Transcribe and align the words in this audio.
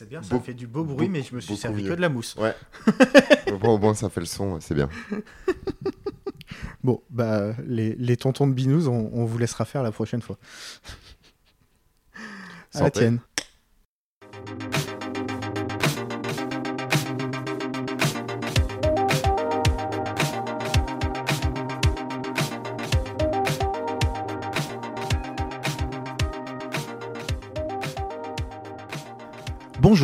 C'est 0.00 0.08
bien, 0.08 0.22
ça 0.22 0.40
fait 0.40 0.54
du 0.54 0.66
beau 0.66 0.82
bruit, 0.82 1.10
mais 1.10 1.22
je 1.22 1.34
me 1.34 1.42
suis 1.42 1.58
servi 1.58 1.82
mieux. 1.82 1.90
que 1.90 1.94
de 1.94 2.00
la 2.00 2.08
mousse. 2.08 2.34
Ouais. 2.36 2.54
bon, 3.60 3.74
au 3.74 3.78
moins, 3.78 3.92
ça 3.92 4.08
fait 4.08 4.20
le 4.20 4.26
son, 4.26 4.58
c'est 4.58 4.74
bien. 4.74 4.88
Bon, 6.82 7.02
bah, 7.10 7.52
les, 7.66 7.94
les 7.96 8.16
tontons 8.16 8.46
de 8.46 8.54
binous, 8.54 8.88
on, 8.88 9.10
on 9.12 9.26
vous 9.26 9.36
laissera 9.36 9.66
faire 9.66 9.82
la 9.82 9.92
prochaine 9.92 10.22
fois. 10.22 10.38
À 12.72 12.84
la 12.84 12.90
tienne. 12.90 13.20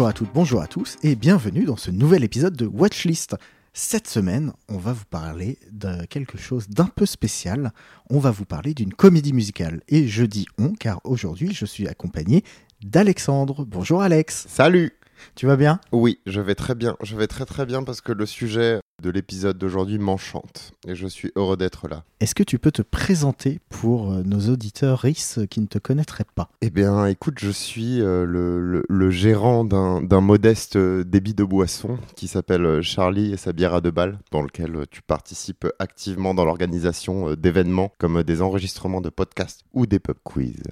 Bonjour 0.06 0.14
à 0.14 0.18
toutes, 0.20 0.32
bonjour 0.34 0.62
à 0.62 0.66
tous 0.68 0.96
et 1.02 1.16
bienvenue 1.16 1.64
dans 1.64 1.76
ce 1.76 1.90
nouvel 1.90 2.22
épisode 2.22 2.54
de 2.54 2.64
Watchlist. 2.64 3.34
Cette 3.72 4.06
semaine, 4.06 4.52
on 4.68 4.78
va 4.78 4.92
vous 4.92 5.04
parler 5.04 5.58
de 5.72 6.04
quelque 6.04 6.38
chose 6.38 6.68
d'un 6.68 6.86
peu 6.86 7.06
spécial. 7.06 7.72
On 8.08 8.20
va 8.20 8.30
vous 8.30 8.44
parler 8.44 8.72
d'une 8.72 8.94
comédie 8.94 9.32
musicale. 9.32 9.80
Et 9.88 10.06
je 10.06 10.22
dis 10.22 10.46
on 10.58 10.74
car 10.74 11.00
aujourd'hui, 11.02 11.52
je 11.52 11.66
suis 11.66 11.88
accompagné 11.88 12.44
d'Alexandre. 12.84 13.64
Bonjour 13.64 14.00
Alex, 14.00 14.46
Salut 14.48 14.92
tu 15.34 15.46
vas 15.46 15.56
bien? 15.56 15.80
Oui, 15.92 16.18
je 16.26 16.40
vais 16.40 16.54
très 16.54 16.74
bien. 16.74 16.96
Je 17.02 17.16
vais 17.16 17.26
très 17.26 17.44
très 17.44 17.66
bien 17.66 17.82
parce 17.82 18.00
que 18.00 18.12
le 18.12 18.26
sujet 18.26 18.80
de 19.02 19.10
l'épisode 19.10 19.58
d'aujourd'hui 19.58 19.98
m'enchante. 19.98 20.72
Et 20.88 20.94
je 20.94 21.06
suis 21.06 21.30
heureux 21.36 21.56
d'être 21.58 21.86
là. 21.86 22.04
Est-ce 22.20 22.34
que 22.34 22.42
tu 22.42 22.58
peux 22.58 22.70
te 22.70 22.80
présenter 22.80 23.60
pour 23.68 24.12
euh, 24.12 24.22
nos 24.24 24.48
auditeurs 24.50 25.00
RIS 25.00 25.40
qui 25.50 25.60
ne 25.60 25.66
te 25.66 25.78
connaîtraient 25.78 26.24
pas? 26.34 26.48
Eh 26.62 26.70
bien, 26.70 27.04
écoute, 27.06 27.34
je 27.38 27.50
suis 27.50 28.00
euh, 28.00 28.24
le, 28.24 28.58
le- 28.58 28.84
le 28.88 29.10
gérant 29.10 29.64
d'un 29.64 30.20
modeste 30.22 30.76
euh, 30.76 31.04
débit 31.04 31.34
de 31.34 31.44
boisson 31.44 31.98
qui 32.14 32.26
s'appelle 32.26 32.64
euh, 32.64 32.80
Charlie 32.82 33.32
et 33.32 33.36
sa 33.36 33.52
bière 33.52 33.74
à 33.74 33.82
deux 33.82 33.90
balles, 33.90 34.18
dans 34.32 34.40
lequel 34.40 34.74
euh, 34.76 34.84
tu 34.90 35.02
participes 35.02 35.66
activement 35.78 36.32
dans 36.32 36.46
l'organisation 36.46 37.28
euh, 37.30 37.36
d'événements 37.36 37.92
comme 37.98 38.18
euh, 38.18 38.24
des 38.24 38.40
enregistrements 38.40 39.02
de 39.02 39.10
podcasts 39.10 39.60
ou 39.74 39.84
des 39.84 39.98
pub 39.98 40.16
quiz. 40.24 40.62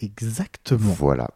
Exactement. 0.00 0.92
Voilà. 0.98 1.28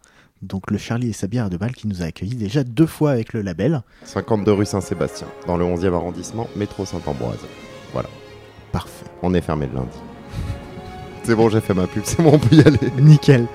Donc 0.43 0.71
le 0.71 0.79
Charlie 0.79 1.11
et 1.11 1.13
sa 1.13 1.27
bière 1.27 1.47
à 1.47 1.49
deux 1.49 1.59
balles 1.59 1.75
qui 1.75 1.87
nous 1.89 2.03
a 2.03 2.07
accueillis 2.07 2.35
déjà 2.37 2.65
deux 2.65 2.87
fois 2.87 3.13
avec 3.13 3.33
le 3.33 3.43
label. 3.43 3.83
52 4.05 4.53
rue 4.53 4.67
Saint-Sébastien, 4.67 5.27
dans 5.47 5.57
le 5.57 5.65
11e 5.65 5.95
arrondissement, 5.95 6.49
métro 6.57 6.85
Saint-Ambroise. 6.85 7.41
Parfait. 8.73 9.07
On 9.23 9.33
est 9.35 9.41
fermé 9.41 9.69
le 9.69 9.75
lundi. 9.75 9.97
C'est 11.23 11.37
bon, 11.37 11.49
j'ai 11.49 11.61
fait 11.61 11.75
ma 11.75 11.87
pub, 11.87 12.03
c'est 12.05 12.21
bon, 12.21 12.33
on 12.35 12.39
peut 12.41 12.57
y 12.57 12.61
aller. 12.61 12.77
Nickel. 12.99 13.47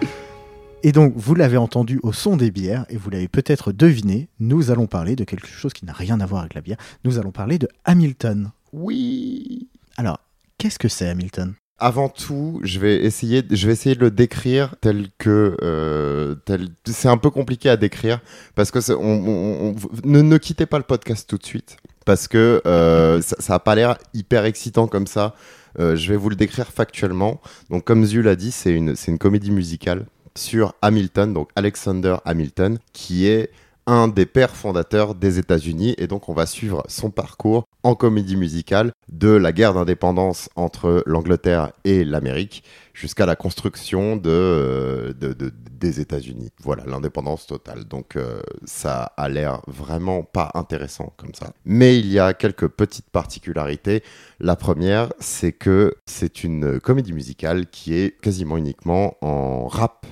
Et 0.82 0.94
donc, 0.94 1.14
vous 1.18 1.36
l'avez 1.36 1.58
entendu 1.58 2.00
au 2.04 2.14
son 2.14 2.38
des 2.38 2.52
bières, 2.52 2.86
et 2.88 2.96
vous 2.96 3.10
l'avez 3.10 3.28
peut-être 3.28 3.74
deviné, 3.74 4.30
nous 4.40 4.72
allons 4.72 4.88
parler 4.88 5.18
de 5.18 5.26
quelque 5.26 5.46
chose 5.46 5.74
qui 5.74 5.84
n'a 5.84 5.92
rien 5.92 6.22
à 6.22 6.26
voir 6.26 6.42
avec 6.44 6.54
la 6.54 6.62
bière. 6.62 6.78
Nous 7.04 7.20
allons 7.20 7.32
parler 7.32 7.60
de 7.60 7.68
Hamilton. 7.84 8.52
Oui. 8.72 9.68
Alors, 9.98 10.20
qu'est-ce 10.58 10.80
que 10.80 10.88
c'est 10.88 11.10
Hamilton? 11.10 11.54
Avant 11.80 12.10
tout, 12.10 12.60
je 12.64 12.80
vais 12.80 13.04
essayer, 13.04 13.42
de 13.42 14.00
le 14.00 14.12
décrire 14.12 14.76
tel 14.82 15.08
que, 15.18 15.56
euh, 15.62 16.36
tel. 16.46 16.68
C'est 16.86 17.08
un 17.08 17.18
peu 17.18 17.30
compliqué 17.30 17.70
à 17.70 17.78
décrire 17.78 18.20
parce 18.56 18.72
que 18.72 18.80
on, 18.94 19.76
ne 20.04 20.38
quittez 20.38 20.66
pas 20.66 20.78
le 20.78 20.84
podcast 20.84 21.28
tout 21.30 21.38
de 21.38 21.46
suite 21.46 21.78
parce 22.06 22.28
que 22.28 22.62
euh, 22.66 23.22
ça, 23.22 23.36
ça 23.40 23.54
a 23.56 23.60
pas 23.60 23.76
l'air 23.76 23.98
hyper 24.14 24.46
excitant 24.46 24.88
comme 24.88 25.08
ça. 25.08 25.36
Euh, 25.80 25.96
je 25.96 26.10
vais 26.10 26.18
vous 26.18 26.30
le 26.30 26.36
décrire 26.36 26.68
factuellement. 26.68 27.42
Donc, 27.70 27.86
comme 27.86 28.06
Zul 28.06 28.28
a 28.28 28.36
dit, 28.36 28.52
c'est 28.52 28.74
une, 28.74 28.96
c'est 28.96 29.12
une 29.12 29.20
comédie 29.20 29.52
musicale 29.52 30.06
sur 30.36 30.74
Hamilton, 30.82 31.34
donc 31.34 31.50
Alexander 31.56 32.18
Hamilton, 32.26 32.80
qui 32.94 33.28
est 33.28 33.52
un 33.90 34.08
des 34.08 34.26
pères 34.26 34.56
fondateurs 34.56 35.16
des 35.16 35.40
États-Unis. 35.40 35.96
Et 35.98 36.08
donc, 36.08 36.30
on 36.30 36.34
va 36.34 36.46
suivre 36.46 36.84
son 36.88 37.10
parcours 37.10 37.66
en 37.84 37.96
comédie 37.96 38.36
musicale 38.36 38.92
de 39.12 39.30
la 39.30 39.52
guerre 39.52 39.74
d'indépendance 39.74 40.50
entre 40.56 41.04
l'Angleterre 41.06 41.72
et 41.84 42.04
l'Amérique 42.04 42.64
jusqu'à 42.94 43.26
la 43.26 43.36
construction 43.36 44.16
de, 44.18 44.30
euh, 44.30 45.14
de- 45.14 45.34
de- 45.34 45.52
des 45.72 46.02
États-Unis. 46.02 46.50
Voilà, 46.62 46.84
l'indépendance 46.86 47.48
totale. 47.48 47.86
Donc, 47.86 48.16
euh, 48.18 48.42
ça 48.66 49.04
a 49.16 49.30
l'air 49.30 49.62
vraiment 49.68 50.24
pas 50.24 50.52
intéressant 50.54 51.14
comme 51.18 51.34
ça. 51.34 51.54
Mais 51.66 51.98
il 51.98 52.08
y 52.08 52.20
a 52.20 52.34
quelques 52.34 52.68
petites 52.68 53.10
particularités. 53.10 54.04
La 54.40 54.56
première, 54.58 55.14
c'est 55.20 55.54
que 55.54 55.96
c'est 56.06 56.44
une 56.44 56.80
comédie 56.82 57.14
musicale 57.14 57.68
qui 57.68 57.94
est 57.96 58.20
quasiment 58.22 58.58
uniquement 58.58 59.16
en 59.22 59.68
rap, 59.68 60.06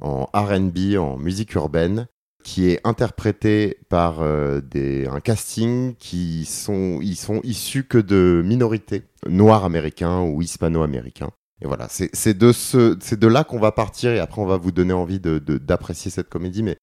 en 0.00 0.24
RB, 0.32 0.96
en 0.98 1.18
musique 1.18 1.54
urbaine, 1.54 2.06
qui 2.42 2.70
est 2.70 2.80
interprétée 2.84 3.78
par 3.88 4.20
euh, 4.22 4.60
des, 4.60 5.06
un 5.06 5.20
casting 5.20 5.94
qui 5.96 6.44
sont, 6.44 6.98
ils 7.02 7.16
sont 7.16 7.40
issus 7.44 7.84
que 7.84 7.98
de 7.98 8.42
minorités 8.44 9.02
noirs 9.28 9.64
américains 9.64 10.20
ou 10.22 10.40
hispano-américains. 10.42 11.30
Et 11.62 11.66
voilà, 11.66 11.86
c'est 11.90 12.32
de, 12.38 12.52
ce, 12.52 12.94
de 13.14 13.26
là 13.26 13.44
qu'on 13.44 13.58
va 13.58 13.70
partir 13.72 14.10
et 14.12 14.18
après 14.18 14.40
on 14.40 14.46
va 14.46 14.56
vous 14.56 14.72
donner 14.72 14.94
envie 14.94 15.20
de- 15.20 15.38
de- 15.38 15.58
d'apprécier 15.58 16.10
cette 16.10 16.30
comédie. 16.30 16.62
Mais, 16.62 16.76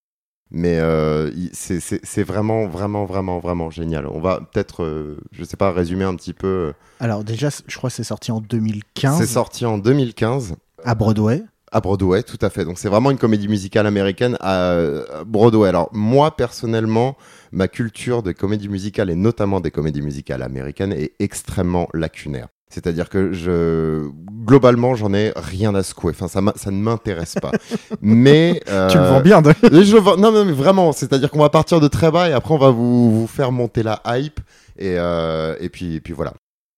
mais 0.51 0.77
euh, 0.79 1.31
c'est- 1.53 2.23
vraiment, 2.23 2.67
vraiment, 2.67 3.05
vraiment, 3.05 3.39
vraiment 3.39 3.71
génial. 3.71 4.05
On 4.05 4.21
va 4.21 4.39
peut-être, 4.39 4.83
euh, 4.83 5.17
je 5.31 5.43
sais 5.43 5.57
pas, 5.57 5.71
résumer 5.71 6.03
un 6.03 6.15
petit 6.15 6.33
peu. 6.33 6.47
euh, 6.47 6.73
Alors 6.99 7.23
déjà, 7.23 7.49
je 7.65 7.75
crois 7.77 7.89
que 7.89 7.95
c'est 7.95 8.03
sorti 8.03 8.31
en 8.31 8.39
2015 8.39 9.17
C'est 9.17 9.25
sorti 9.25 9.65
en 9.65 9.79
2015 9.79 10.55
à 10.83 10.93
Broadway. 10.93 11.43
À 11.77 11.81
Broadway, 11.81 12.23
tout 12.23 12.37
à 12.41 12.49
fait. 12.49 12.65
Donc 12.65 12.77
c'est 12.77 12.89
vraiment 12.89 13.09
une 13.11 13.17
comédie 13.17 13.47
musicale 13.47 13.87
américaine 13.87 14.37
à 14.41 14.71
à 14.71 15.23
Broadway. 15.25 15.69
Alors 15.69 15.89
moi 15.93 16.35
personnellement, 16.35 17.15
ma 17.51 17.67
culture 17.67 18.21
de 18.23 18.31
comédie 18.33 18.69
musicale 18.69 19.09
et 19.09 19.15
notamment 19.15 19.59
des 19.61 19.71
comédies 19.71 20.01
musicales 20.01 20.41
américaines 20.43 20.91
est 20.93 21.13
extrêmement 21.19 21.87
lacunaire. 21.93 22.47
C'est-à-dire 22.69 23.07
que 23.09 23.31
je 23.31 24.09
globalement 24.45 24.93
j'en 24.95 25.13
ai 25.13 25.31
rien 25.37 25.73
à 25.73 25.83
secouer. 25.83 26.11
Enfin 26.13 26.27
ça, 26.27 26.41
ça 26.57 26.69
ne 26.69 26.77
m'intéresse 26.81 27.35
pas. 27.41 27.51
Mais 28.01 28.59
Tu 28.65 28.71
le 28.97 29.03
euh, 29.03 29.09
vends 29.09 29.21
bien. 29.21 29.41
je 29.63 29.95
vends- 29.97 30.17
Non, 30.17 30.31
non, 30.33 30.43
mais 30.43 30.51
vraiment, 30.51 30.91
c'est-à-dire 30.91 31.31
qu'on 31.31 31.39
va 31.39 31.49
partir 31.49 31.79
de 31.79 31.87
très 31.87 32.11
bas 32.11 32.27
et 32.29 32.33
après 32.33 32.53
on 32.53 32.57
va 32.57 32.69
vous, 32.71 33.21
vous 33.21 33.27
faire 33.27 33.53
monter 33.53 33.83
la 33.83 34.01
hype 34.07 34.41
et, 34.77 34.95
euh, 34.97 35.55
et, 35.61 35.69
puis, 35.69 35.95
et 35.95 36.01
puis 36.01 36.13
voilà. 36.13 36.33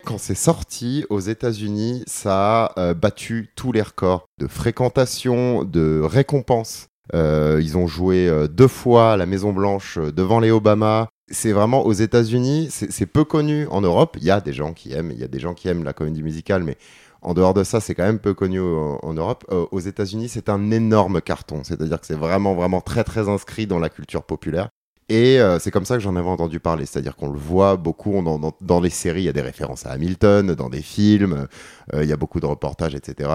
Quand 0.05 0.17
c'est 0.17 0.35
sorti 0.35 1.05
aux 1.09 1.19
États-Unis, 1.19 2.03
ça 2.07 2.65
a 2.65 2.79
euh, 2.79 2.93
battu 2.93 3.49
tous 3.55 3.71
les 3.71 3.81
records 3.81 4.25
de 4.39 4.47
fréquentation, 4.47 5.63
de 5.65 6.01
récompenses. 6.01 6.87
Euh, 7.13 7.59
ils 7.61 7.77
ont 7.77 7.87
joué 7.87 8.27
euh, 8.27 8.47
deux 8.47 8.67
fois 8.67 9.13
à 9.13 9.17
la 9.17 9.25
Maison 9.25 9.51
Blanche 9.51 9.97
devant 9.97 10.39
les 10.39 10.51
Obama. 10.51 11.09
C'est 11.31 11.51
vraiment 11.51 11.85
aux 11.85 11.93
États-Unis, 11.93 12.69
c'est 12.71 13.05
peu 13.05 13.23
connu 13.23 13.67
en 13.67 13.81
Europe. 13.81 14.17
Il 14.19 14.23
y 14.23 14.31
a 14.31 14.41
des 14.41 14.53
gens 14.53 14.73
qui 14.73 14.93
aiment, 14.93 15.11
il 15.11 15.19
y 15.19 15.23
a 15.23 15.27
des 15.27 15.39
gens 15.39 15.53
qui 15.53 15.67
aiment 15.67 15.83
la 15.83 15.93
comédie 15.93 16.23
musicale, 16.23 16.63
mais 16.63 16.75
en 17.21 17.35
dehors 17.35 17.53
de 17.53 17.63
ça, 17.63 17.81
c'est 17.81 17.93
quand 17.93 18.05
même 18.05 18.17
peu 18.17 18.33
connu 18.33 18.59
en, 18.59 19.13
Europe. 19.13 19.45
Aux 19.71 19.79
États-Unis, 19.79 20.29
c'est 20.29 20.49
un 20.49 20.71
énorme 20.71 21.21
carton. 21.21 21.61
C'est-à-dire 21.63 21.99
que 21.99 22.07
c'est 22.07 22.17
vraiment, 22.17 22.55
vraiment 22.55 22.81
très, 22.81 23.03
très 23.03 23.29
inscrit 23.29 23.67
dans 23.67 23.77
la 23.77 23.89
culture 23.89 24.23
populaire. 24.23 24.69
Et 25.09 25.39
euh, 25.41 25.57
c'est 25.57 25.71
comme 25.71 25.85
ça 25.85 25.95
que 25.95 26.01
j'en 26.01 26.15
avais 26.15 26.27
entendu 26.29 26.59
parler. 26.59 26.85
C'est-à-dire 26.85 27.15
qu'on 27.15 27.29
le 27.31 27.39
voit 27.39 27.77
beaucoup 27.77 28.13
on- 28.13 28.53
dans, 28.61 28.79
les 28.79 28.91
séries. 28.91 29.21
Il 29.21 29.25
y 29.25 29.29
a 29.29 29.33
des 29.33 29.41
références 29.41 29.87
à 29.87 29.91
Hamilton, 29.91 30.53
dans 30.53 30.69
des 30.69 30.83
films. 30.83 31.47
euh, 31.93 32.03
il 32.03 32.09
y 32.09 32.13
a 32.13 32.17
beaucoup 32.17 32.39
de 32.39 32.45
reportages, 32.45 32.93
etc. 32.93 33.29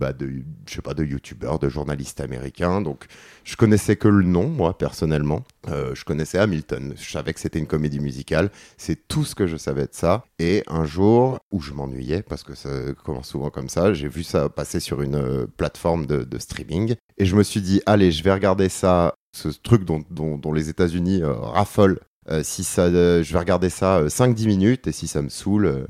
Bah, 0.00 0.12
de, 0.12 0.42
je 0.66 0.74
sais 0.74 0.82
pas, 0.82 0.94
de 0.94 1.04
youtubeurs, 1.04 1.58
de 1.58 1.68
journalistes 1.68 2.20
américains. 2.20 2.80
Donc, 2.82 3.06
je 3.44 3.56
connaissais 3.56 3.96
que 3.96 4.08
le 4.08 4.22
nom, 4.24 4.48
moi, 4.48 4.76
personnellement. 4.76 5.42
Euh, 5.68 5.94
je 5.94 6.04
connaissais 6.04 6.38
Hamilton. 6.38 6.94
Je 6.96 7.10
savais 7.10 7.32
que 7.32 7.40
c'était 7.40 7.58
une 7.58 7.66
comédie 7.66 8.00
musicale. 8.00 8.50
C'est 8.76 9.08
tout 9.08 9.24
ce 9.24 9.34
que 9.34 9.46
je 9.46 9.56
savais 9.56 9.84
de 9.84 9.92
ça. 9.92 10.24
Et 10.38 10.62
un 10.68 10.84
jour 10.84 11.38
où 11.50 11.60
je 11.60 11.72
m'ennuyais, 11.72 12.22
parce 12.22 12.42
que 12.42 12.54
ça 12.54 12.68
commence 13.04 13.28
souvent 13.28 13.50
comme 13.50 13.68
ça, 13.68 13.92
j'ai 13.94 14.08
vu 14.08 14.22
ça 14.22 14.48
passer 14.48 14.80
sur 14.80 15.02
une 15.02 15.46
plateforme 15.56 16.06
de 16.06 16.38
streaming. 16.38 16.94
Et 17.18 17.26
je 17.26 17.36
me 17.36 17.42
suis 17.42 17.60
dit, 17.60 17.82
allez, 17.84 18.12
je 18.12 18.22
vais 18.24 18.32
regarder 18.32 18.70
ça, 18.70 19.14
ce 19.32 19.48
truc 19.48 19.84
dont, 19.84 20.02
dont, 20.10 20.36
dont 20.36 20.52
les 20.52 20.68
États-Unis 20.68 21.22
euh, 21.22 21.32
raffolent. 21.32 22.00
Euh, 22.28 22.42
si 22.44 22.64
ça, 22.64 22.82
euh, 22.82 23.22
je 23.22 23.32
vais 23.32 23.38
regarder 23.38 23.70
ça 23.70 23.98
euh, 23.98 24.08
5-10 24.08 24.46
minutes 24.46 24.86
et 24.86 24.92
si 24.92 25.08
ça 25.08 25.22
me 25.22 25.28
saoule, 25.28 25.86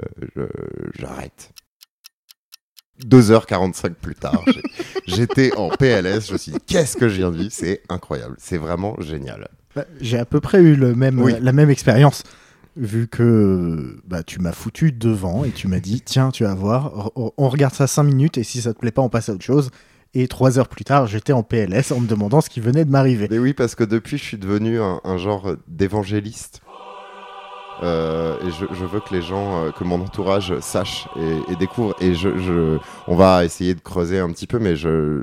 j'arrête. 0.98 1.52
2h45 3.04 3.94
plus 3.94 4.14
tard, 4.14 4.44
j'étais 5.06 5.54
en 5.56 5.70
PLS, 5.70 6.26
je 6.28 6.32
me 6.34 6.38
suis 6.38 6.52
dit, 6.52 6.58
qu'est-ce 6.66 6.96
que 6.98 7.08
je 7.08 7.16
viens 7.16 7.30
de 7.30 7.36
vivre? 7.36 7.50
C'est 7.52 7.82
incroyable, 7.88 8.36
c'est 8.38 8.58
vraiment 8.58 8.94
génial. 9.00 9.48
Bah, 9.74 9.86
J'ai 10.00 10.18
à 10.18 10.26
peu 10.26 10.40
près 10.40 10.60
eu 10.60 10.74
le 10.76 10.94
même, 10.94 11.18
Oui. 11.20 11.32
la 11.40 11.52
même 11.52 11.70
expérience. 11.70 12.22
Vu 12.76 13.08
que 13.08 14.00
bah, 14.06 14.22
tu 14.22 14.38
m'as 14.38 14.52
foutu 14.52 14.92
devant 14.92 15.44
et 15.44 15.50
tu 15.50 15.66
m'as 15.66 15.80
dit 15.80 16.02
tiens, 16.02 16.30
tu 16.30 16.44
vas 16.44 16.54
voir, 16.54 17.10
on 17.16 17.32
on 17.36 17.48
regarde 17.48 17.74
ça 17.74 17.86
5 17.86 18.02
minutes 18.04 18.38
et 18.38 18.44
si 18.44 18.60
ça 18.62 18.72
te 18.74 18.78
plaît 18.78 18.92
pas, 18.92 19.02
on 19.02 19.08
passe 19.08 19.28
à 19.28 19.32
autre 19.32 19.44
chose. 19.44 19.70
Et 20.12 20.26
trois 20.26 20.58
heures 20.58 20.68
plus 20.68 20.84
tard, 20.84 21.06
j'étais 21.06 21.32
en 21.32 21.44
PLS 21.44 21.92
en 21.92 22.00
me 22.00 22.08
demandant 22.08 22.40
ce 22.40 22.50
qui 22.50 22.60
venait 22.60 22.84
de 22.84 22.90
m'arriver. 22.90 23.28
Mais 23.30 23.38
oui, 23.38 23.54
parce 23.54 23.76
que 23.76 23.84
depuis, 23.84 24.18
je 24.18 24.24
suis 24.24 24.38
devenu 24.38 24.80
un, 24.80 25.18
genre 25.18 25.54
d'évangéliste. 25.68 26.62
Euh, 27.82 28.36
et 28.46 28.50
je, 28.50 28.66
je 28.74 28.84
veux 28.84 29.00
que 29.00 29.14
les 29.14 29.22
gens, 29.22 29.64
euh, 29.64 29.70
que 29.70 29.84
mon 29.84 30.02
entourage 30.02 30.58
sache 30.60 31.08
et, 31.16 31.52
et 31.52 31.56
découvre. 31.56 31.94
Et 32.00 32.14
je, 32.14 32.36
je, 32.38 32.78
on 33.06 33.16
va 33.16 33.44
essayer 33.44 33.74
de 33.74 33.80
creuser 33.80 34.18
un 34.18 34.30
petit 34.32 34.46
peu, 34.46 34.58
mais 34.58 34.76
je, 34.76 35.22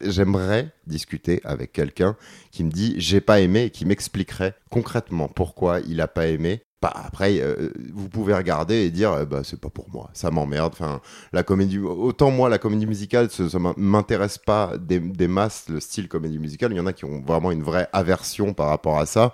j'aimerais 0.00 0.72
discuter 0.86 1.42
avec 1.44 1.72
quelqu'un 1.72 2.16
qui 2.52 2.64
me 2.64 2.70
dit 2.70 2.94
j'ai 2.96 3.20
pas 3.20 3.40
aimé 3.40 3.64
et 3.64 3.70
qui 3.70 3.84
m'expliquerait 3.84 4.54
concrètement 4.70 5.28
pourquoi 5.28 5.80
il 5.80 6.00
a 6.00 6.08
pas 6.08 6.28
aimé. 6.28 6.62
Bah, 6.80 6.92
après, 6.94 7.40
euh, 7.40 7.72
vous 7.92 8.08
pouvez 8.08 8.32
regarder 8.34 8.76
et 8.84 8.90
dire 8.90 9.18
eh 9.20 9.26
bah, 9.26 9.40
c'est 9.42 9.60
pas 9.60 9.68
pour 9.68 9.90
moi, 9.90 10.10
ça 10.12 10.30
m'emmerde. 10.30 10.72
Enfin, 10.74 11.00
la 11.32 11.42
comédie, 11.42 11.78
autant 11.78 12.30
moi 12.30 12.48
la 12.48 12.58
comédie 12.58 12.86
musicale, 12.86 13.30
ça, 13.30 13.48
ça 13.48 13.58
m'intéresse 13.76 14.38
pas 14.38 14.74
des, 14.78 15.00
des 15.00 15.26
masses 15.26 15.66
le 15.68 15.80
style 15.80 16.08
comédie 16.08 16.38
musicale. 16.38 16.72
Il 16.72 16.76
y 16.76 16.80
en 16.80 16.86
a 16.86 16.92
qui 16.92 17.04
ont 17.04 17.20
vraiment 17.26 17.50
une 17.50 17.64
vraie 17.64 17.88
aversion 17.92 18.54
par 18.54 18.68
rapport 18.68 18.98
à 18.98 19.06
ça. 19.06 19.32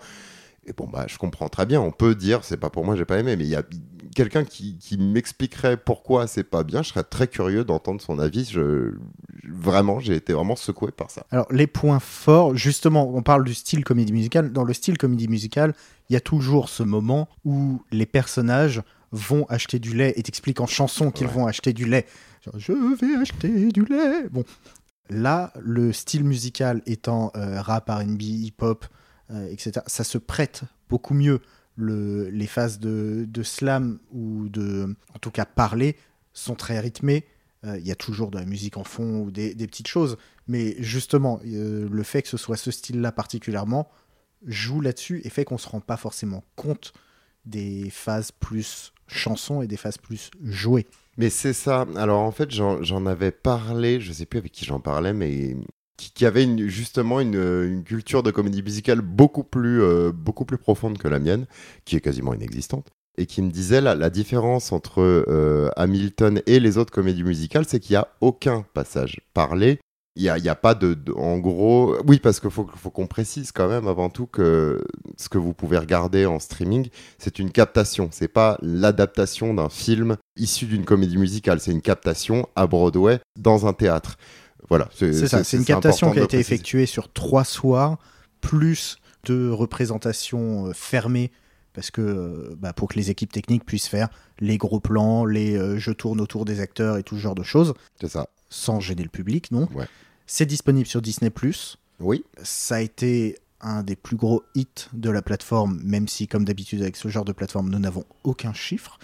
Et 0.67 0.73
bon, 0.73 0.88
bah, 0.91 1.05
je 1.06 1.19
comprends 1.19 1.49
très 1.50 1.67
bien. 1.67 1.81
On 1.82 1.91
peut 1.91 2.14
dire, 2.14 2.44
c'est 2.44 2.56
pas 2.56 2.70
pour 2.70 2.85
moi, 2.87 2.96
j'ai 2.96 3.05
pas 3.05 3.19
aimé, 3.19 3.37
mais 3.37 3.44
il 3.44 3.50
y 3.50 3.56
a 3.56 3.62
quelqu'un 4.14 4.44
qui, 4.44 4.78
qui 4.78 4.96
m'expliquerait 4.96 5.76
pourquoi 5.76 6.26
c'est 6.26 6.44
pas 6.44 6.64
bien. 6.64 6.82
Je 6.82 6.88
serais 6.88 7.05
très 7.05 7.28
curieux 7.28 7.64
d'entendre 7.64 8.00
son 8.00 8.19
avis. 8.19 8.44
Je, 8.44 8.94
vraiment, 9.49 10.00
j'ai 10.00 10.14
été 10.16 10.32
vraiment 10.32 10.56
secoué 10.56 10.90
par 10.90 11.11
ça. 11.11 11.26
Alors, 11.31 11.46
les 11.52 11.66
points 11.66 12.00
forts, 12.00 12.56
justement, 12.56 13.14
on 13.14 13.22
parle 13.22 13.44
du 13.44 13.55
style 13.55 13.84
comédie 13.84 14.12
musicale. 14.12 14.52
Dans 14.52 14.64
le 14.64 14.72
style 14.72 14.96
comédie 14.96 15.28
musicale, 15.28 15.75
il 16.08 16.14
y 16.14 16.16
a 16.16 16.20
toujours 16.20 16.69
ce 16.69 16.82
moment 16.82 17.28
où 17.44 17.82
les 17.90 18.06
personnages 18.06 18.82
vont 19.12 19.44
acheter 19.49 19.78
du 19.78 19.94
lait 19.94 20.12
et 20.16 20.22
t'expliquent 20.22 20.61
en 20.61 20.66
chanson 20.66 21.11
qu'ils 21.11 21.26
Ouais. 21.26 21.32
vont 21.32 21.46
acheter 21.46 21.72
du 21.72 21.84
lait. 21.84 22.06
Genre, 22.44 22.55
je 22.58 22.72
vais 22.72 23.14
acheter 23.20 23.70
du 23.72 23.84
lait. 23.84 24.28
Bon, 24.31 24.44
là, 25.11 25.52
le 25.61 25.93
style 25.93 26.25
musical 26.25 26.82
étant 26.87 27.31
euh, 27.37 27.61
rap, 27.61 27.88
R&B, 27.88 28.22
hip-hop, 28.22 28.87
euh, 29.31 29.49
etc., 29.50 29.81
ça 29.87 30.05
se 30.05 30.19
prête 30.19 30.62
beaucoup 30.90 31.14
mieux. 31.14 31.40
Le, 31.76 32.29
les 32.29 32.47
phases 32.47 32.79
de, 32.79 33.43
slam 33.43 33.99
ou 34.12 34.49
de, 34.49 34.94
en 35.15 35.19
tout 35.19 35.31
cas, 35.31 35.44
parler 35.44 35.97
sont 36.32 36.55
très 36.55 36.79
rythmées. 36.79 37.25
Euh, 37.65 37.79
Il 37.79 37.87
y 37.87 37.93
a 37.93 37.97
toujours 37.97 38.31
de 38.31 38.38
la 38.38 38.44
musique 38.44 38.76
en 38.76 38.85
fond 38.85 39.23
ou 39.23 39.31
des, 39.31 39.55
petites 39.55 39.88
choses, 39.88 40.17
mais 40.47 40.76
justement, 40.79 41.41
euh, 41.47 41.88
le 41.91 42.03
fait 42.03 42.23
que 42.23 42.29
ce 42.29 42.37
soit 42.37 42.56
ce 42.56 42.71
style-là 42.71 43.12
particulièrement 43.12 43.88
joue 44.47 44.81
là-dessus 44.81 45.23
et 45.25 45.31
fait 45.31 45.44
qu'on 45.44 45.59
se 45.59 45.69
rend 45.69 45.81
pas 45.81 45.97
forcément 45.97 46.44
compte 46.55 46.93
des 47.47 47.91
phases 47.91 48.31
plus 48.31 48.93
chansons 49.06 49.62
et 49.62 49.67
des 49.67 49.76
phases 49.76 49.99
plus 49.99 50.31
jouées. 50.43 50.87
Mais 51.17 51.31
c'est 51.31 51.53
ça. 51.53 51.87
Alors 51.97 52.21
en 52.21 52.32
fait, 52.32 52.50
j'en 52.50 53.06
avais 53.06 53.31
parlé, 53.31 54.00
je 54.00 54.12
sais 54.12 54.26
plus 54.26 54.38
avec 54.38 54.53
qui 54.53 54.65
j'en 54.65 54.81
parlais, 54.81 55.12
mais 55.12 55.56
qui, 55.96 56.26
avait 56.26 56.46
justement 56.69 57.20
une, 57.20 57.82
culture 57.85 58.23
de 58.23 58.31
comédie 58.31 58.62
musicale 58.62 59.00
beaucoup 59.00 59.44
plus, 59.44 59.82
euh, 59.82 60.12
beaucoup 60.12 60.44
plus 60.44 60.58
profonde 60.58 60.99
que 60.99 61.08
la 61.08 61.19
mienne, 61.19 61.46
qui 61.85 61.96
est 61.96 62.00
quasiment 62.00 62.35
inexistante, 62.35 62.88
et 63.17 63.26
qui 63.26 63.43
me 63.43 63.50
disait 63.50 63.81
la, 63.81 64.11
différence 64.11 64.73
entre 64.73 65.00
euh, 65.00 65.70
Hamilton 65.76 66.43
et 66.46 66.61
les 66.61 66.79
autres 66.79 66.93
comédies 66.93 67.23
musicales, 67.23 67.64
c'est 67.67 67.81
qu'il 67.81 67.94
n'y 67.94 67.99
a 67.99 68.08
aucun 68.20 68.64
passage 68.75 69.20
parlé. 69.35 69.79
Il 70.17 70.23
n'y 70.23 70.29
a, 70.29 70.52
a 70.52 70.55
pas 70.55 70.76
de, 70.76 70.94
de- 70.94 71.12
En 71.12 71.38
gros. 71.38 71.97
Oui, 72.06 72.20
parce 72.20 72.38
qu'il 72.38 72.50
faut, 72.50 72.69
faut 72.76 72.90
qu'on 72.90 73.08
précise 73.08 73.50
quand 73.50 73.69
même 73.69 73.88
avant 73.88 74.11
tout 74.11 74.26
que 74.26 74.81
ce 75.17 75.29
que 75.29 75.38
vous 75.38 75.52
pouvez 75.55 75.76
regarder 75.76 76.25
en 76.25 76.38
streaming, 76.38 76.88
c'est 77.19 77.40
une 77.40 77.50
captation. 77.50 78.08
C'est 78.12 78.29
pas 78.29 78.56
l'adaptation 78.62 79.55
d'un 79.55 79.69
film 79.69 80.17
issu 80.37 80.67
d'une 80.67 80.85
comédie 80.85 81.19
musicale. 81.19 81.58
C'est 81.58 81.73
une 81.73 81.82
captation 81.82 82.49
à 82.55 82.69
Broadway 82.69 83.19
dans 83.37 83.67
un 83.67 83.73
théâtre. 83.73 84.17
Voilà. 84.69 84.88
C'est 84.94 85.26
ça, 85.26 85.44
c'est 85.44 85.56
une 85.56 85.64
captation 85.64 86.12
qui 86.12 86.20
a 86.20 86.25
été 86.25 86.38
effectuée 86.38 86.87
sur 86.87 87.12
trois 87.12 87.44
soirs, 87.44 87.99
plus 88.40 88.99
de 89.25 89.49
représentations 89.49 90.66
euh, 90.66 90.72
fermées, 90.75 91.31
parce 91.72 91.90
que 91.90 92.00
euh, 92.00 92.56
bah, 92.58 92.72
pour 92.72 92.88
que 92.88 92.94
les 92.94 93.11
équipes 93.11 93.32
techniques 93.32 93.64
puissent 93.64 93.88
faire 93.88 94.08
les 94.38 94.58
gros 94.58 94.81
plans, 94.81 95.25
les 95.25 95.56
euh, 95.56 95.78
je 95.78 95.90
tourne 95.93 96.20
autour 96.20 96.44
des 96.44 96.61
acteurs 96.61 96.99
et 96.99 97.02
tout 97.02 97.16
ce 97.16 97.20
genre 97.20 97.34
de 97.34 97.43
choses, 97.43 97.75
C'est 98.00 98.08
ça. 98.08 98.28
sans 98.49 98.81
gêner 98.81 99.02
le 99.02 99.08
public, 99.08 99.50
non 99.50 99.69
Ouais. 99.75 99.87
C'est 100.26 100.46
disponible 100.46 100.87
sur 100.87 101.02
Disney+. 101.02 101.32
Oui. 102.00 102.25
Ça 102.43 102.76
a 102.76 102.81
été 102.81 103.38
un 103.61 103.82
des 103.82 103.96
plus 103.96 104.16
gros 104.16 104.43
hits 104.55 104.88
de 104.93 105.11
la 105.11 105.22
plateforme, 105.22 105.81
même 105.82 106.06
si, 106.08 106.28
comme 106.28 106.44
d'habitude 106.44 106.82
avec 106.82 106.96
ce 106.96 107.08
genre 107.08 107.25
de 107.25 107.32
plateforme, 107.32 107.70
nous 107.70 107.78
n'avons 107.78 108.05
aucun 108.22 108.52
chiffre. 108.52 108.99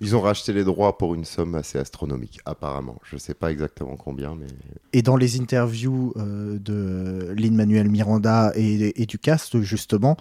Ils 0.00 0.16
ont 0.16 0.20
racheté 0.20 0.52
les 0.52 0.64
droits 0.64 0.98
pour 0.98 1.14
une 1.14 1.24
somme 1.24 1.54
assez 1.54 1.78
astronomique, 1.78 2.40
apparemment. 2.44 2.96
Je 3.04 3.16
sais 3.16 3.34
pas 3.34 3.50
exactement 3.50 3.96
combien, 3.96 4.34
mais. 4.34 4.46
Et 4.92 5.02
dans 5.02 5.16
les 5.16 5.40
interviews 5.40 6.12
euh, 6.16 6.58
de 6.58 7.32
Lin-Manuel 7.36 7.90
Miranda 7.90 8.52
et, 8.54 9.00
et 9.02 9.06
du 9.06 9.18
cast, 9.18 9.60
justement, 9.60 10.16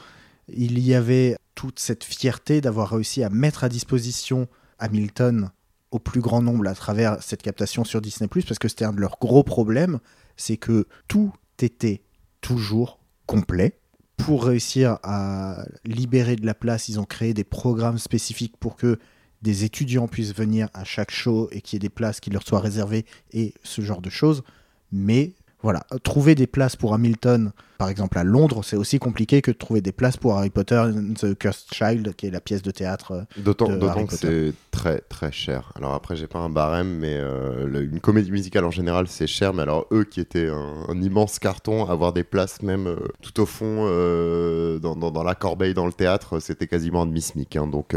il 0.48 0.80
y 0.80 0.94
avait 0.94 1.38
toute 1.56 1.80
cette 1.80 2.04
fierté 2.04 2.62
d'avoir 2.62 2.90
réussi 2.90 3.24
à 3.24 3.30
mettre 3.30 3.64
à 3.64 3.70
disposition 3.70 4.48
Hamilton 4.80 5.50
au 5.92 6.00
plus 6.00 6.20
grand 6.20 6.42
nombre 6.42 6.68
à 6.68 6.76
travers 6.76 7.22
cette 7.22 7.42
captation 7.42 7.86
sur 7.86 8.02
Disney+, 8.02 8.28
parce 8.28 8.60
que 8.60 8.68
c'était 8.68 8.86
un 8.86 8.92
de 8.92 9.00
leurs 9.00 9.18
gros 9.20 9.44
problèmes, 9.44 10.00
c'est 10.36 10.58
que 10.58 10.88
tout 11.08 11.32
était 11.60 12.04
toujours 12.42 13.00
complet. 13.26 13.80
Pour 14.18 14.46
réussir 14.46 14.98
à 15.04 15.66
libérer 15.84 16.36
de 16.36 16.46
la 16.46 16.54
place, 16.54 16.90
ils 16.90 17.00
ont 17.00 17.06
créé 17.06 17.34
des 17.34 17.44
programmes 17.44 17.98
spécifiques 17.98 18.56
pour 18.58 18.76
que 18.76 18.98
des 19.42 19.64
étudiants 19.64 20.08
puissent 20.08 20.34
venir 20.34 20.70
à 20.74 20.84
chaque 20.84 21.12
show 21.12 21.50
et 21.52 21.62
qu'il 21.62 21.78
y 21.78 21.78
ait 21.78 21.88
des 21.88 21.90
places 21.90 22.20
qui 22.20 22.30
leur 22.32 22.48
soient 22.48 22.60
réservées 22.60 23.06
et 23.32 23.54
ce 23.64 23.82
genre 23.82 24.02
de 24.02 24.10
choses. 24.10 24.44
Mais 24.92 25.34
voilà, 25.62 25.86
trouver 26.04 26.36
des 26.36 26.48
places 26.48 26.76
pour 26.76 26.94
Hamilton, 26.94 27.52
par 27.78 27.90
exemple 27.90 28.18
à 28.18 28.24
Londres, 28.24 28.64
c'est 28.64 28.76
aussi 28.76 29.00
compliqué 29.00 29.42
que 29.42 29.52
de 29.52 29.58
trouver 29.58 29.82
des 29.82 29.92
places 29.92 30.18
pour 30.18 30.36
Harry 30.38 30.50
Potter 30.50 30.76
and 30.78 31.14
the 31.20 31.38
Cursed 31.38 31.68
Child, 31.74 32.16
qui 32.16 32.28
est 32.28 32.32
la 32.32 32.42
pièce 32.42 32.62
de 32.62 32.72
théâtre. 32.72 33.12
euh, 33.12 33.24
D'autant 33.42 34.06
que 34.06 34.16
c'est 34.18 34.54
très 34.72 35.00
très 35.02 35.32
cher. 35.32 35.72
Alors 35.76 35.94
après, 35.94 36.16
j'ai 36.16 36.28
pas 36.28 36.40
un 36.40 36.50
barème, 36.50 36.98
mais 37.00 37.16
euh, 37.18 37.66
le- 37.68 37.84
une 37.84 38.00
comédie 38.00 38.32
musicale 38.32 38.66
en 38.66 38.72
général, 38.72 39.08
c'est 39.08 39.28
cher. 39.28 39.54
Mais 39.54 39.64
alors 39.64 39.88
eux 39.92 40.04
qui 40.04 40.20
étaient 40.20 40.48
un, 40.50 40.86
un 40.90 41.02
immense 41.02 41.40
carton, 41.40 41.86
avoir 41.90 42.14
des 42.14 42.24
places 42.24 42.62
même 42.62 42.88
euh, 42.88 42.98
tout 43.22 43.40
au 43.42 43.46
fond 43.46 43.86
euh, 43.88 44.80
dans, 44.80 44.96
dans- 44.96 45.12
dans 45.12 45.24
la 45.24 45.36
corbeille 45.36 45.74
dans 45.74 45.86
le 45.86 45.94
théâtre, 45.94 46.40
c'était 46.40 46.68
quasiment 46.68 47.04
un 47.04 47.06
demi-smic. 47.08 47.56
hein. 47.56 47.68
donc 47.68 47.96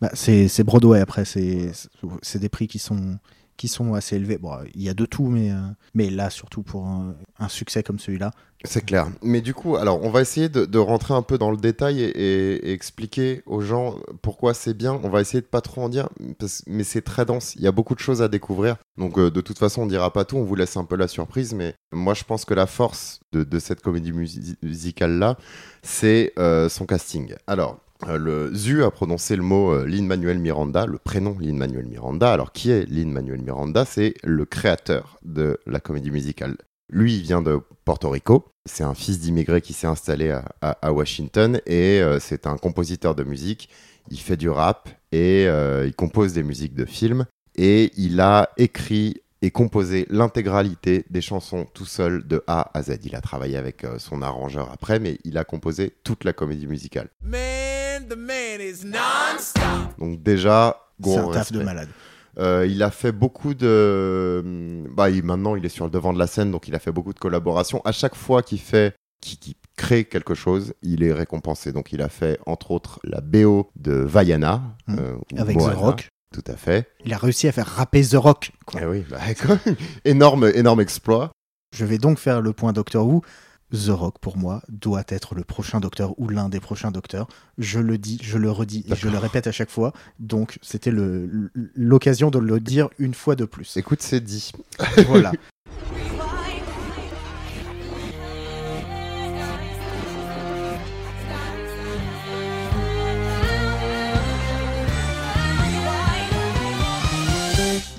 Bah, 0.00 0.10
c'est 0.14 0.48
c'est 0.48 0.64
Broadway 0.64 1.00
après, 1.00 1.24
c'est 1.24 1.70
c'est 2.22 2.38
des 2.38 2.48
prix 2.48 2.66
qui 2.68 2.78
sont 2.78 3.18
qui 3.56 3.66
sont 3.66 3.94
assez 3.94 4.14
élevés. 4.14 4.38
Bon, 4.38 4.52
il 4.74 4.82
y 4.82 4.88
a 4.88 4.94
de 4.94 5.04
tout, 5.04 5.26
mais 5.26 5.50
euh, 5.50 5.56
mais 5.94 6.10
là 6.10 6.30
surtout 6.30 6.62
pour 6.62 6.86
un, 6.86 7.16
un 7.40 7.48
succès 7.48 7.82
comme 7.82 7.98
celui-là. 7.98 8.30
c'est 8.64 8.84
clair. 8.84 9.08
Mais 9.22 9.40
du 9.40 9.54
coup, 9.54 9.76
alors 9.76 10.02
on 10.04 10.10
va 10.10 10.20
essayer 10.20 10.48
de, 10.48 10.78
rentrer 10.78 11.14
un 11.14 11.22
peu 11.22 11.38
dans 11.38 11.50
le 11.50 11.56
détail 11.56 12.00
et, 12.02 12.72
expliquer 12.72 13.42
aux 13.46 13.60
gens 13.60 13.96
pourquoi 14.22 14.54
c'est 14.54 14.74
bien. 14.74 15.00
On 15.02 15.08
va 15.08 15.20
essayer 15.20 15.40
de 15.40 15.46
pas 15.46 15.60
trop 15.60 15.82
en 15.82 15.88
dire, 15.88 16.08
mais 16.66 16.84
c'est 16.84 17.02
très 17.02 17.24
dense. 17.24 17.54
Il 17.56 17.62
y 17.62 17.66
a 17.66 17.72
beaucoup 17.72 17.94
de 17.94 18.00
choses 18.00 18.22
à 18.22 18.28
découvrir. 18.28 18.76
Donc 18.96 19.18
euh, 19.18 19.30
de 19.30 19.40
toute 19.40 19.58
façon, 19.58 19.82
on 19.82 19.86
dira 19.86 20.12
pas 20.12 20.24
tout. 20.24 20.36
On 20.36 20.44
vous 20.44 20.54
laisse 20.54 20.76
un 20.76 20.84
peu 20.84 20.96
la 20.96 21.08
surprise. 21.08 21.54
Mais 21.54 21.74
moi, 21.92 22.14
je 22.14 22.24
pense 22.24 22.44
que 22.44 22.54
la 22.54 22.66
force 22.66 23.20
de, 23.32 23.58
cette 23.58 23.80
comédie 23.80 24.12
musi- 24.12 24.56
musicale 24.62 25.18
là, 25.18 25.36
c'est 25.82 26.32
euh, 26.38 26.68
son 26.68 26.86
casting. 26.86 27.34
Alors. 27.46 27.78
euh, 28.06 28.16
le 28.16 28.54
ZU 28.54 28.84
a 28.84 28.90
prononcé 28.92 29.34
le 29.34 29.42
mot 29.42 29.84
Lin-Manuel 29.84 30.38
Miranda, 30.38 30.86
le 30.86 30.98
prénom 30.98 31.36
Lin-Manuel 31.40 31.86
Miranda. 31.86 32.32
Alors, 32.32 32.52
qui 32.52 32.70
est 32.70 32.88
Lin-Manuel 32.88 33.42
Miranda? 33.42 33.84
C'est 33.84 34.14
le 34.22 34.44
créateur 34.44 35.18
de 35.24 35.58
la 35.66 35.80
comédie 35.80 36.12
musicale. 36.12 36.56
Lui, 36.90 37.16
il 37.16 37.22
vient 37.22 37.42
de 37.42 37.60
Porto 37.84 38.08
Rico. 38.10 38.46
C'est 38.66 38.84
un 38.84 38.94
fils 38.94 39.20
d'immigré 39.20 39.60
qui 39.60 39.72
s'est 39.72 39.86
installé 39.86 40.30
à, 40.30 40.44
à- 40.60 40.78
à 40.88 40.92
Washington 40.92 41.60
et 41.66 42.00
euh, 42.00 42.18
c'est 42.20 42.46
un 42.46 42.56
compositeur 42.56 43.14
de 43.14 43.24
musique. 43.24 43.68
Il 44.10 44.18
fait 44.20 44.36
du 44.36 44.48
rap 44.48 44.88
et 45.12 45.46
euh, 45.46 45.84
il 45.86 45.94
compose 45.94 46.32
des 46.32 46.42
musiques 46.42 46.74
de 46.74 46.84
films. 46.84 47.26
Et 47.56 47.92
il 47.96 48.20
a 48.20 48.50
écrit 48.56 49.20
et 49.42 49.50
composé 49.50 50.06
l'intégralité 50.10 51.04
des 51.10 51.20
chansons 51.20 51.66
tout 51.72 51.84
seul 51.86 52.26
de 52.26 52.42
A 52.46 52.70
à 52.76 52.82
Z. 52.82 52.98
Il 53.04 53.14
a 53.14 53.20
travaillé 53.20 53.56
avec 53.56 53.84
euh, 53.84 53.98
son 53.98 54.22
arrangeur 54.22 54.70
après, 54.72 54.98
mais 54.98 55.18
il 55.24 55.38
a 55.38 55.44
composé 55.44 55.94
toute 56.04 56.24
la 56.24 56.32
comédie 56.32 56.66
musicale. 56.66 57.08
Man, 57.22 58.06
the 58.08 58.16
man 58.16 58.60
is 58.60 58.84
non-stop. 58.84 59.98
Donc 59.98 60.22
déjà, 60.22 60.80
C'est 60.98 61.02
gros 61.02 61.30
un 61.30 61.32
taf 61.34 61.52
de 61.52 61.62
malade. 61.62 61.88
Euh, 62.38 62.66
il 62.68 62.82
a 62.82 62.90
fait 62.90 63.12
beaucoup 63.12 63.54
de. 63.54 64.84
Bah, 64.94 65.10
il- 65.10 65.22
maintenant, 65.24 65.56
il 65.56 65.64
est 65.64 65.68
sur 65.70 65.84
le 65.84 65.90
devant 65.90 66.12
de 66.12 66.18
la 66.18 66.26
scène, 66.26 66.50
donc 66.50 66.68
il 66.68 66.74
a 66.74 66.78
fait 66.78 66.92
beaucoup 66.92 67.12
de 67.12 67.18
collaborations. 67.18 67.80
À 67.84 67.92
chaque 67.92 68.14
fois 68.14 68.42
qu'il 68.42 68.60
fait, 68.60 68.94
qu'il 69.20 69.54
crée 69.76 70.04
quelque 70.04 70.34
chose, 70.34 70.74
il 70.82 71.02
est 71.02 71.12
récompensé. 71.12 71.72
Donc, 71.72 71.92
il 71.92 72.02
a 72.02 72.08
fait 72.08 72.38
entre 72.46 72.70
autres 72.70 73.00
la 73.04 73.20
BO 73.20 73.70
de 73.76 73.92
Vaiana 73.92 74.62
Mm. 74.86 74.96
euh, 74.98 75.16
Avec 75.36 75.56
Moana. 75.56 75.74
The 75.74 75.78
Rock, 75.78 76.08
Tout 76.32 76.44
à 76.46 76.56
fait. 76.56 76.88
il 77.04 77.12
a 77.12 77.16
réussi 77.18 77.48
à 77.48 77.52
faire 77.52 77.66
rapper 77.66 78.02
The 78.02 78.14
Rock. 78.14 78.52
quoi. 78.66 78.80
Eh 78.82 78.86
oui, 78.86 79.04
bah, 79.10 79.18
énorme, 80.04 80.50
énorme 80.54 80.80
exploit. 80.80 81.30
Je 81.76 81.84
vais 81.84 81.98
donc 81.98 82.18
faire 82.18 82.40
le 82.40 82.52
point 82.52 82.72
Doctor 82.72 83.06
Who. 83.06 83.22
The 83.72 83.90
Rock, 83.90 84.18
pour 84.20 84.38
moi, 84.38 84.62
doit 84.68 85.04
être 85.08 85.34
le 85.34 85.44
prochain 85.44 85.80
docteur 85.80 86.18
ou 86.18 86.28
l'un 86.28 86.48
des 86.48 86.60
prochains 86.60 86.90
docteurs. 86.90 87.28
Je 87.58 87.78
le 87.78 87.98
dis, 87.98 88.18
je 88.22 88.38
le 88.38 88.50
redis 88.50 88.84
et 88.88 88.96
je 88.96 89.08
le 89.08 89.18
répète 89.18 89.46
à 89.46 89.52
chaque 89.52 89.70
fois. 89.70 89.92
Donc, 90.18 90.58
c'était 90.62 90.92
l'occasion 91.74 92.30
de 92.30 92.38
le 92.38 92.60
dire 92.60 92.88
une 92.98 93.14
fois 93.14 93.36
de 93.36 93.44
plus. 93.44 93.76
Écoute, 93.76 94.02
c'est 94.02 94.20
dit. 94.20 94.52
Voilà. 95.08 95.32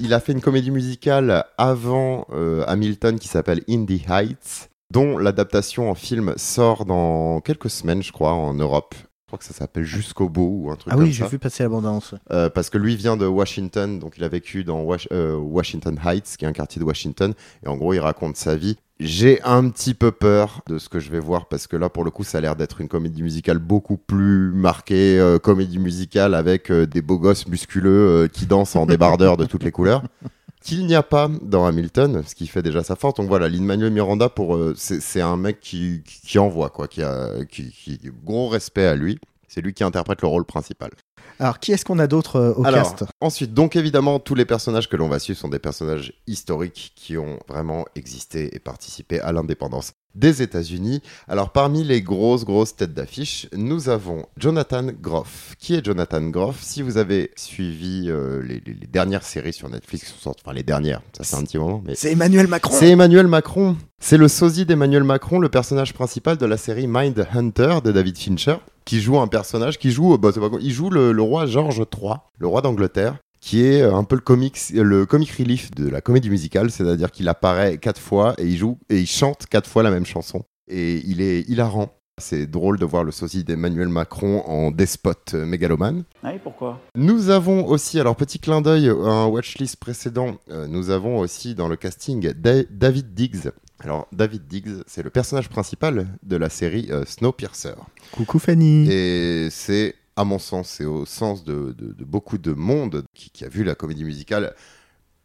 Il 0.02 0.14
a 0.14 0.20
fait 0.20 0.32
une 0.32 0.42
comédie 0.42 0.72
musicale 0.72 1.46
avant 1.58 2.26
euh, 2.32 2.64
Hamilton 2.68 3.20
qui 3.20 3.28
s'appelle 3.28 3.62
In 3.70 3.86
the 3.86 4.10
Heights 4.10 4.69
dont 4.92 5.18
l'adaptation 5.18 5.90
en 5.90 5.96
film 5.96 6.34
sort 6.38 6.86
dans 6.86 7.42
quelques 7.42 7.70
semaines, 7.70 8.02
je 8.04 8.12
crois, 8.12 8.34
en 8.34 8.54
Europe. 8.54 8.96
Je 8.98 9.32
crois 9.32 9.38
que 9.38 9.46
ça 9.46 9.54
s'appelle 9.54 9.84
Jusqu'au 9.84 10.28
bout 10.28 10.64
ou 10.64 10.72
un 10.72 10.76
truc 10.76 10.92
Ah 10.92 10.96
comme 10.96 11.04
oui, 11.04 11.12
j'ai 11.14 11.24
ça. 11.24 11.30
vu 11.30 11.38
passer 11.38 11.62
l'abondance. 11.62 12.16
Euh, 12.32 12.50
parce 12.50 12.72
que 12.72 12.80
lui 12.80 12.96
vient 12.96 13.16
de 13.16 13.28
Washington, 13.28 14.00
donc 14.00 14.16
il 14.18 14.24
a 14.24 14.28
vécu 14.28 14.64
dans 14.64 14.84
euh, 15.12 15.36
Washington 15.36 16.00
Heights, 16.04 16.36
qui 16.36 16.46
est 16.46 16.48
un 16.48 16.52
quartier 16.52 16.80
de 16.80 16.86
Washington, 16.86 17.36
et 17.64 17.68
en 17.68 17.78
gros 17.78 17.94
il 17.94 18.00
raconte 18.00 18.38
sa 18.38 18.56
vie. 18.56 18.78
J'ai 19.00 19.40
un 19.44 19.70
petit 19.70 19.94
peu 19.94 20.12
peur 20.12 20.62
de 20.68 20.80
ce 20.80 20.90
que 20.90 21.00
je 21.00 21.12
vais 21.12 21.20
voir 21.20 21.46
parce 21.46 21.68
que 21.68 21.78
là 21.78 21.90
pour 21.90 22.04
le 22.04 22.10
coup 22.10 22.24
ça 22.24 22.40
a 22.40 22.42
l'air 22.42 22.56
d'être 22.56 22.82
une 22.82 22.88
comédie 22.88 23.22
musicale 23.22 23.60
beaucoup 23.60 23.98
plus 23.98 24.52
marquée, 24.52 25.20
euh, 25.20 25.38
comédie 25.38 25.78
musicale 25.80 26.34
avec 26.34 26.72
des 26.72 27.02
beaux 27.04 27.20
gosses 27.20 27.48
musculeux 27.48 28.28
qui 28.34 28.48
dansent 28.48 28.76
en 28.76 28.88
débardeur 28.88 29.38
de 29.38 29.46
toutes 29.46 29.64
les 29.64 29.72
couleurs. 29.72 30.02
Qu'il 30.64 30.86
n'y 30.86 30.96
a 30.96 31.04
pas 31.04 31.30
dans 31.42 31.66
Hamilton, 31.66 32.22
ce 32.28 32.36
qui 32.36 32.46
fait 32.48 32.62
déjà 32.62 32.84
sa 32.84 32.96
force. 32.96 33.16
Donc 33.16 33.28
voilà, 33.30 33.48
Lin-Manuel 33.48 33.92
Miranda, 33.92 34.28
pour, 34.30 34.56
euh, 34.56 34.74
c'est 34.76 35.22
un 35.22 35.38
mec 35.38 35.60
qui, 35.62 36.02
qui, 36.06 36.20
qui 36.28 36.40
envoie, 36.40 36.70
quoi, 36.70 36.88
qui 36.88 37.02
a 37.02 37.46
qui, 37.50 37.72
qui- 37.72 38.00
gros 38.26 38.50
respect 38.50 38.86
à 38.86 38.96
lui. 38.96 39.20
C'est 39.48 39.62
lui 39.62 39.74
qui 39.74 39.84
interprète 39.84 40.22
le 40.22 40.28
rôle 40.28 40.46
principal. 40.46 40.92
Alors, 41.40 41.60
qui 41.60 41.72
est-ce 41.72 41.84
qu'on 41.86 41.98
a 41.98 42.06
d'autre 42.06 42.36
euh, 42.36 42.54
au 42.56 42.66
Alors, 42.66 42.96
cast? 42.96 43.06
ensuite, 43.22 43.54
donc 43.54 43.76
évidemment, 43.76 44.20
tous 44.20 44.36
les 44.36 44.46
personnages 44.46 44.88
que 44.90 44.96
l'on 44.98 45.08
va 45.08 45.18
suivre 45.18 45.40
sont 45.40 45.48
des 45.48 45.58
personnages 45.58 46.14
historiques 46.28 46.92
qui 46.96 47.18
ont 47.18 47.40
vraiment 47.48 47.86
existé 47.96 48.54
et 48.56 48.60
participé 48.60 49.20
à 49.22 49.32
l'indépendance 49.32 49.94
des 50.16 50.42
États-Unis. 50.42 51.02
Alors, 51.28 51.52
parmi 51.52 51.84
les 51.84 52.02
grosses, 52.02 52.44
grosses 52.46 52.76
têtes 52.76 52.94
d'affiche, 52.94 53.48
nous 53.56 53.90
avons 53.90 54.26
Jonathan 54.38 54.84
Groff. 55.02 55.54
Qui 55.60 55.76
est 55.76 55.86
Jonathan 55.86 56.22
Groff? 56.30 56.58
Si 56.62 56.82
vous 56.82 56.98
avez 56.98 57.32
suivi 57.36 58.06
euh, 58.10 58.42
les, 58.42 58.62
les- 58.66 58.74
les 58.74 58.88
dernières 58.88 59.24
séries 59.24 59.54
sur 59.54 59.70
Netflix, 59.70 60.06
qui 60.06 60.10
sont 60.12 60.18
sorties- 60.20 60.44
enfin 60.46 60.54
les 60.54 60.64
dernières, 60.64 61.02
ça 61.18 61.24
fait 61.24 61.36
un 61.36 61.44
petit 61.44 61.58
moment, 61.58 61.82
mais 61.86 61.96
C'est 61.96 62.12
Emmanuel 62.12 62.48
Macron 62.48 62.74
c'est 62.78 62.90
Emmanuel 62.90 63.28
Macron. 63.28 63.78
C'est 64.00 64.18
le 64.18 64.28
sosie 64.28 64.66
d'Emmanuel 64.66 65.04
Macron, 65.04 65.40
le 65.40 65.50
personnage 65.50 65.94
principal 65.94 66.38
de 66.38 66.46
la 66.46 66.58
série 66.58 66.88
Mind 66.88 67.28
Hunter 67.34 67.78
de 67.84 67.92
David 67.92 68.18
Fincher, 68.18 68.56
qui 68.86 69.02
joue 69.02 69.20
un 69.20 69.28
personnage 69.28 69.78
qui 69.78 69.92
joue, 69.92 70.18
bah, 70.18 70.32
c'est 70.34 70.40
pas- 70.40 70.50
il 70.62 70.72
joue 70.72 70.90
le, 70.90 71.12
le 71.12 71.22
roi 71.22 71.46
George 71.46 71.78
III, 71.96 72.14
le 72.40 72.48
roi 72.48 72.62
d'Angleterre, 72.62 73.18
qui 73.42 73.64
est 73.64 73.82
euh, 73.82 73.96
un 73.96 74.04
peu 74.04 74.16
le 74.16 74.22
comic, 74.22 74.58
le 74.74 75.06
comic 75.06 75.32
relief 75.32 75.72
de 75.72 75.88
la 75.90 76.02
comédie 76.02 76.30
musicale, 76.30 76.72
c'est-à-dire 76.72 77.12
qu'il 77.12 77.28
apparaît 77.30 77.78
quatre 77.78 78.02
fois 78.02 78.34
et 78.38 78.46
il 78.46 78.58
joue 78.58 78.78
et 78.90 78.98
il 79.00 79.08
chante 79.08 79.46
quatre 79.48 79.70
fois 79.70 79.84
la 79.84 79.92
même 79.92 80.06
chanson. 80.06 80.44
Et 80.68 81.02
il 81.06 81.22
est 81.22 81.42
hilarant. 81.50 81.90
C'est 82.22 82.48
drôle 82.48 82.78
de 82.78 82.84
voir 82.84 83.06
le 83.06 83.12
sosie 83.14 83.46
d'Emmanuel 83.46 83.88
Macron 83.88 84.44
en 84.46 84.72
despote 84.72 85.36
euh, 85.36 85.46
mégalomane. 85.46 86.04
Ah 86.22 86.32
oui, 86.34 86.40
pourquoi? 86.44 86.82
Nous 86.96 87.30
avons 87.30 87.66
aussi, 87.66 87.98
alors 87.98 88.18
petit 88.18 88.40
clin 88.40 88.60
d'œil 88.60 88.90
à 88.90 88.94
un 88.94 89.26
watchlist 89.28 89.78
précédent, 89.78 90.36
euh, 90.52 90.68
nous 90.68 90.90
avons 90.90 91.20
aussi 91.20 91.56
dans 91.56 91.70
le 91.70 91.78
casting 91.78 92.34
Da- 92.34 92.64
David 92.70 93.14
Diggs. 93.14 93.52
Alors 93.80 94.10
David 94.12 94.48
Diggs, 94.48 94.84
c'est 94.86 95.02
le 95.02 95.10
personnage 95.10 95.48
principal 95.48 96.08
de 96.22 96.36
la 96.36 96.50
série 96.50 96.90
euh, 96.92 97.06
Snowpiercer. 97.06 97.76
Coucou 98.12 98.38
Fanny 98.38 98.90
Et 98.92 99.48
c'est, 99.50 99.96
à 100.20 100.26
mon 100.26 100.40
sens, 100.40 100.68
c'est 100.70 100.86
au 100.86 101.06
sens 101.06 101.44
de, 101.44 101.74
de- 101.78 101.94
de 101.94 102.04
beaucoup 102.06 102.38
de 102.38 102.52
monde 102.54 103.04
qui, 103.14 103.30
qui 103.30 103.46
a 103.46 103.50
vu 103.50 103.64
la 103.64 103.76
comédie 103.76 104.04
musicale, 104.04 104.54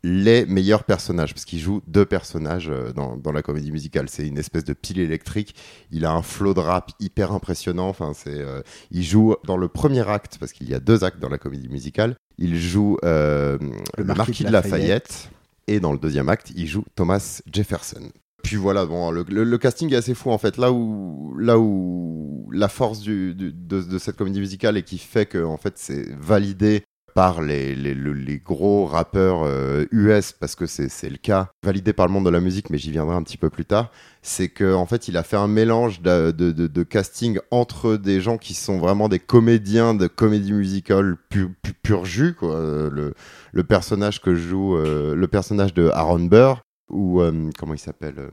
les 0.07 0.45
meilleurs 0.45 0.85
personnages, 0.85 1.33
parce 1.33 1.47
qu'il 1.47 1.59
joue 1.59 1.81
deux 1.87 2.05
personnages 2.05 2.69
euh, 2.69 2.93
dans, 2.93 3.17
dans 3.17 3.33
la 3.33 3.43
comédie 3.43 3.73
musicale. 3.73 4.09
C'est 4.09 4.27
une 4.27 4.37
espèce 4.39 4.65
de 4.65 4.75
pile 4.75 4.99
électrique. 5.01 5.55
Il 5.91 6.05
a 6.05 6.13
un 6.13 6.21
flow 6.23 6.53
de 6.55 6.61
rap 6.61 6.91
hyper 7.01 7.33
impressionnant. 7.33 7.89
Enfin, 7.89 8.13
c'est, 8.15 8.39
euh, 8.39 8.61
il 8.91 9.03
joue 9.03 9.35
dans 9.45 9.57
le 9.57 9.69
premier 9.69 10.07
acte, 10.09 10.37
parce 10.39 10.53
qu'il 10.53 10.69
y 10.69 10.75
a 10.75 10.79
deux 10.81 11.05
actes 11.05 11.19
dans 11.21 11.31
la 11.31 11.39
comédie 11.39 11.69
musicale. 11.71 12.17
Il 12.39 12.59
joue 12.61 12.99
euh, 13.05 13.57
le, 13.97 14.05
marquis, 14.05 14.45
de 14.45 14.51
Lafayette. 14.53 15.31
Et 15.67 15.81
dans 15.81 15.93
le 15.93 15.99
deuxième 15.99 16.29
acte, 16.29 16.53
il 16.55 16.67
joue 16.69 16.85
Thomas 16.95 17.41
Jefferson. 17.51 18.11
Puis 18.45 18.57
voilà, 18.57 18.85
bon, 18.85 19.11
le, 19.11 19.59
casting 19.59 19.93
est 19.93 19.97
assez 19.97 20.15
fou 20.15 20.31
en 20.31 20.39
fait. 20.39 20.59
Là 20.59 20.71
où, 20.71 21.35
là 21.39 21.59
où 21.59 22.49
la 22.53 22.69
force 22.69 23.03
de, 23.03 23.99
cette 23.99 24.17
comédie 24.17 24.39
musicale 24.39 24.77
et 24.77 24.83
qui 24.83 24.99
fait 24.99 25.27
que 25.27 25.43
en 25.43 25.57
fait 25.57 25.73
c'est 25.77 26.15
validé 26.21 26.85
par 27.15 27.41
les, 27.43 27.75
les, 27.75 27.95
le- 27.95 28.13
les 28.13 28.39
gros 28.39 28.87
rappeurs 28.87 29.45
euh, 29.45 29.87
US 29.93 30.33
parce 30.33 30.57
que 30.57 30.67
c'est 30.67 31.09
le 31.09 31.17
cas, 31.17 31.49
validé 31.65 31.93
par 31.93 32.07
le 32.07 32.13
monde 32.13 32.25
de 32.27 32.31
la 32.31 32.41
musique, 32.41 32.71
mais 32.71 32.77
j'y 32.79 32.91
viendrai 32.91 33.15
un 33.17 33.23
petit 33.23 33.37
peu 33.39 33.51
plus 33.51 33.65
tard. 33.65 33.91
C'est 34.21 34.49
que 34.49 34.75
en 34.75 34.85
fait 34.85 35.09
il 35.09 35.17
a 35.17 35.23
fait 35.23 35.37
un 35.37 35.49
mélange 35.49 36.03
de, 36.03 36.83
casting 36.83 37.39
entre 37.51 37.97
des 37.97 38.21
gens 38.21 38.37
qui 38.37 38.53
sont 38.53 38.79
vraiment 38.79 39.09
des 39.09 39.21
comédiens 39.21 39.95
de 39.95 40.07
comédie 40.07 40.53
musicale 40.53 41.17
pur, 41.31 41.49
pur, 41.83 42.05
jus, 42.05 42.35
quoi. 42.35 42.57
Euh, 42.57 42.91
Le, 42.91 43.15
le 43.53 43.65
personnage 43.65 44.21
que 44.21 44.35
joue 44.35 44.77
euh, 44.77 45.15
le 45.15 45.29
personnage 45.29 45.73
de 45.73 45.89
Aaron 45.95 46.21
Burr 46.21 46.61
ou 46.91 47.21
euh, 47.21 47.50
comment 47.59 47.75
il 47.75 47.79
s'appelle 47.79 48.14
euh, 48.19 48.31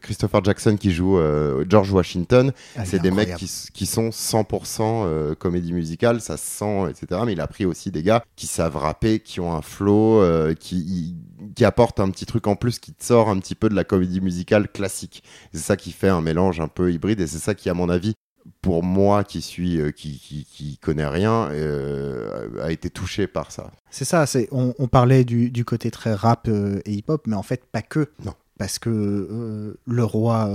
Christopher 0.00 0.44
Jackson 0.44 0.76
qui 0.76 0.92
joue 0.92 1.18
euh, 1.18 1.64
George 1.68 1.92
Washington. 1.92 2.52
Ah, 2.76 2.84
c'est 2.84 2.98
est 2.98 3.00
des 3.00 3.10
mecs 3.10 3.36
qui, 3.36 3.86
sont 3.86 4.10
100% 4.10 4.80
euh, 4.82 5.34
comédie 5.34 5.72
musicale 5.72 6.20
ça 6.20 6.36
se 6.36 6.44
sent 6.44 6.90
etc 6.90 7.22
mais 7.24 7.32
il 7.32 7.40
a 7.40 7.46
pris 7.46 7.64
aussi 7.64 7.90
des 7.90 8.02
gars 8.02 8.22
qui 8.36 8.46
savent 8.46 8.76
rapper 8.76 9.20
qui 9.20 9.40
ont 9.40 9.52
un 9.52 9.62
flow 9.62 10.22
qui 10.58 11.16
qui 11.54 11.64
apportent 11.64 12.00
un 12.00 12.10
petit 12.10 12.26
truc 12.26 12.46
en 12.46 12.56
plus 12.56 12.78
qui 12.78 12.92
te 12.92 13.04
sort 13.04 13.28
un 13.28 13.38
petit 13.38 13.54
peu 13.54 13.68
de 13.68 13.74
la 13.74 13.84
comédie 13.84 14.20
musicale 14.20 14.68
classique. 14.68 15.22
C'est 15.52 15.60
ça 15.60 15.76
qui 15.76 15.92
fait 15.92 16.08
un 16.08 16.20
mélange 16.20 16.60
un 16.60 16.68
peu 16.68 16.92
hybride 16.92 17.20
et 17.20 17.26
c'est 17.26 17.38
ça 17.38 17.54
qui 17.54 17.70
à 17.70 17.74
mon 17.74 17.88
avis 17.88 18.14
pour 18.62 18.82
moi 18.82 19.24
qui 19.24 19.42
suis 19.42 19.80
euh, 19.80 19.90
qui, 19.90 20.18
qui, 20.18 20.44
qui 20.44 20.78
connais 20.78 21.06
rien 21.06 21.48
euh, 21.50 22.48
a 22.62 22.70
été 22.72 22.90
touché 22.90 23.26
par 23.26 23.50
ça 23.52 23.70
C'est 23.90 24.04
ça, 24.04 24.26
c'est, 24.26 24.48
on, 24.52 24.74
on 24.78 24.88
parlait 24.88 25.24
du, 25.24 25.50
du 25.50 25.64
côté 25.64 25.90
très 25.90 26.14
rap 26.14 26.48
euh, 26.48 26.80
et 26.84 26.92
hip-hop, 26.92 27.22
mais 27.26 27.36
en 27.36 27.42
fait 27.42 27.64
pas 27.66 27.82
que. 27.82 28.08
Non. 28.24 28.34
Parce 28.58 28.78
que 28.78 29.76
le 29.86 30.04
roi 30.04 30.50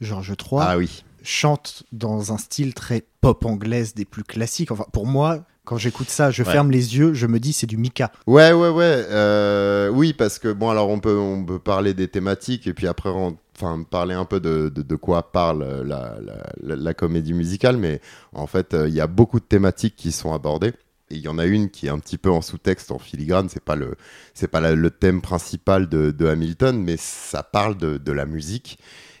George 0.00 0.30
III 0.30 0.60
ah 0.60 0.78
oui 0.78 1.02
chante 1.24 1.84
dans 1.92 2.32
un 2.32 2.38
style 2.38 2.74
très 2.74 3.04
pop 3.20 3.44
anglaise 3.44 3.94
des 3.94 4.04
plus 4.04 4.24
classiques. 4.24 4.72
Enfin, 4.72 4.86
pour 4.92 5.06
moi, 5.06 5.44
quand 5.64 5.76
j'écoute 5.76 6.10
ça, 6.10 6.32
je 6.32 6.42
Ouais. 6.42 6.50
ferme 6.50 6.70
les 6.72 6.96
yeux, 6.98 7.14
je 7.14 7.26
me 7.28 7.38
dis 7.38 7.52
c'est 7.52 7.68
du 7.68 7.76
Mika. 7.76 8.10
Ouais, 8.26 8.52
ouais, 8.52 8.68
ouais. 8.70 9.04
euh, 9.08 9.88
oui, 9.88 10.12
parce 10.14 10.40
que 10.40 10.52
bon, 10.52 10.70
alors 10.70 10.88
on 10.88 10.98
peut, 10.98 11.16
on 11.16 11.44
peut 11.44 11.60
parler 11.60 11.94
des 11.94 12.08
thématiques 12.08 12.66
et 12.66 12.74
puis 12.74 12.88
après, 12.88 13.08
on- 13.10 13.36
enfin, 13.62 13.82
parler 13.82 14.14
un 14.14 14.24
peu 14.24 14.40
de, 14.40 14.68
de, 14.68 14.96
quoi 14.96 15.32
parle 15.32 15.82
la, 15.84 16.16
la, 16.20 16.76
la- 16.76 16.94
comédie 16.94 17.32
musicale. 17.32 17.76
Mais 17.76 18.00
en 18.32 18.46
fait, 18.46 18.74
euh, 18.74 18.88
il 18.88 18.94
y 18.94 19.00
a 19.00 19.06
beaucoup 19.06 19.40
de 19.40 19.44
thématiques 19.44 19.96
qui 19.96 20.12
sont 20.12 20.32
abordées. 20.32 20.72
Il 21.10 21.18
y 21.18 21.28
en 21.28 21.38
a 21.38 21.44
une 21.46 21.70
qui 21.70 21.86
est 21.86 21.90
un 21.90 21.98
petit 21.98 22.18
peu 22.18 22.30
en 22.30 22.40
sous-texte, 22.40 22.90
en 22.90 22.98
filigrane. 22.98 23.48
C'est 23.48 23.62
pas 23.64 23.76
le, 23.76 23.96
c'est 24.34 24.48
pas 24.48 24.60
le 24.72 24.90
thème 24.90 25.20
principal 25.20 25.88
de, 25.88 26.26
Hamilton, 26.26 26.82
mais 26.82 26.96
ça 26.98 27.42
parle 27.42 27.76
de, 27.76 27.98
de 27.98 28.12
la 28.12 28.26
musique 28.26 28.78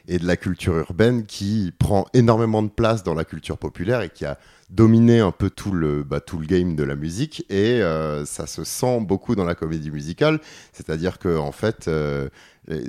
et 0.08 0.18
de 0.18 0.26
la 0.26 0.36
culture 0.36 0.76
urbaine 0.76 1.24
qui 1.26 1.72
prend 1.78 2.06
énormément 2.12 2.62
de 2.62 2.68
place 2.68 3.02
dans 3.02 3.14
la 3.14 3.24
culture 3.24 3.58
populaire 3.58 4.02
et 4.02 4.10
qui 4.10 4.24
a 4.24 4.38
dominé 4.70 5.20
un 5.20 5.30
peu 5.30 5.50
tout 5.50 5.72
le, 5.72 6.02
bah, 6.02 6.20
tout 6.20 6.38
le 6.38 6.46
game 6.46 6.74
de 6.74 6.82
la 6.82 6.96
musique 6.96 7.44
et 7.50 7.82
euh, 7.82 8.24
ça 8.24 8.46
se 8.46 8.64
sent 8.64 9.00
beaucoup 9.00 9.34
dans 9.34 9.44
la 9.44 9.54
comédie 9.54 9.90
musicale, 9.90 10.40
c'est-à-dire 10.72 11.18
que 11.18 11.36
en 11.36 11.52
fait 11.52 11.88
euh, 11.88 12.28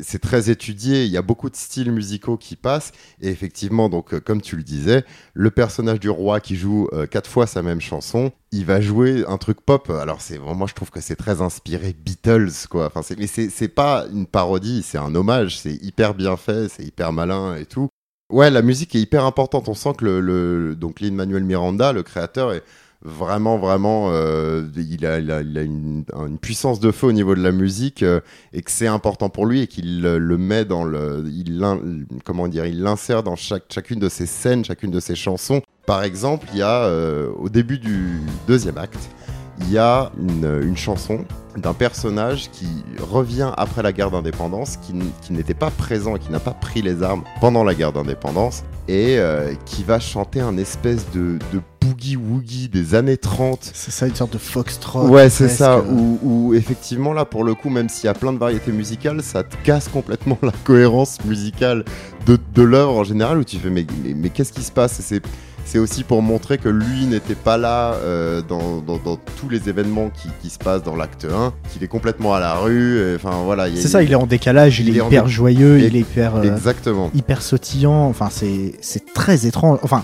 c'est 0.01 0.19
très 0.19 0.49
étudié, 0.49 1.05
il 1.05 1.11
y 1.11 1.17
a 1.17 1.21
beaucoup 1.23 1.49
de 1.49 1.55
styles 1.55 1.91
musicaux 1.91 2.37
qui 2.37 2.55
passent 2.55 2.91
et 3.21 3.29
effectivement 3.29 3.89
donc 3.89 4.13
euh, 4.13 4.19
comme 4.19 4.41
tu 4.41 4.55
le 4.55 4.63
disais, 4.63 5.03
le 5.33 5.49
personnage 5.51 5.99
du 5.99 6.09
roi 6.09 6.39
qui 6.39 6.55
joue 6.55 6.87
euh, 6.93 7.07
quatre 7.07 7.29
fois 7.29 7.47
sa 7.47 7.63
même 7.63 7.81
chanson, 7.81 8.31
il 8.51 8.65
va 8.65 8.81
jouer 8.81 9.25
un 9.27 9.37
truc 9.37 9.61
pop. 9.61 9.89
Alors 9.89 10.21
c'est 10.21 10.37
moi 10.39 10.67
je 10.67 10.73
trouve 10.75 10.91
que 10.91 11.01
c'est 11.01 11.15
très 11.15 11.41
inspiré 11.41 11.93
Beatles 11.93 12.51
quoi. 12.69 12.91
Enfin 12.93 13.01
mais 13.17 13.27
c'est 13.27 13.67
pas 13.67 14.05
une 14.13 14.27
parodie, 14.27 14.83
c'est 14.83 14.99
un 14.99 15.15
hommage, 15.15 15.57
c'est 15.59 15.73
hyper 15.83 16.13
bien 16.13 16.37
fait, 16.37 16.69
c'est 16.69 16.83
hyper 16.83 17.11
malin 17.11 17.55
et 17.55 17.65
tout. 17.65 17.89
Ouais, 18.31 18.49
la 18.49 18.61
musique 18.61 18.95
est 18.95 19.01
hyper 19.01 19.25
importante. 19.25 19.69
On 19.69 19.75
sent 19.75 19.93
que 19.97 20.05
le, 20.05 20.19
le- 20.21 20.75
donc 20.75 21.01
Lin-Manuel 21.01 21.43
Miranda, 21.43 21.93
le 21.93 22.01
créateur, 22.03 22.51
est 22.53 22.63
vraiment, 23.03 23.57
vraiment, 23.57 24.09
euh, 24.11 24.63
il 24.75 25.05
a, 25.05 25.19
il 25.19 25.31
a, 25.31 25.41
il 25.41 25.57
a 25.57 25.61
une, 25.61 26.05
puissance 26.41 26.79
de 26.79 26.91
feu 26.91 27.07
au 27.07 27.11
niveau 27.11 27.35
de 27.35 27.41
la 27.41 27.51
musique 27.51 28.03
euh, 28.03 28.19
et 28.53 28.61
que 28.61 28.71
c'est 28.71 28.87
important 28.87 29.29
pour 29.29 29.45
lui 29.45 29.61
et 29.61 29.67
qu'il 29.67 30.01
le, 30.01 30.37
met 30.37 30.65
dans 30.65 30.83
le, 30.83 31.23
il 31.27 31.63
comment 32.23 32.47
dire, 32.47 32.65
il 32.65 32.81
l'insère 32.81 33.23
dans 33.23 33.35
chaque, 33.35 33.63
chacune 33.69 33.99
de 33.99 34.09
ses 34.09 34.25
scènes, 34.25 34.65
chacune 34.65 34.91
de 34.91 34.99
ses 34.99 35.15
chansons. 35.15 35.61
Par 35.85 36.03
exemple, 36.03 36.47
il 36.53 36.59
y 36.59 36.61
a 36.61 36.83
euh, 36.85 37.29
au 37.37 37.49
début 37.49 37.77
du 37.77 38.21
deuxième 38.47 38.77
acte, 38.77 39.09
il 39.59 39.71
y 39.71 39.77
a 39.77 40.11
une, 40.17 40.61
une 40.63 40.77
chanson 40.77 41.25
d'un 41.57 41.73
personnage 41.73 42.49
qui 42.51 42.67
revient 42.99 43.51
après 43.57 43.83
la 43.83 43.91
guerre 43.91 44.11
d'indépendance, 44.11 44.77
qui, 44.77 44.93
n'était 45.33 45.53
pas 45.53 45.69
présent 45.69 46.15
et 46.15 46.19
qui 46.19 46.31
n'a 46.31 46.39
pas 46.39 46.51
pris 46.51 46.81
les 46.81 47.03
armes 47.03 47.23
pendant 47.39 47.63
la 47.63 47.75
guerre 47.75 47.93
d'indépendance, 47.93 48.63
et 48.87 49.17
euh, 49.17 49.53
qui 49.65 49.83
va 49.83 49.99
chanter 49.99 50.41
un 50.41 50.57
espèce 50.57 51.09
de, 51.11 51.37
de 51.53 51.61
boogie-woogie 51.81 52.69
des 52.69 52.95
années 52.95 53.17
30. 53.17 53.71
C'est 53.73 53.91
ça, 53.91 54.07
une 54.07 54.15
sorte 54.15 54.33
de 54.33 54.37
foxtrot. 54.37 55.07
Ouais, 55.07 55.29
c'est 55.29 55.49
ça, 55.49 55.79
où, 55.79 56.19
où 56.23 56.53
effectivement, 56.53 57.13
là, 57.13 57.25
pour 57.25 57.43
le 57.43 57.53
coup, 57.53 57.69
même 57.69 57.89
s'il 57.89 58.05
y 58.05 58.09
a 58.09 58.13
plein 58.13 58.33
de 58.33 58.39
variétés 58.39 58.71
musicales, 58.71 59.21
ça 59.21 59.43
te 59.43 59.55
casse 59.63 59.87
complètement 59.87 60.37
la 60.43 60.53
cohérence 60.63 61.23
musicale 61.25 61.85
de, 62.25 62.37
de 62.53 62.61
l'œuvre 62.63 62.97
en 62.97 63.03
général, 63.03 63.37
où 63.37 63.43
tu 63.43 63.57
fais, 63.57 63.69
mais, 63.69 63.85
mais, 64.03 64.13
mais 64.15 64.29
qu'est-ce 64.29 64.53
qui 64.53 64.63
se 64.63 64.71
passe? 64.71 64.99
C'est 65.01 65.21
c'est 65.73 65.79
aussi 65.79 66.03
pour 66.03 66.21
montrer 66.21 66.59
que 66.59 66.69
lui 66.69 67.07
n'était 67.07 67.33
pas 67.33 67.57
là 67.57 67.93
euh, 67.95 68.43
dans, 68.47 68.77
dans- 68.77 68.99
dans 68.99 69.15
tous 69.39 69.49
les 69.49 69.69
événements 69.69 70.11
qui, 70.11 70.29
qui 70.39 70.51
se 70.51 70.59
passent 70.59 70.83
dans 70.83 70.95
l'acte 70.95 71.25
1, 71.25 71.51
qu'il 71.71 71.83
est 71.83 71.87
complètement 71.87 72.35
à 72.35 72.39
la 72.39 72.53
rue. 72.53 73.15
Enfin 73.15 73.41
voilà. 73.43 73.65
C'est 73.75 73.87
ça, 73.87 74.03
il 74.03 74.11
est 74.11 74.15
en 74.15 74.27
décalage, 74.27 74.79
il, 74.79 74.89
il 74.89 74.97
est, 74.99 75.03
hyper 75.03 75.27
joyeux, 75.27 75.79
il 75.79 75.95
est 75.95 75.99
hyper, 76.01 76.35
euh, 76.35 76.43
Exactement. 76.43 77.09
hyper 77.15 77.41
sautillant. 77.41 78.05
Enfin, 78.07 78.29
c'est 78.29 78.75
très 79.15 79.47
étrange. 79.47 79.79
Enfin, 79.81 80.03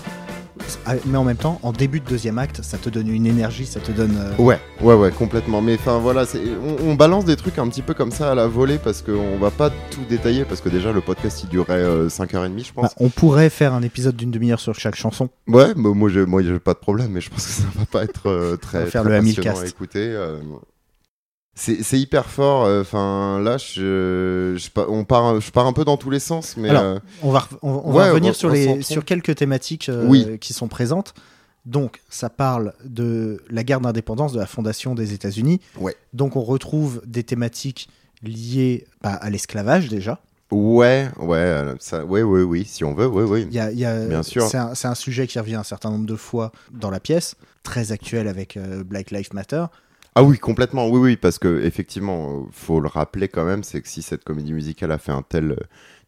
mais 1.06 1.18
en 1.18 1.24
même 1.24 1.36
temps, 1.36 1.58
en 1.62 1.72
début 1.72 2.00
de 2.00 2.06
deuxième 2.06 2.38
acte, 2.38 2.62
ça 2.62 2.78
te 2.78 2.88
donne 2.88 3.08
une 3.08 3.26
énergie, 3.26 3.66
ça 3.66 3.80
te 3.80 3.92
donne. 3.92 4.16
euh, 4.18 4.42
Ouais, 4.42 4.58
ouais, 4.80 4.94
ouais, 4.94 5.10
complètement. 5.10 5.60
Mais 5.60 5.74
enfin 5.74 5.98
voilà, 5.98 6.24
on, 6.64 6.90
on 6.90 6.94
balance 6.94 7.24
des 7.24 7.36
trucs 7.36 7.58
un 7.58 7.68
petit 7.68 7.82
peu 7.82 7.94
comme 7.94 8.10
ça 8.12 8.32
à 8.32 8.34
la 8.34 8.46
volée 8.46 8.78
parce 8.78 9.02
qu'on 9.02 9.38
va 9.38 9.50
pas 9.50 9.70
tout 9.70 10.00
détailler 10.08 10.44
parce 10.44 10.60
que 10.60 10.68
déjà 10.68 10.92
le 10.92 11.00
podcast 11.00 11.42
il 11.44 11.48
durait 11.48 11.74
euh, 11.74 12.08
5h30 12.08 12.64
je 12.66 12.72
pense. 12.72 12.84
bah, 12.84 12.90
on 12.98 13.08
pourrait 13.08 13.50
faire 13.50 13.74
un 13.74 13.82
épisode 13.82 14.16
d'une 14.16 14.30
demi-heure 14.30 14.60
sur 14.60 14.74
chaque 14.74 14.96
chanson. 14.96 15.28
Ouais, 15.46 15.74
bah, 15.74 15.90
moi 15.94 16.08
j'ai 16.08 16.26
moi, 16.26 16.42
pas 16.64 16.74
de 16.74 16.78
problème, 16.78 17.10
mais 17.12 17.20
je 17.20 17.30
pense 17.30 17.44
que 17.46 17.52
ça 17.52 17.64
va 17.76 17.84
pas 17.86 18.04
être 18.04 18.26
euh, 18.28 18.56
très, 18.56 18.78
On 18.78 18.84
va 18.84 18.90
faire 18.90 19.02
très 19.02 19.18
le 19.20 19.24
passionnant 19.24 19.58
à 19.60 19.66
écouter. 19.66 20.16
Euh. 21.68 21.74
C'est 21.82 21.98
hyper 22.00 22.26
fort. 22.30 22.66
Enfin 22.80 23.38
là, 23.40 23.56
je, 23.58 24.56
on 24.88 25.04
part, 25.04 25.40
je 25.40 25.50
pars 25.50 25.66
un 25.66 25.72
peu 25.72 25.84
dans 25.84 25.96
tous 25.96 26.10
les 26.10 26.20
sens, 26.20 26.56
mais 26.56 26.70
Alors, 26.70 26.82
euh, 26.84 26.98
On 27.22 27.30
va, 27.30 27.40
re- 27.40 27.58
on, 27.62 27.70
on 27.84 27.92
Ouais, 27.92 28.04
va 28.04 28.08
revenir 28.10 28.30
on- 28.30 28.34
sur, 28.34 28.50
les, 28.50 28.82
sur 28.82 29.04
quelques 29.04 29.34
thématiques 29.34 29.88
euh, 29.88 30.06
Oui. 30.06 30.38
qui 30.40 30.52
sont 30.52 30.68
présentes. 30.68 31.14
Donc, 31.66 32.00
ça 32.08 32.30
parle 32.30 32.72
de 32.84 33.42
la 33.50 33.62
guerre 33.64 33.80
d'indépendance 33.80 34.32
de 34.32 34.38
la 34.40 34.46
fondation 34.46 34.94
des 34.94 35.12
États-Unis. 35.12 35.60
Ouais. 35.78 35.94
Donc, 36.14 36.34
on 36.36 36.40
retrouve 36.42 37.02
des 37.06 37.22
thématiques 37.22 37.88
liées 38.22 38.86
bah, 39.02 39.12
à 39.20 39.28
l'esclavage 39.28 39.88
déjà. 39.88 40.20
ouais, 40.50 41.10
ouais, 41.18 41.36
euh, 41.36 41.74
ça, 41.78 42.04
ouais, 42.06 42.22
ouais, 42.22 42.42
oui, 42.42 42.64
si 42.66 42.82
on 42.82 42.94
veut, 42.94 43.06
oui. 43.06 43.46
Il 43.48 43.54
y 43.54 43.60
a, 43.60 43.70
il 43.70 43.78
y 43.78 43.84
a- 43.84 44.06
Bien 44.06 44.22
sûr. 44.22 44.48
C'est 44.48 44.56
un, 44.88 44.94
sujet 44.94 45.26
qui 45.26 45.38
revient 45.38 45.54
un 45.56 45.62
certain 45.62 45.90
nombre 45.90 46.06
de 46.06 46.16
fois 46.16 46.50
dans 46.72 46.90
la 46.90 46.98
pièce, 47.00 47.34
très 47.62 47.92
actuel 47.92 48.26
avec 48.26 48.56
euh, 48.56 48.82
Black 48.82 49.10
Lives 49.10 49.34
Matter. 49.34 49.66
Ah 50.14 50.22
oui, 50.22 50.38
complètement, 50.38 50.88
oui, 50.88 50.98
oui, 50.98 51.16
parce 51.16 51.38
que 51.38 51.62
effectivement, 51.62 52.46
faut 52.50 52.80
le 52.80 52.88
rappeler 52.88 53.28
quand 53.28 53.44
même, 53.44 53.62
c'est 53.62 53.80
que 53.80 53.88
si 53.88 54.02
cette 54.02 54.24
comédie 54.24 54.52
musicale 54.52 54.92
a 54.92 54.98
fait 54.98 55.12
un 55.12 55.22
tel, 55.22 55.56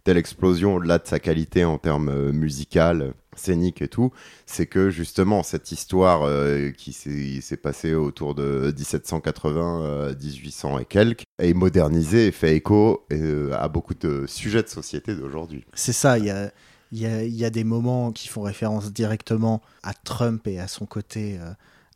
telle 0.05 0.17
explosion 0.17 0.77
au-delà 0.77 0.99
de 0.99 1.07
sa 1.07 1.21
qualité 1.21 1.65
en 1.65 1.79
termes 1.79 2.09
euh, 2.09 2.33
musical, 2.33 3.15
scénique 3.37 3.83
et 3.83 3.89
tout, 3.89 4.13
c'est 4.47 4.67
que 4.67 4.91
justement 4.91 5.43
cette 5.43 5.73
histoire 5.73 6.23
euh, 6.23 6.71
qui 6.71 6.93
s'est 6.93 7.57
passée 7.57 7.95
autour 7.95 8.35
de 8.35 8.73
1780, 8.77 9.83
euh, 9.83 10.15
1800 10.15 10.79
et 10.79 10.85
quelques, 10.85 11.25
est 11.39 11.55
modernisée 11.55 12.27
et 12.27 12.33
fait 12.33 12.57
écho 12.57 13.05
euh, 13.13 13.53
à 13.59 13.69
beaucoup 13.69 13.95
de 13.95 14.25
sujets 14.27 14.63
de 14.63 14.69
société 14.69 15.15
d'aujourd'hui. 15.15 15.65
C'est 15.75 15.93
ça, 15.93 16.19
il 16.19 16.27
y 16.27 16.31
a, 16.31 16.51
il 16.93 17.01
y, 17.01 17.45
a, 17.45 17.51
des 17.51 17.65
moments 17.65 18.13
qui 18.13 18.29
font 18.29 18.43
référence 18.43 18.93
directement 18.93 19.63
à 19.83 19.95
Trump 19.95 20.47
et 20.47 20.61
à 20.61 20.69
son 20.69 20.85
côté 20.85 21.39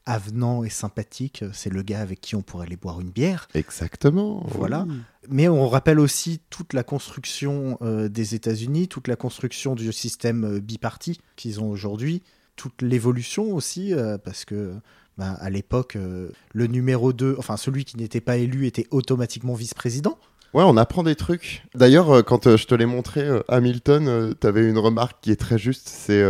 avenant 0.06 0.64
et 0.64 0.70
sympathique. 0.70 1.44
C'est 1.52 1.70
le 1.70 1.82
gars 1.82 2.00
avec 2.00 2.20
qui 2.20 2.34
on 2.36 2.42
pourrait 2.42 2.66
aller 2.66 2.76
boire 2.76 3.00
une 3.00 3.10
bière. 3.10 3.48
Exactement. 3.54 4.44
Voilà. 4.48 4.86
oui. 4.88 4.96
Mais 5.28 5.48
on 5.48 5.68
rappelle 5.68 5.98
aussi 5.98 6.40
toute 6.50 6.72
la 6.72 6.84
construction 6.84 7.78
euh, 7.82 8.08
des 8.08 8.36
États-Unis, 8.36 8.86
toute 8.86 9.08
la 9.08 9.16
construction 9.16 9.74
du 9.74 9.92
système 9.92 10.44
euh, 10.44 10.60
biparti 10.60 11.20
qu'ils 11.34 11.60
ont 11.60 11.68
aujourd'hui, 11.68 12.22
toute 12.54 12.80
l'évolution 12.80 13.52
aussi, 13.52 13.92
euh, 13.92 14.18
parce 14.18 14.44
que 14.44 14.74
bah, 15.18 15.32
à 15.40 15.48
l'époque, 15.48 15.96
euh, 15.96 16.30
le 16.52 16.66
numéro 16.66 17.12
2, 17.12 17.36
enfin 17.38 17.56
celui 17.56 17.84
qui 17.84 17.96
n'était 17.96 18.20
pas 18.20 18.36
élu, 18.36 18.66
était 18.66 18.86
automatiquement 18.90 19.54
vice-président. 19.54 20.18
Ouais, 20.56 20.64
on 20.66 20.78
apprend 20.78 21.02
des 21.02 21.16
trucs. 21.16 21.64
D'ailleurs, 21.74 22.10
euh, 22.10 22.22
quand 22.22 22.46
euh, 22.46 22.56
je 22.56 22.66
te 22.66 22.74
l'ai 22.74 22.86
montré, 22.86 23.20
euh, 23.20 23.42
Hamilton, 23.46 24.34
t'avais 24.40 24.66
une 24.66 24.78
remarque 24.78 25.18
qui 25.20 25.30
est 25.30 25.36
très 25.36 25.58
juste. 25.58 25.86
C'est 25.86 26.24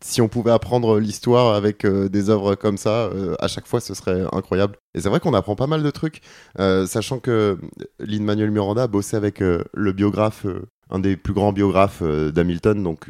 si 0.00 0.20
on 0.20 0.26
pouvait 0.26 0.50
apprendre 0.50 0.98
l'histoire 0.98 1.54
avec 1.54 1.86
des 1.86 2.28
œuvres 2.28 2.56
comme 2.56 2.76
ça, 2.76 3.08
à 3.38 3.46
chaque 3.46 3.68
fois, 3.68 3.80
ce 3.80 3.94
serait 3.94 4.24
incroyable. 4.32 4.78
Et 4.96 5.00
c'est 5.00 5.08
vrai 5.08 5.20
qu'on 5.20 5.32
apprend 5.32 5.54
pas 5.54 5.68
mal 5.68 5.84
de 5.84 5.90
trucs, 5.90 6.22
sachant 6.58 7.20
que 7.20 7.56
Lin-Manuel 8.00 8.50
Miranda 8.50 8.82
a 8.82 8.86
bossé 8.88 9.16
avec 9.16 9.38
le 9.38 9.92
biographe, 9.92 10.44
un 10.90 10.98
des 10.98 11.16
plus 11.16 11.34
grands 11.34 11.52
biographes 11.52 12.02
d'Hamilton, 12.02 12.82
donc 12.82 13.06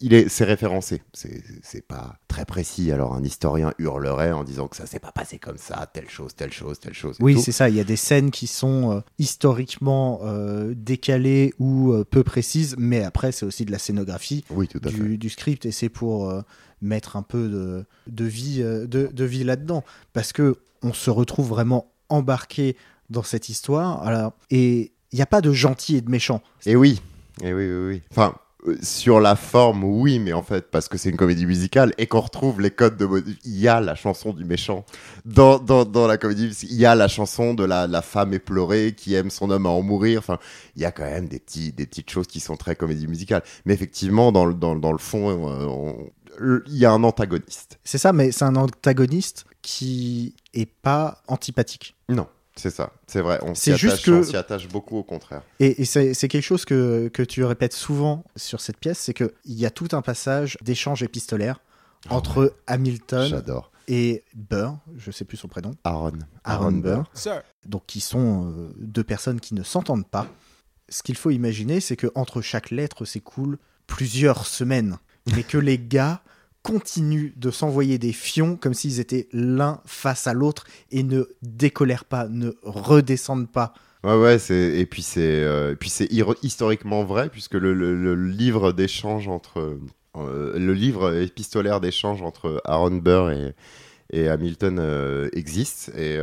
il 0.00 0.14
est, 0.14 0.28
c'est 0.28 0.44
référencé. 0.44 1.02
C'est, 1.12 1.42
c'est 1.62 1.86
pas 1.86 2.16
très 2.28 2.44
précis. 2.44 2.92
Alors 2.92 3.14
un 3.14 3.22
historien 3.22 3.72
hurlerait 3.78 4.32
en 4.32 4.44
disant 4.44 4.68
que 4.68 4.76
ça 4.76 4.86
s'est 4.86 4.98
pas 4.98 5.12
passé 5.12 5.38
comme 5.38 5.58
ça, 5.58 5.88
telle 5.92 6.08
chose, 6.08 6.34
telle 6.34 6.52
chose, 6.52 6.78
telle 6.80 6.94
chose. 6.94 7.16
Oui, 7.20 7.40
c'est 7.40 7.52
ça. 7.52 7.68
Il 7.68 7.76
y 7.76 7.80
a 7.80 7.84
des 7.84 7.96
scènes 7.96 8.30
qui 8.30 8.46
sont 8.46 8.92
euh, 8.92 9.00
historiquement 9.18 10.20
euh, 10.22 10.74
décalées 10.76 11.54
ou 11.58 11.92
euh, 11.92 12.04
peu 12.04 12.22
précises, 12.22 12.76
mais 12.78 13.04
après, 13.04 13.32
c'est 13.32 13.46
aussi 13.46 13.64
de 13.64 13.72
la 13.72 13.78
scénographie, 13.78 14.44
Oui, 14.50 14.68
tout 14.68 14.80
à 14.84 14.90
fait. 14.90 15.16
du, 15.16 15.30
script, 15.30 15.66
et 15.66 15.72
c'est 15.72 15.88
pour 15.88 16.32
mettre 16.80 17.16
un 17.16 17.22
peu 17.22 17.48
de, 17.48 17.84
de 18.06 18.24
vie, 18.24 18.60
de, 18.62 18.86
de 18.86 19.24
vie 19.24 19.44
là-dedans. 19.44 19.84
Parce 20.12 20.32
que 20.32 20.58
on 20.82 20.92
se 20.92 21.10
retrouve 21.10 21.48
vraiment 21.48 21.92
embarqué 22.08 22.76
dans 23.10 23.22
cette 23.22 23.48
histoire. 23.48 24.02
Alors, 24.02 24.32
et 24.50 24.92
il 25.12 25.16
n'y 25.16 25.22
a 25.22 25.26
pas 25.26 25.40
de 25.40 25.52
gentil 25.52 25.96
et 25.96 26.00
de 26.00 26.10
méchant. 26.10 26.42
Et 26.66 26.76
oui, 26.76 27.00
et 27.42 27.52
oui, 27.52 27.66
oui, 27.70 27.88
oui. 27.88 28.02
Enfin, 28.10 28.34
sur 28.82 29.20
la 29.20 29.36
forme, 29.36 29.84
oui, 29.84 30.18
mais 30.18 30.32
en 30.32 30.42
fait, 30.42 30.70
parce 30.70 30.88
que 30.88 30.98
c'est 30.98 31.10
une 31.10 31.16
comédie 31.16 31.46
musicale 31.46 31.94
et 31.98 32.06
qu'on 32.06 32.20
retrouve 32.20 32.60
les 32.60 32.70
codes 32.70 32.96
de. 32.96 33.08
Il 33.44 33.58
y 33.58 33.68
a 33.68 33.80
la 33.80 33.94
chanson 33.94 34.32
du 34.32 34.44
méchant 34.44 34.84
dans, 35.24 35.58
dans, 35.58 35.84
dans 35.84 36.06
la 36.06 36.18
comédie. 36.18 36.46
musicale. 36.46 36.70
Il 36.72 36.80
y 36.80 36.86
a 36.86 36.94
la 36.94 37.08
chanson 37.08 37.54
de 37.54 37.64
la, 37.64 37.86
la 37.86 38.02
femme 38.02 38.34
éplorée 38.34 38.94
qui 38.96 39.14
aime 39.14 39.30
son 39.30 39.50
homme 39.50 39.66
à 39.66 39.70
en 39.70 39.82
mourir. 39.82 40.18
Enfin, 40.18 40.38
il 40.76 40.82
y 40.82 40.84
a 40.84 40.92
quand 40.92 41.04
même 41.04 41.28
des, 41.28 41.38
petits, 41.38 41.72
des 41.72 41.86
petites 41.86 42.10
choses 42.10 42.26
qui 42.26 42.40
sont 42.40 42.56
très 42.56 42.76
comédie 42.76 43.06
musicale. 43.06 43.42
Mais 43.64 43.74
effectivement, 43.74 44.32
dans 44.32 44.44
le, 44.44 44.54
dans, 44.54 44.76
dans 44.76 44.92
le 44.92 44.98
fond, 44.98 46.10
euh, 46.40 46.62
il 46.66 46.76
y 46.76 46.84
a 46.84 46.92
un 46.92 47.04
antagoniste. 47.04 47.78
C'est 47.84 47.98
ça, 47.98 48.12
mais 48.12 48.32
c'est 48.32 48.44
un 48.44 48.56
antagoniste 48.56 49.44
qui 49.62 50.34
est 50.54 50.70
pas 50.70 51.22
antipathique. 51.28 51.96
Non, 52.08 52.26
c'est 52.60 52.70
ça, 52.70 52.92
c'est 53.06 53.20
vrai. 53.20 53.38
On 53.42 53.54
s'y 53.54 53.72
attache, 53.72 54.02
que- 54.02 54.36
attache 54.36 54.68
beaucoup 54.68 54.96
au 54.98 55.02
contraire. 55.02 55.42
Et, 55.58 55.82
et 55.82 55.84
c'est 55.84 56.28
quelque 56.28 56.40
chose 56.44 56.64
que, 56.64 57.08
que 57.08 57.22
tu 57.22 57.42
répètes 57.44 57.72
souvent 57.72 58.24
sur 58.36 58.60
cette 58.60 58.76
pièce, 58.78 58.98
c'est 58.98 59.14
qu'il 59.14 59.30
y 59.46 59.66
a 59.66 59.70
tout 59.70 59.88
un 59.92 60.02
passage 60.02 60.56
d'échange 60.62 61.02
épistolaire 61.02 61.60
Ah 62.08 62.14
entre 62.14 62.54
Hamilton 62.66 63.28
J'adore. 63.28 63.70
et 63.88 64.22
Burr, 64.34 64.76
je 64.96 65.10
sais 65.10 65.24
plus 65.24 65.36
son 65.36 65.48
prénom, 65.48 65.72
Aaron. 65.84 66.12
Aaron 66.44 66.72
Burr, 66.72 67.04
Sir. 67.14 67.42
donc 67.66 67.84
qui 67.86 68.00
sont 68.00 68.52
euh, 68.54 68.72
deux 68.78 69.04
personnes 69.04 69.40
qui 69.40 69.54
ne 69.54 69.62
s'entendent 69.62 70.06
pas. 70.08 70.26
Ce 70.88 71.02
qu'il 71.02 71.16
faut 71.16 71.30
imaginer, 71.30 71.80
c'est 71.80 71.96
que 71.96 72.08
entre 72.14 72.40
chaque 72.42 72.70
lettre 72.70 73.04
s'écoulent 73.04 73.58
plusieurs 73.86 74.46
semaines, 74.46 74.98
mais 75.34 75.42
que 75.42 75.58
les 75.58 75.78
gars 75.78 76.22
continuent 76.62 77.32
de 77.36 77.50
s'envoyer 77.50 77.98
des 77.98 78.12
fions 78.12 78.56
comme 78.56 78.74
s'ils 78.74 79.00
étaient 79.00 79.28
l'un 79.32 79.80
face 79.86 80.26
à 80.26 80.34
l'autre 80.34 80.66
et 80.90 81.02
ne 81.02 81.24
décolèrent 81.42 82.04
pas, 82.04 82.28
ne 82.28 82.52
redescendent 82.62 83.50
pas. 83.50 83.72
Ouais, 84.04 84.18
ouais, 84.18 84.38
c'est 84.38 84.78
et 84.78 84.86
puis 84.86 85.02
c'est 85.02 85.20
euh, 85.44 85.74
puis 85.74 85.90
c'est 85.90 86.08
historiquement 86.42 87.04
vrai 87.04 87.28
puisque 87.28 87.54
le, 87.54 88.14
livre 88.14 88.72
d'échange 88.72 89.28
entre 89.28 89.78
euh, 90.16 90.58
le 90.58 90.72
livre 90.72 91.14
épistolaire 91.20 91.80
d'échange 91.80 92.22
entre 92.22 92.62
Aaron 92.64 92.96
Burr 92.96 93.30
et, 93.30 93.54
et 94.10 94.28
Hamilton 94.28 94.78
euh, 94.80 95.28
existe 95.34 95.92
et 95.98 96.14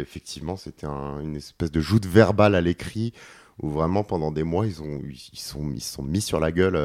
effectivement 0.00 0.56
c'était 0.56 0.86
un- 0.86 1.20
une 1.20 1.34
espèce 1.36 1.72
de 1.72 1.80
joute 1.80 2.06
verbale 2.06 2.54
à 2.54 2.60
l'écrit 2.60 3.12
où 3.60 3.70
vraiment 3.70 4.04
pendant 4.04 4.30
des 4.30 4.44
mois 4.44 4.64
ils 4.66 4.80
ont 4.82 5.00
ils 5.32 5.38
sont 5.38 5.68
ils 5.74 5.82
sont 5.82 6.04
mis 6.04 6.20
sur 6.20 6.38
la 6.38 6.52
gueule 6.52 6.76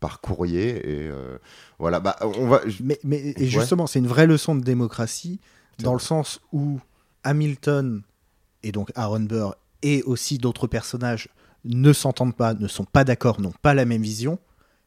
par 0.00 0.20
courrier 0.20 0.76
et 0.88 1.08
euh, 1.08 1.38
voilà 1.78 2.00
bah 2.00 2.16
on 2.22 2.46
va 2.48 2.60
Mais, 2.82 2.98
mais 3.04 3.18
et 3.30 3.34
Ouais. 3.40 3.46
justement, 3.46 3.86
c'est 3.86 3.98
une 3.98 4.06
vraie 4.06 4.26
leçon 4.26 4.54
de 4.54 4.62
démocratie, 4.62 5.40
dans 5.78 5.90
vrai. 5.92 5.98
le 6.00 6.04
sens 6.04 6.40
où 6.52 6.80
Hamilton 7.24 8.02
et 8.62 8.72
donc 8.72 8.90
Aaron 8.94 9.20
Burr 9.20 9.54
et 9.82 10.02
aussi 10.04 10.38
d'autres 10.38 10.66
personnages 10.66 11.28
ne 11.64 11.92
s'entendent 11.92 12.36
pas, 12.36 12.54
ne 12.54 12.68
sont 12.68 12.84
pas 12.84 13.04
d'accord, 13.04 13.40
n'ont 13.40 13.52
pas 13.62 13.74
la 13.74 13.84
même 13.84 14.02
vision, 14.02 14.38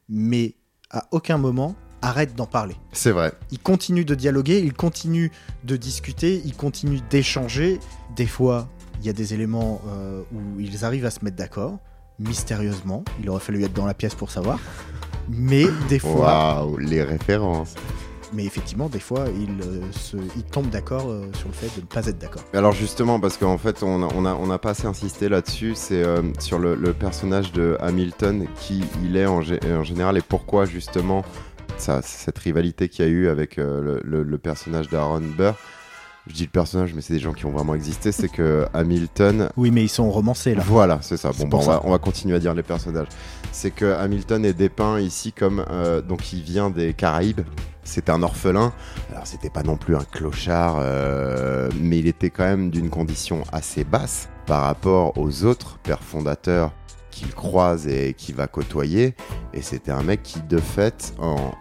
mais 0.07 0.55
à 0.89 1.07
aucun 1.11 1.37
moment 1.37 1.75
arrêtent 2.01 2.35
d'en 2.35 2.45
parler. 2.45 2.75
c'est 2.93 3.11
vrai 3.11 3.33
Ils 3.51 3.59
continuent 3.59 4.05
de 4.05 4.15
dialoguer, 4.15 4.59
ils 4.59 4.73
continuent 4.73 5.31
de 5.65 5.75
discuter, 5.75 6.41
ils 6.45 6.55
continuent 6.55 7.01
d'échanger. 7.09 7.79
Des 8.15 8.25
fois, 8.25 8.69
il 9.01 9.05
y 9.05 9.09
a 9.09 9.13
des 9.13 9.33
éléments 9.33 9.81
euh, 9.87 10.21
où 10.31 10.59
ils 10.61 10.85
arrivent 10.85 11.05
à 11.05 11.11
se 11.11 11.23
mettre 11.25 11.35
d'accord, 11.35 11.77
mystérieusement. 12.19 13.03
Il 13.21 13.29
aurait 13.29 13.39
fallu 13.39 13.63
être 13.63 13.73
dans 13.73 13.85
la 13.85 13.93
pièce 13.93 14.15
pour 14.15 14.31
savoir. 14.31 14.59
Mais 15.29 15.65
des 15.89 15.99
fois, 15.99 16.63
waouh 16.63 16.77
les 16.77 17.03
références 17.03 17.75
mais 18.31 18.45
effectivement, 18.45 18.89
des 18.89 18.99
fois, 18.99 19.25
ils, 19.35 19.59
euh, 19.67 19.81
se, 19.91 20.15
ils 20.35 20.43
tombent 20.43 20.69
d'accord 20.69 21.09
euh, 21.09 21.31
sur 21.33 21.47
le 21.47 21.53
fait 21.55 21.75
de 21.75 21.81
ne 21.81 21.87
pas 21.87 22.05
être 22.05 22.19
d'accord. 22.19 22.43
Alors 22.53 22.73
justement, 22.73 23.19
parce 23.19 23.37
qu'en 23.37 23.57
fait, 23.57 23.81
on 23.81 23.97
n'a 23.97 24.07
on 24.15 24.23
a, 24.23 24.35
on 24.35 24.51
a 24.51 24.59
pas 24.59 24.69
assez 24.69 24.85
insisté 24.85 25.29
là-dessus, 25.29 25.73
c'est 25.73 26.03
euh, 26.03 26.21
sur 26.37 26.59
le, 26.59 26.75
le 26.75 26.93
personnage 26.93 27.51
de 27.53 27.75
Hamilton, 27.79 28.45
qui 28.59 28.83
il 29.03 29.17
est 29.17 29.25
en, 29.25 29.41
gé- 29.41 29.59
en 29.75 29.83
général 29.83 30.15
et 30.15 30.21
pourquoi 30.21 30.65
justement 30.65 31.25
ça, 31.77 32.03
cette 32.03 32.37
rivalité 32.37 32.87
qu'il 32.87 33.03
y 33.03 33.07
a 33.07 33.11
eu 33.11 33.29
avec 33.29 33.57
euh, 33.57 33.81
le, 33.81 34.01
le- 34.03 34.23
le 34.23 34.37
personnage 34.37 34.89
d'Aaron 34.89 35.21
Burr. 35.35 35.55
Je 36.29 36.33
dis 36.35 36.43
le 36.43 36.49
personnage, 36.49 36.93
mais 36.93 37.01
c'est 37.01 37.13
des 37.13 37.19
gens 37.19 37.33
qui 37.33 37.45
ont 37.45 37.51
vraiment 37.51 37.73
existé, 37.75 38.11
c'est 38.11 38.29
que 38.29 38.65
Hamilton. 38.73 39.49
Oui, 39.57 39.71
mais 39.71 39.83
ils 39.83 39.89
sont 39.89 40.09
romancés 40.09 40.55
là. 40.55 40.63
Voilà, 40.65 40.99
c'est 41.01 41.17
ça. 41.17 41.31
Bon, 41.37 41.47
bah, 41.47 41.57
on, 41.57 41.61
ça. 41.61 41.71
va, 41.71 41.81
on 41.85 41.91
va 41.91 41.97
continuer 41.97 42.35
à 42.35 42.39
dire 42.39 42.53
les 42.53 42.63
personnages. 42.63 43.07
C'est 43.51 43.71
que 43.71 43.93
Hamilton 43.93 44.45
est 44.45 44.53
dépeint 44.53 44.99
ici 44.99 45.31
comme. 45.33 45.65
euh, 45.71 46.01
donc, 46.01 46.31
il 46.31 46.41
vient 46.43 46.69
des 46.69 46.93
Caraïbes. 46.93 47.41
C'est 47.83 48.09
un 48.11 48.21
orphelin. 48.21 48.71
Alors, 49.11 49.25
c'était 49.25 49.49
pas 49.49 49.63
non 49.63 49.75
plus 49.75 49.95
un 49.95 50.03
clochard, 50.03 50.77
euh, 50.79 51.69
mais 51.81 51.97
il 51.97 52.07
était 52.07 52.29
quand 52.29 52.43
même 52.43 52.69
d'une 52.69 52.89
condition 52.91 53.43
assez 53.51 53.83
basse 53.83 54.29
par 54.45 54.63
rapport 54.63 55.17
aux 55.17 55.43
autres 55.45 55.79
pères 55.81 56.03
fondateurs 56.03 56.71
croise 57.27 57.87
et 57.87 58.13
qu'il 58.13 58.35
va 58.35 58.47
côtoyer. 58.47 59.15
Et 59.53 59.61
c'était 59.61 59.91
un 59.91 60.03
mec 60.03 60.23
qui, 60.23 60.41
de 60.41 60.57
fait, 60.57 61.13
en, 61.19 61.51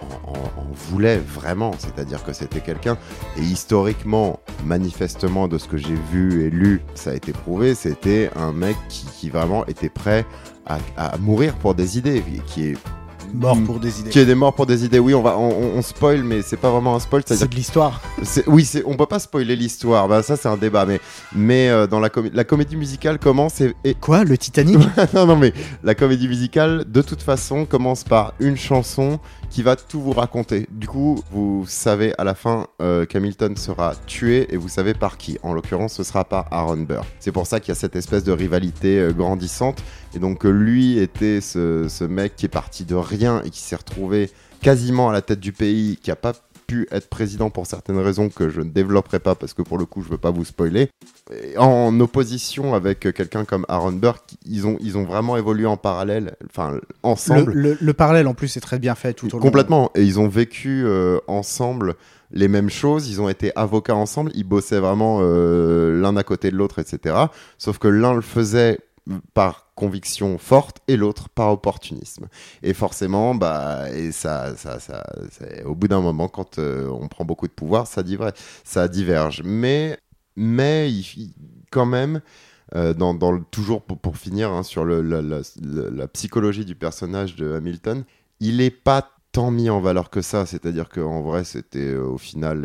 voulait 0.73 1.19
vraiment. 1.19 1.73
C'est-à-dire 1.79 2.25
que 2.25 2.33
c'était 2.33 2.61
quelqu'un. 2.61 2.97
Et 3.37 3.43
historiquement, 3.43 4.41
manifestement, 4.65 5.49
de 5.49 5.59
ce 5.59 5.69
que 5.69 5.77
j'ai 5.77 5.97
vu 6.13 6.45
et 6.45 6.51
lu, 6.51 6.83
ça 6.95 7.11
a 7.11 7.15
été 7.15 7.33
prouvé, 7.33 7.75
c'était 7.75 8.31
un 8.37 8.53
mec 8.53 8.77
qui, 8.89 9.07
qui 9.07 9.31
vraiment 9.31 9.67
était 9.67 9.89
prêt 9.89 10.25
à, 10.67 10.79
à 10.97 11.17
mourir 11.19 11.55
pour 11.55 11.75
des 11.75 11.99
idées. 11.99 12.23
Qui 12.47 12.69
est 12.69 12.77
Mort 13.35 13.59
pour 13.65 13.79
des 13.81 14.01
idées. 14.01 14.11
qui 14.11 14.19
est 14.19 14.25
des 14.27 14.35
morts 14.35 14.55
pour 14.55 14.67
des 14.67 14.85
idées. 14.85 14.99
Oui, 14.99 15.15
on 15.15 15.23
va, 15.23 15.37
on, 15.39 15.49
on- 15.51 15.79
on 15.79 15.83
spoil, 15.83 16.23
mais 16.23 16.43
c'est 16.43 16.57
pas 16.57 16.71
vraiment 16.71 16.95
un 16.97 17.01
spoil. 17.01 17.23
C'est 17.27 17.49
de 17.49 17.55
l'histoire. 17.55 18.01
c'est- 18.23 18.47
oui, 18.49 18.65
c'est, 18.65 18.83
on 18.87 18.97
peut 18.97 19.07
pas 19.07 19.19
spoiler 19.19 19.57
l'histoire. 19.57 20.09
Bah, 20.09 20.23
ça, 20.23 20.37
c'est 20.37 20.49
un 20.49 20.57
débat. 20.57 20.87
Mais, 20.87 21.01
mais 21.35 21.69
euh, 21.69 21.87
dans 21.87 22.01
la, 22.01 22.11
la 22.33 22.45
comédie 22.45 22.77
musicale 22.77 23.19
commence 23.19 23.61
et, 23.61 23.75
et- 23.85 23.95
Quoi, 23.95 24.25
le 24.25 24.37
Titanic? 24.39 24.79
Non, 25.15 25.27
non, 25.27 25.37
mais 25.37 25.53
la 25.85 25.95
comédie 25.95 26.29
musicale, 26.29 26.85
de 26.87 27.03
toute 27.03 27.23
façon, 27.23 27.65
commence 27.65 28.05
par 28.05 28.35
une 28.41 28.57
chanson 28.57 29.19
qui 29.51 29.63
va 29.63 29.77
tout 29.77 30.01
vous 30.01 30.13
raconter. 30.13 30.67
Du 30.71 30.87
coup, 30.87 31.23
vous 31.31 31.65
savez 31.67 32.15
à 32.19 32.25
la 32.25 32.35
fin 32.35 32.67
euh, 32.83 33.07
qu'Hamilton 33.07 33.57
sera 33.57 33.95
tué 34.07 34.53
et 34.53 34.57
vous 34.57 34.69
savez 34.69 34.95
par 34.95 35.17
qui. 35.17 35.39
En 35.43 35.55
l'occurrence, 35.55 35.95
ce 35.95 36.03
sera 36.03 36.25
par 36.25 36.47
Aaron 36.51 36.79
Burr. 36.79 37.05
C'est 37.21 37.33
pour 37.33 37.47
ça 37.47 37.61
qu'il 37.61 37.71
y 37.71 37.73
a 37.73 37.75
cette 37.75 37.97
espèce 37.97 38.25
de 38.25 38.33
rivalité 38.33 38.99
euh, 38.99 39.13
grandissante. 39.13 39.83
Et 40.15 40.19
donc, 40.19 40.45
euh, 40.45 40.51
lui 40.51 40.99
était 40.99 41.41
ce, 41.41 42.05
mec 42.05 42.37
qui 42.37 42.47
est 42.47 42.51
parti 42.51 42.85
de 42.85 42.95
rien 42.95 43.43
et 43.45 43.51
qui 43.51 43.61
s'est 43.61 43.77
retrouvé 43.77 44.31
quasiment 44.61 45.09
à 45.09 45.13
la 45.13 45.23
tête 45.23 45.41
du 45.41 45.53
pays, 45.53 45.99
qui 46.03 46.11
a 46.11 46.17
pas 46.17 46.33
pu 46.69 46.87
être 46.93 47.09
président 47.09 47.49
pour 47.51 47.67
certaines 47.67 47.99
raisons 47.99 48.29
que 48.29 48.49
je 48.51 48.61
ne 48.61 48.69
développerai 48.71 49.19
pas 49.19 49.35
parce 49.35 49.55
que 49.55 49.63
pour 49.63 49.79
le 49.79 49.87
coup 49.87 50.03
je 50.03 50.09
veux 50.11 50.19
pas 50.19 50.31
vous 50.31 50.45
spoiler. 50.45 50.91
Et 51.33 51.57
en 51.59 51.99
opposition 51.99 52.75
avec 52.75 53.01
quelqu'un 53.01 53.45
comme 53.45 53.65
Aaron 53.69 53.99
qui- 54.27 54.39
ils 54.47 54.67
ont, 54.67 54.77
ils 54.81 54.97
ont 54.99 55.05
vraiment 55.05 55.37
évolué 55.39 55.65
en 55.67 55.79
parallèle, 55.79 56.37
enfin 56.49 56.73
le, 56.73 56.83
ensemble. 57.03 57.53
le- 57.53 57.79
le 57.81 57.93
parallèle 57.95 58.29
en 58.29 58.35
plus 58.35 58.57
est 58.57 58.61
très 58.61 58.79
bien 58.79 58.95
fait 58.95 59.15
tout 59.15 59.27
au 59.35 59.39
long. 59.39 59.43
Complètement. 59.43 59.91
Et 59.95 60.05
ils 60.05 60.21
ont 60.21 60.29
vécu 60.29 60.83
euh, 60.85 61.19
ensemble 61.27 61.95
les 62.31 62.49
mêmes 62.49 62.69
choses. 62.69 63.09
Ils 63.09 63.23
ont 63.23 63.31
été 63.31 63.51
avocats 63.57 63.97
ensemble. 63.97 64.31
Ils 64.35 64.45
bossaient 64.45 64.79
vraiment 64.81 65.21
euh, 65.23 65.99
l'un 65.99 66.15
à 66.17 66.23
côté 66.23 66.51
de 66.51 66.57
l'autre, 66.57 66.79
etc. 66.79 67.15
Sauf 67.57 67.79
que 67.79 67.89
l'un 67.89 68.13
le 68.15 68.21
faisait 68.21 68.79
par 69.35 69.73
conviction 69.75 70.39
forte 70.39 70.79
et 70.89 70.97
l'autre 70.97 71.29
par 71.29 71.53
opportunisme. 71.53 72.27
Et 72.63 72.75
forcément, 72.75 73.35
bah, 73.35 73.91
et 73.93 74.13
ça, 74.13 74.57
ça, 74.57 74.81
ça, 74.81 75.05
au 75.65 75.75
bout 75.75 75.89
d'un 75.89 76.01
moment, 76.01 76.29
quand 76.29 76.59
euh, 76.59 76.89
on 76.89 77.09
prend 77.09 77.25
beaucoup 77.25 77.47
de 77.47 77.53
pouvoir, 77.53 77.87
ça, 77.87 78.03
ça 78.65 78.89
diverge. 78.89 79.43
Mais, 79.45 79.99
mais 80.37 80.91
quand 81.71 81.87
même, 81.87 82.21
euh, 82.75 82.93
dans, 82.95 83.17
toujours 83.51 83.83
pour, 83.83 83.99
pour 83.99 84.17
finir 84.19 84.51
hein, 84.53 84.63
sur 84.63 84.85
le- 84.85 85.03
la, 85.03 85.23
la- 85.23 86.09
psychologie 86.09 86.65
du 86.65 86.75
personnage 86.75 87.37
de 87.37 87.55
Hamilton, 87.55 88.05
il 88.41 88.61
est 88.61 88.71
pas 88.71 89.11
tant 89.39 89.53
mis 89.53 89.71
en 89.71 89.81
valeur 89.81 90.11
que 90.11 90.21
ça. 90.21 90.47
C'est-à-dire 90.47 90.89
qu'en 90.89 91.23
vrai, 91.23 91.45
c'était 91.45 91.93
euh, 91.93 92.03
au 92.03 92.19
final, 92.19 92.63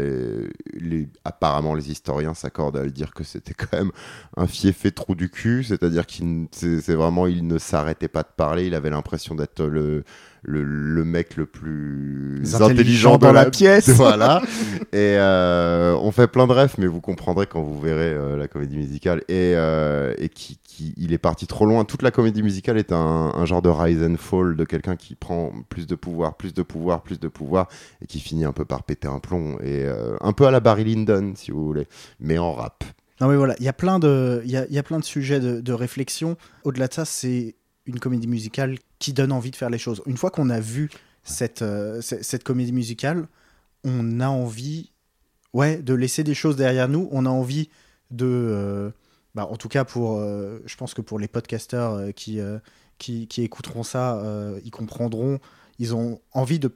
les, 0.73 1.07
apparemment, 1.23 1.75
les 1.75 1.91
historiens 1.91 2.33
s'accordent 2.33 2.77
à 2.77 2.83
le 2.83 2.89
dire 2.89 3.13
que 3.13 3.23
c'était 3.23 3.53
quand 3.53 3.77
même 3.77 3.91
un 4.37 4.47
fiefé 4.47 4.91
trou 4.91 5.13
du 5.13 5.29
cul. 5.29 5.63
C'est-à-dire 5.63 6.07
qu'il 6.07 6.47
c'est 6.51 6.95
vraiment, 6.95 7.27
il 7.27 7.45
ne 7.45 7.59
s'arrêtait 7.59 8.07
pas 8.07 8.23
de 8.23 8.33
parler. 8.35 8.65
Il 8.65 8.73
avait 8.73 8.89
l'impression 8.89 9.35
d'être 9.35 9.63
le, 9.63 10.03
le, 10.43 10.63
le 10.63 11.03
mec 11.05 11.35
le 11.37 11.45
plus 11.45 12.41
Intelligent 12.61 13.17
dans 13.17 13.31
la 13.31 13.49
pièce. 13.49 13.89
Voilà. 13.95 14.41
Et 14.91 15.15
euh, 15.17 15.95
on 16.01 16.11
fait 16.11 16.27
plein 16.27 16.47
de 16.47 16.51
rêves, 16.51 16.75
mais 16.77 16.87
vous 16.87 17.01
comprendrez 17.01 17.47
quand 17.47 17.61
vous 17.61 17.79
verrez 17.79 18.13
euh, 18.13 18.37
la 18.37 18.47
comédie 18.47 18.77
musicale. 18.77 19.19
Et, 19.29 19.53
euh, 19.55 20.13
et 20.17 20.29
qui, 20.29 20.59
qui- 20.63 20.93
il 20.97 21.13
est 21.13 21.17
parti 21.17 21.47
trop 21.47 21.65
loin. 21.65 21.85
Toute 21.85 22.01
la 22.01 22.11
comédie 22.11 22.43
musicale 22.43 22.77
est 22.77 22.91
un, 22.91 23.31
un 23.35 23.45
genre 23.45 23.61
de 23.61 23.69
rise 23.69 24.03
and 24.03 24.15
fall 24.17 24.55
de 24.55 24.65
quelqu'un 24.65 24.95
qui 24.95 25.15
prend 25.15 25.51
plus 25.69 25.87
de 25.87 25.95
pouvoir, 25.95 26.35
plus 26.35 26.53
de 26.53 26.61
pouvoir, 26.63 27.01
plus 27.03 27.19
de 27.19 27.27
pouvoir, 27.27 27.67
et 28.01 28.05
qui 28.07 28.19
finit 28.19 28.45
un 28.45 28.51
peu 28.53 28.65
par 28.65 28.83
péter 28.83 29.07
un 29.07 29.19
plomb. 29.19 29.57
Et 29.63 29.85
un 30.21 30.33
peu 30.33 30.45
à 30.45 30.51
la 30.51 30.59
Barry 30.59 30.83
Lyndon, 30.83 31.33
si 31.35 31.51
vous 31.51 31.65
voulez, 31.65 31.87
mais 32.19 32.37
en 32.37 32.53
rap. 32.53 32.83
Non 33.21 33.27
mais 33.29 33.37
voilà, 33.37 33.55
il 33.59 33.63
y 33.63 33.69
a 33.69 33.73
plein 33.73 33.99
de, 33.99 34.41
il 34.43 34.51
y 34.51 34.57
a, 34.57 34.65
il 34.67 34.73
y 34.73 34.79
a 34.79 34.83
plein 34.83 34.99
de 34.99 35.03
sujets 35.05 35.39
de, 35.39 35.61
de 35.61 35.73
réflexion. 35.73 36.35
Au-delà 36.63 36.87
de 36.87 36.93
ça, 36.93 37.05
c'est 37.05 37.55
une 37.85 37.99
comédie 37.99 38.27
musicale 38.27 38.77
qui 38.99 39.13
donne 39.13 39.31
envie 39.31 39.51
de 39.51 39.55
faire 39.55 39.69
les 39.69 39.77
choses. 39.77 40.01
Une 40.05 40.17
fois 40.17 40.31
qu'on 40.31 40.49
a 40.49 40.59
vu 40.59 40.89
cette, 41.23 41.61
euh, 41.61 42.01
cette 42.01 42.43
comédie 42.43 42.71
musicale, 42.71 43.27
on 43.83 44.19
a 44.19 44.27
envie, 44.27 44.91
ouais, 45.53 45.77
de 45.77 45.93
laisser 45.93 46.23
des 46.23 46.33
choses 46.33 46.55
derrière 46.55 46.87
nous. 46.87 47.07
On 47.11 47.25
a 47.25 47.29
envie 47.29 47.69
de, 48.11 48.25
euh, 48.25 48.91
bah, 49.35 49.47
en 49.49 49.57
tout 49.57 49.69
cas 49.69 49.83
pour, 49.83 50.17
euh, 50.17 50.59
je 50.65 50.75
pense 50.75 50.93
que 50.93 51.01
pour 51.01 51.19
les 51.19 51.27
podcasteurs 51.27 51.93
euh, 51.93 52.11
qui, 52.11 52.39
qui, 52.97 53.27
qui 53.27 53.41
écouteront 53.41 53.83
ça, 53.83 54.23
ils 54.63 54.71
comprendront. 54.71 55.39
Ils 55.79 55.95
ont 55.95 56.21
envie 56.31 56.59
de, 56.59 56.71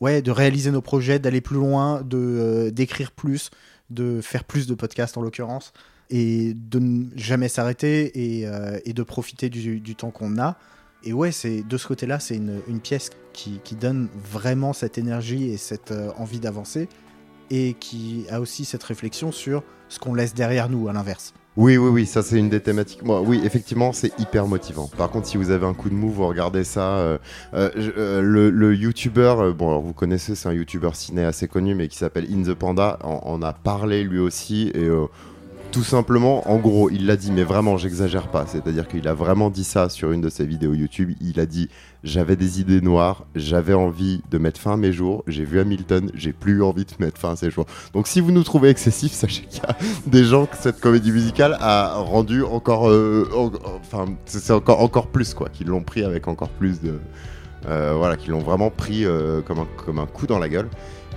ouais, 0.00 0.22
de 0.22 0.30
réaliser 0.30 0.70
nos 0.70 0.82
projets, 0.82 1.18
d'aller 1.18 1.40
plus 1.40 1.56
loin, 1.56 2.02
de 2.02 2.70
d'écrire 2.72 3.10
plus, 3.10 3.50
de 3.90 4.20
faire 4.20 4.44
plus 4.44 4.66
de 4.66 4.74
podcasts 4.74 5.16
en 5.16 5.22
l'occurrence, 5.22 5.72
et 6.10 6.54
de 6.54 6.78
ne 6.78 7.06
jamais 7.16 7.48
s'arrêter 7.48 8.38
et, 8.38 8.46
euh, 8.46 8.78
de 8.84 9.02
profiter 9.02 9.48
du, 9.48 9.94
temps 9.94 10.10
qu'on 10.10 10.38
a. 10.38 10.56
Et 11.02 11.12
ouais, 11.12 11.32
c'est 11.32 11.62
de 11.62 11.76
ce 11.76 11.86
côté-là, 11.86 12.18
c'est 12.18 12.36
une, 12.36 12.80
pièce 12.82 13.10
qui, 13.32 13.60
donne 13.78 14.08
vraiment 14.14 14.72
cette 14.72 14.98
énergie 14.98 15.50
et 15.50 15.56
cette 15.56 15.90
euh, 15.90 16.10
envie 16.16 16.40
d'avancer, 16.40 16.88
et 17.50 17.74
qui 17.74 18.24
a 18.30 18.40
aussi 18.40 18.64
cette 18.64 18.82
réflexion 18.82 19.32
sur 19.32 19.62
ce 19.88 19.98
qu'on 19.98 20.14
laisse 20.14 20.34
derrière 20.34 20.70
nous, 20.70 20.88
à 20.88 20.92
l'inverse. 20.92 21.34
Oui, 21.56 21.76
oui, 21.76 21.88
oui, 21.88 22.06
ça 22.06 22.22
c'est 22.22 22.36
une 22.38 22.48
des 22.48 22.60
thématiques. 22.60 23.04
Moi, 23.04 23.20
oui, 23.20 23.40
effectivement, 23.44 23.92
c'est 23.92 24.18
hyper 24.18 24.48
motivant. 24.48 24.90
Par 24.96 25.08
contre, 25.10 25.28
si 25.28 25.36
vous 25.36 25.50
avez 25.50 25.64
un 25.64 25.74
coup 25.74 25.88
de 25.88 25.94
mou, 25.94 26.10
vous 26.10 26.26
regardez 26.26 26.64
ça. 26.64 27.18
euh, 27.54 28.20
le, 28.22 28.50
le 28.50 28.74
YouTuber, 28.74 29.52
bon, 29.56 29.68
alors 29.68 29.82
vous 29.82 29.92
connaissez, 29.92 30.34
c'est 30.34 30.48
un 30.48 30.52
YouTuber 30.52 30.90
ciné 30.94 31.22
assez 31.22 31.46
connu, 31.46 31.76
mais 31.76 31.86
qui 31.86 31.96
s'appelle 31.96 32.26
In 32.32 32.42
the 32.42 32.54
Panda. 32.54 32.98
En, 33.04 33.40
a 33.42 33.52
parlé 33.52 34.02
lui 34.02 34.18
aussi. 34.18 34.72
Tout 35.74 35.82
simplement, 35.82 36.48
en 36.48 36.56
gros, 36.58 36.88
il 36.88 37.04
l'a 37.06 37.16
dit, 37.16 37.32
mais 37.32 37.42
vraiment, 37.42 37.76
j'exagère 37.76 38.28
pas. 38.28 38.46
C'est-à-dire 38.46 38.86
qu'il 38.86 39.08
a 39.08 39.12
vraiment 39.12 39.50
dit 39.50 39.64
ça 39.64 39.88
sur 39.88 40.12
une 40.12 40.20
de 40.20 40.28
ses 40.28 40.46
vidéos 40.46 40.72
YouTube. 40.72 41.10
Il 41.20 41.40
a 41.40 41.46
dit 41.46 41.68
J'avais 42.04 42.36
des 42.36 42.60
idées 42.60 42.80
noires, 42.80 43.26
j'avais 43.34 43.74
envie 43.74 44.22
de 44.30 44.38
mettre 44.38 44.60
fin 44.60 44.74
à 44.74 44.76
mes 44.76 44.92
jours. 44.92 45.24
J'ai 45.26 45.44
vu 45.44 45.58
Hamilton, 45.58 46.12
j'ai 46.14 46.32
plus 46.32 46.62
envie 46.62 46.84
de 46.84 46.90
mettre 47.00 47.20
fin 47.20 47.32
à 47.32 47.36
ces 47.36 47.50
jours. 47.50 47.66
Donc, 47.92 48.06
si 48.06 48.20
vous 48.20 48.30
nous 48.30 48.44
trouvez 48.44 48.68
excessifs, 48.68 49.12
sachez 49.24 49.42
qu'il 49.42 49.62
y 49.62 49.66
a 49.66 49.76
des 50.06 50.22
gens 50.24 50.46
que 50.46 50.56
cette 50.56 50.78
comédie 50.80 51.10
musicale 51.10 51.56
a 51.60 51.94
rendu 51.96 52.44
encore. 52.44 52.88
euh, 52.88 53.28
en- 53.36 53.50
enfin, 53.80 54.06
c'est 54.26 54.52
encore, 54.52 54.80
encore 54.80 55.08
plus, 55.08 55.34
quoi. 55.34 55.48
Qui 55.48 55.64
l'ont 55.64 55.82
pris 55.82 56.04
avec 56.04 56.28
encore 56.28 56.50
plus 56.50 56.80
de. 56.80 57.00
Euh, 57.68 57.94
voilà, 57.96 58.16
qui 58.16 58.28
l'ont 58.30 58.40
vraiment 58.40 58.70
pris 58.70 59.04
euh, 59.04 59.40
comme, 59.42 59.58
un, 59.60 59.68
comme 59.84 59.98
un 59.98 60.06
coup 60.06 60.26
dans 60.26 60.38
la 60.38 60.48
gueule. 60.48 60.68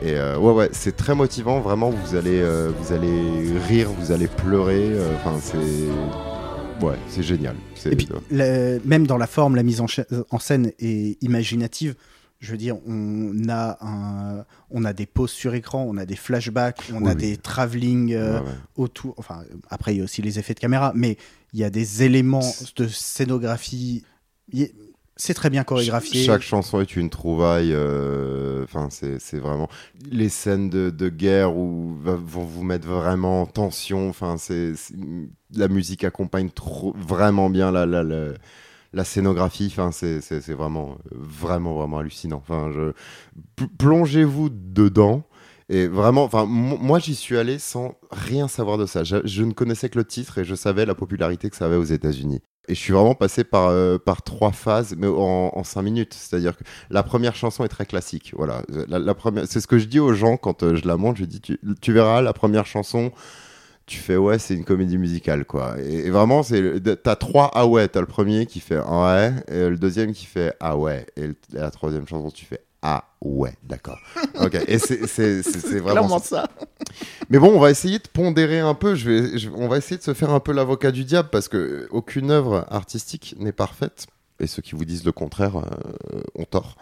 Et 0.04 0.12
euh, 0.14 0.38
ouais, 0.38 0.54
ouais, 0.54 0.70
c'est 0.74 0.96
très 0.96 1.16
motivant. 1.16 1.60
Vraiment, 1.60 1.90
vous 1.90 2.16
allez, 2.16 2.40
euh, 2.40 2.72
vous 2.80 2.94
allez 2.94 3.58
rire, 3.68 3.90
vous 3.92 4.12
allez 4.12 4.28
pleurer. 4.28 4.92
euh, 4.92 5.16
Enfin, 5.16 5.38
c'est. 5.42 6.86
Ouais, 6.86 6.96
c'est 7.10 7.24
génial. 7.24 7.56
Et 7.86 7.96
puis, 7.96 8.08
même 8.86 9.08
dans 9.08 9.18
la 9.18 9.26
forme, 9.28 9.56
la 9.56 9.64
mise 9.64 9.82
en, 9.82 9.88
scène 10.40 10.72
est 10.80 11.22
imaginative. 11.24 11.96
Je 12.40 12.52
veux 12.52 12.58
dire, 12.60 12.76
on 12.88 13.34
a, 13.50 13.80
un, 13.84 14.46
on 14.70 14.86
a 14.86 14.94
des 14.94 15.08
pauses 15.08 15.32
sur 15.32 15.56
écran, 15.56 15.88
on 15.90 15.98
a 15.98 16.06
des 16.06 16.16
flashbacks, 16.16 16.92
on 16.94 17.02
Oui, 17.02 17.10
a 17.10 17.14
oui. 17.14 17.16
des 17.16 17.38
travelling 17.38 18.16
Ouais, 18.16 18.22
ouais. 18.30 18.42
autour. 18.76 19.16
Enfin, 19.18 19.40
après, 19.72 19.96
il 19.96 19.98
y 19.98 20.02
a 20.02 20.04
aussi 20.04 20.22
les 20.22 20.38
effets 20.38 20.54
de 20.54 20.60
caméra, 20.60 20.92
mais 20.94 21.18
il 21.54 21.60
y 21.60 21.64
a 21.64 21.72
des 21.72 22.04
éléments 22.04 22.48
de 22.76 22.88
scénographie. 22.88 24.04
Y- 24.54 24.72
C'est 25.18 25.34
très 25.34 25.50
bien 25.50 25.64
chorégraphié. 25.64 26.24
Chaque 26.24 26.42
chanson 26.42 26.80
est 26.80 26.96
une 26.96 27.10
trouvaille. 27.10 27.72
euh, 27.74 28.64
Enfin, 28.64 28.88
c'est 28.92 29.20
c'est 29.20 29.40
vraiment 29.40 29.68
les 30.12 30.30
scènes 30.30 30.70
de, 30.70 30.90
de 30.90 31.10
guerre 31.10 31.56
où 31.58 31.96
vont 32.04 32.44
vous 32.44 32.64
mettre 32.64 32.88
vraiment 32.88 33.42
en 33.42 33.46
tension. 33.46 34.10
Enfin, 34.10 34.38
c'est 34.38 34.74
la 35.56 35.68
musique 35.68 36.04
accompagne 36.04 36.50
trop 36.50 36.94
vraiment 36.98 37.50
bien 37.50 37.72
la 37.72 37.86
la, 37.86 38.04
la, 38.04 38.28
la 38.94 39.04
scénographie. 39.04 39.68
Enfin, 39.72 39.92
c'est 39.92 40.22
vraiment 40.54 40.98
vraiment 41.12 41.74
vraiment 41.76 41.98
hallucinant. 42.00 42.38
Enfin, 42.48 42.72
plongez-vous 43.78 44.50
dedans. 44.50 45.24
Et 45.70 45.88
vraiment, 45.88 46.24
enfin, 46.24 46.46
mo- 46.46 46.78
moi 46.78 46.98
j'y 47.00 47.14
suis 47.14 47.38
allé 47.38 47.60
sans 47.60 47.96
rien 48.12 48.48
savoir 48.48 48.78
de 48.78 48.86
ça. 48.86 49.04
Je, 49.04 49.18
je 49.26 49.44
ne 49.44 49.52
connaissais 49.52 49.90
que 49.90 49.98
le 49.98 50.06
titre 50.06 50.38
et 50.38 50.46
je 50.46 50.56
savais 50.56 50.86
la 50.86 50.96
popularité 50.96 51.50
que 51.50 51.58
ça 51.58 51.66
avait 51.66 51.76
aux 51.76 51.84
États-Unis. 51.84 52.42
Et 52.68 52.76
je 52.76 52.80
suis 52.80 52.94
vraiment 52.94 53.16
passé 53.16 53.44
par, 53.44 53.70
euh, 53.70 53.98
par 53.98 54.22
trois 54.22 54.52
phases, 54.52 54.96
mais 54.98 55.08
en, 55.08 55.64
cinq 55.64 55.84
minutes. 55.84 56.14
C'est-à-dire 56.14 56.58
que 56.58 56.64
la 56.90 57.02
première 57.04 57.36
chanson 57.36 57.64
est 57.64 57.70
très 57.70 57.86
classique. 57.86 58.34
Voilà. 58.36 58.62
La, 58.90 59.14
première, 59.14 59.48
c'est 59.48 59.62
ce 59.62 59.68
que 59.68 59.78
je 59.78 59.86
dis 59.86 60.00
aux 60.00 60.14
gens 60.14 60.38
quand 60.38 60.64
euh, 60.64 60.76
je 60.76 60.88
la 60.88 60.98
montre. 60.98 61.20
Je 61.20 61.26
dis, 61.26 61.42
tu, 61.42 61.94
verras, 61.94 62.22
la 62.22 62.34
première 62.34 62.66
chanson, 62.66 63.12
tu 63.86 63.98
fais 64.00 64.18
ouais, 64.18 64.38
c'est 64.38 64.54
une 64.54 64.66
comédie 64.66 64.98
musicale 64.98 65.46
quoi. 65.46 65.80
Et, 65.80 66.10
vraiment, 66.10 66.44
c'est 66.44 67.02
t'as 67.02 67.16
trois 67.16 67.52
ah 67.54 67.66
ouais. 67.68 67.88
T'as 67.88 68.02
le 68.02 68.08
premier 68.08 68.46
qui 68.46 68.60
fait 68.60 68.80
ouais, 68.80 69.34
et 69.48 69.70
le 69.70 69.78
deuxième 69.78 70.12
qui 70.14 70.26
fait 70.26 70.54
ah 70.60 70.78
ouais, 70.78 71.06
et, 71.16 71.24
et 71.24 71.34
la 71.54 71.72
troisième 71.72 72.06
chanson 72.08 72.30
tu 72.30 72.46
fais 72.46 72.67
ah 72.82 73.06
ouais, 73.22 73.54
d'accord. 73.64 74.00
ok. 74.40 74.56
Et 74.68 74.78
c'est 74.80 75.80
vraiment. 75.80 76.20
Ça. 76.20 76.44
ça. 76.44 76.50
Mais 77.30 77.40
bon, 77.40 77.50
on 77.56 77.60
va 77.60 77.72
essayer 77.72 78.00
de 78.00 78.08
pondérer 78.08 78.60
un 78.60 78.74
peu. 78.76 78.96
Je 78.96 79.10
vais, 79.10 79.38
je- 79.38 79.50
on 79.50 79.68
va 79.68 79.78
essayer 79.78 79.98
de 79.98 80.04
se 80.04 80.14
faire 80.14 80.30
un 80.32 80.40
peu 80.40 80.52
l'avocat 80.54 80.92
du 80.92 81.04
diable 81.04 81.30
parce 81.32 81.48
que 81.48 81.88
aucune 81.92 82.32
œuvre 82.32 82.66
artistique 82.70 83.36
n'est 83.40 83.52
parfaite. 83.52 84.08
Et 84.40 84.46
ceux 84.46 84.62
qui 84.62 84.76
vous 84.76 84.86
disent 84.86 85.04
le 85.04 85.12
contraire 85.12 85.58
euh, 85.58 86.22
ont 86.36 86.46
tort. 86.46 86.78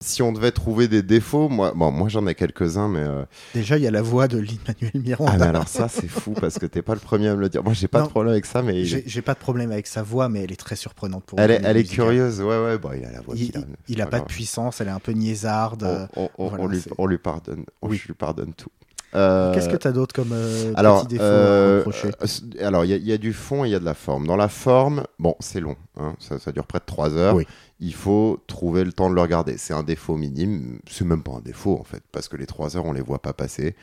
Si 0.00 0.22
on 0.22 0.30
devait 0.30 0.52
trouver 0.52 0.86
des 0.86 1.02
défauts, 1.02 1.48
moi, 1.48 1.72
bon, 1.74 1.90
moi 1.90 2.08
j'en 2.08 2.24
ai 2.28 2.36
quelques-uns, 2.36 2.86
mais 2.86 3.00
euh, 3.00 3.24
Déjà, 3.52 3.78
il 3.78 3.82
y 3.82 3.86
a 3.88 3.90
la 3.90 4.00
voix 4.00 4.28
de 4.28 4.38
Lin-Manuel 4.38 4.92
ah, 4.94 4.98
Miranda. 4.98 5.36
mais 5.38 5.46
alors 5.46 5.66
ça 5.66 5.88
c'est 5.88 6.06
fou 6.06 6.34
parce 6.40 6.56
que 6.60 6.66
t'es 6.66 6.82
pas 6.82 6.94
le 6.94 7.00
premier 7.00 7.26
à 7.26 7.34
me 7.34 7.40
le 7.40 7.48
dire. 7.48 7.64
Moi 7.64 7.72
j'ai 7.72 7.88
pas 7.88 7.98
Non. 7.98 8.04
de 8.04 8.10
problème 8.10 8.30
avec 8.32 8.46
ça, 8.46 8.62
mais 8.62 8.80
il 8.80 8.86
J'ai 9.04 9.22
pas 9.22 9.34
de 9.34 9.40
problème 9.40 9.72
avec 9.72 9.88
sa 9.88 10.04
voix, 10.04 10.28
mais 10.28 10.44
elle 10.44 10.52
est 10.52 10.56
très 10.56 10.76
surprenante 10.76 11.24
pour 11.24 11.40
elle, 11.40 11.50
est, 11.50 11.60
elle 11.64 11.76
est 11.76 11.80
musicale. 11.80 11.96
curieuse. 12.06 12.40
Ouais 12.40 12.62
ouais. 12.64 12.78
Bon, 12.78 12.90
il 12.96 13.04
a 13.06 13.10
la 13.10 13.20
voix 13.22 13.34
Il, 13.36 13.50
qu'il 13.50 13.60
a. 13.60 13.64
il- 13.88 14.00
a 14.00 14.06
pas 14.06 14.18
de 14.18 14.22
grave. 14.22 14.28
puissance, 14.32 14.80
elle 14.80 14.86
est 14.86 14.92
un 14.92 15.00
peu 15.00 15.10
niaisarde. 15.10 15.82
euh, 15.82 16.06
On, 16.14 16.22
on- 16.22 16.30
on- 16.38 16.48
voilà, 16.50 16.62
on 16.64 16.66
lui, 16.68 16.80
c'est- 16.80 16.90
on 16.96 17.06
lui 17.06 17.18
pardonne. 17.18 17.64
On 17.82 17.88
Oui. 17.88 18.00
lui 18.06 18.14
pardonne 18.14 18.52
tout. 18.54 18.70
Euh, 19.16 19.52
Qu'est-ce 19.54 19.68
que 19.70 19.76
tu 19.76 19.88
as 19.88 19.92
d'autre 19.92 20.14
comme 20.14 20.30
euh, 20.32 20.74
Alors, 20.76 21.00
petit 21.00 21.14
défaut 21.14 21.24
euh, 21.24 21.76
à 21.76 21.78
reprocher 21.78 22.08
euh, 22.22 22.26
c- 22.26 22.42
alors 22.60 22.84
il 22.84 22.90
y, 22.90 22.92
a- 22.92 22.96
il 22.98 23.06
y 23.08 23.12
a 23.12 23.16
du 23.18 23.32
fond 23.32 23.64
et 23.64 23.68
il 23.68 23.72
y 23.72 23.74
a 23.74 23.80
de 23.80 23.84
la 23.84 23.94
forme. 23.94 24.26
Dans 24.28 24.36
la 24.36 24.48
forme, 24.48 25.04
bon, 25.18 25.34
c'est 25.40 25.60
long, 25.60 25.76
hein, 25.98 26.14
ça, 26.20 26.38
ça 26.38 26.52
dure 26.52 26.66
près 26.66 26.78
de 26.78 26.84
3 26.84 27.14
heures. 27.16 27.34
Oui. 27.34 27.46
Il 27.80 27.94
faut 27.94 28.42
trouver 28.46 28.84
le 28.84 28.92
temps 28.92 29.10
de 29.10 29.14
le 29.14 29.20
regarder. 29.20 29.56
C'est 29.56 29.74
un 29.74 29.82
défaut 29.82 30.16
minime, 30.16 30.80
c'est 30.88 31.04
même 31.04 31.22
pas 31.22 31.32
un 31.32 31.40
défaut 31.40 31.78
en 31.78 31.84
fait, 31.84 32.02
parce 32.12 32.28
que 32.28 32.36
les 32.36 32.46
3 32.46 32.76
heures, 32.76 32.86
on 32.86 32.92
les 32.92 33.00
voit 33.00 33.22
pas 33.22 33.32
passer. 33.32 33.76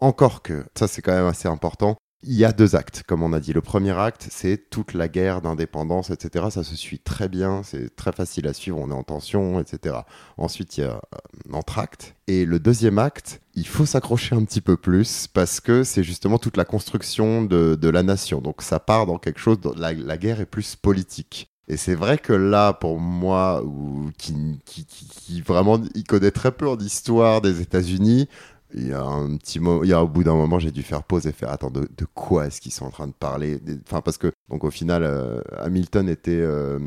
Encore 0.00 0.42
que, 0.42 0.64
ça 0.74 0.88
c'est 0.88 1.02
quand 1.02 1.14
même 1.14 1.26
assez 1.26 1.48
important, 1.48 1.96
il 2.22 2.34
y 2.34 2.44
a 2.44 2.52
deux 2.52 2.74
actes, 2.74 3.04
comme 3.06 3.22
on 3.22 3.32
a 3.32 3.40
dit. 3.40 3.52
Le 3.52 3.60
premier 3.60 3.92
acte, 3.92 4.26
c'est 4.30 4.68
toute 4.70 4.94
la 4.94 5.08
guerre 5.08 5.42
d'indépendance, 5.42 6.10
etc. 6.10 6.46
Ça 6.50 6.64
se 6.64 6.74
suit 6.74 6.98
très 6.98 7.28
bien, 7.28 7.62
c'est 7.62 7.94
très 7.94 8.12
facile 8.12 8.48
à 8.48 8.52
suivre, 8.52 8.78
on 8.80 8.90
est 8.90 8.94
en 8.94 9.04
tension, 9.04 9.60
etc. 9.60 9.98
Ensuite, 10.36 10.76
il 10.76 10.80
y 10.80 10.84
a 10.84 10.94
euh, 10.94 11.50
un 11.50 11.54
entracte. 11.54 12.16
Et 12.26 12.44
le 12.44 12.58
deuxième 12.58 12.98
acte, 12.98 13.40
il 13.54 13.66
faut 13.66 13.86
s'accrocher 13.86 14.34
un 14.34 14.44
petit 14.44 14.60
peu 14.60 14.76
plus 14.76 15.28
parce 15.28 15.60
que 15.60 15.84
c'est 15.84 16.02
justement 16.02 16.38
toute 16.38 16.56
la 16.56 16.64
construction 16.64 17.42
de, 17.42 17.88
la 17.88 18.02
nation. 18.02 18.40
Donc 18.40 18.62
ça 18.62 18.80
part 18.80 19.06
dans 19.06 19.18
quelque 19.18 19.40
chose, 19.40 19.58
la 19.76 20.18
guerre 20.18 20.40
est 20.40 20.46
plus 20.46 20.74
politique. 20.74 21.48
Et 21.68 21.76
c'est 21.76 21.94
vrai 21.96 22.18
que 22.18 22.32
là, 22.32 22.72
pour 22.72 23.00
moi, 23.00 23.62
où- 23.64 24.10
qui, 24.18 24.34
qui, 24.64 24.84
qui, 24.86 25.06
qui 25.08 25.40
vraiment 25.40 25.80
il 25.94 26.04
connaît 26.04 26.30
très 26.30 26.52
peu 26.52 26.68
en 26.68 26.78
histoire 26.78 27.40
des 27.40 27.60
États-Unis, 27.60 28.28
il 28.74 28.88
y 28.88 28.92
a 28.92 29.02
un 29.02 29.36
petit 29.36 29.58
moment, 29.60 29.82
il 29.84 29.88
y 29.90 29.92
a 29.92 30.02
au 30.02 30.08
bout 30.08 30.22
d'un 30.24 30.34
moment, 30.34 30.58
j'ai 30.58 30.70
dû 30.72 30.82
faire 30.82 31.02
pause 31.02 31.26
et 31.26 31.32
faire 31.32 31.50
attends 31.50 31.70
de, 31.70 31.88
de 31.96 32.04
quoi 32.14 32.46
est-ce 32.46 32.60
qu'ils 32.60 32.72
sont 32.72 32.84
en 32.84 32.90
train 32.90 33.06
de 33.06 33.12
parler? 33.12 33.60
Enfin 33.86 34.00
parce 34.00 34.18
que 34.18 34.30
donc 34.50 34.64
au 34.64 34.70
final, 34.70 35.02
euh, 35.04 35.40
Hamilton 35.60 36.08
était 36.08 36.32
euh, 36.32 36.78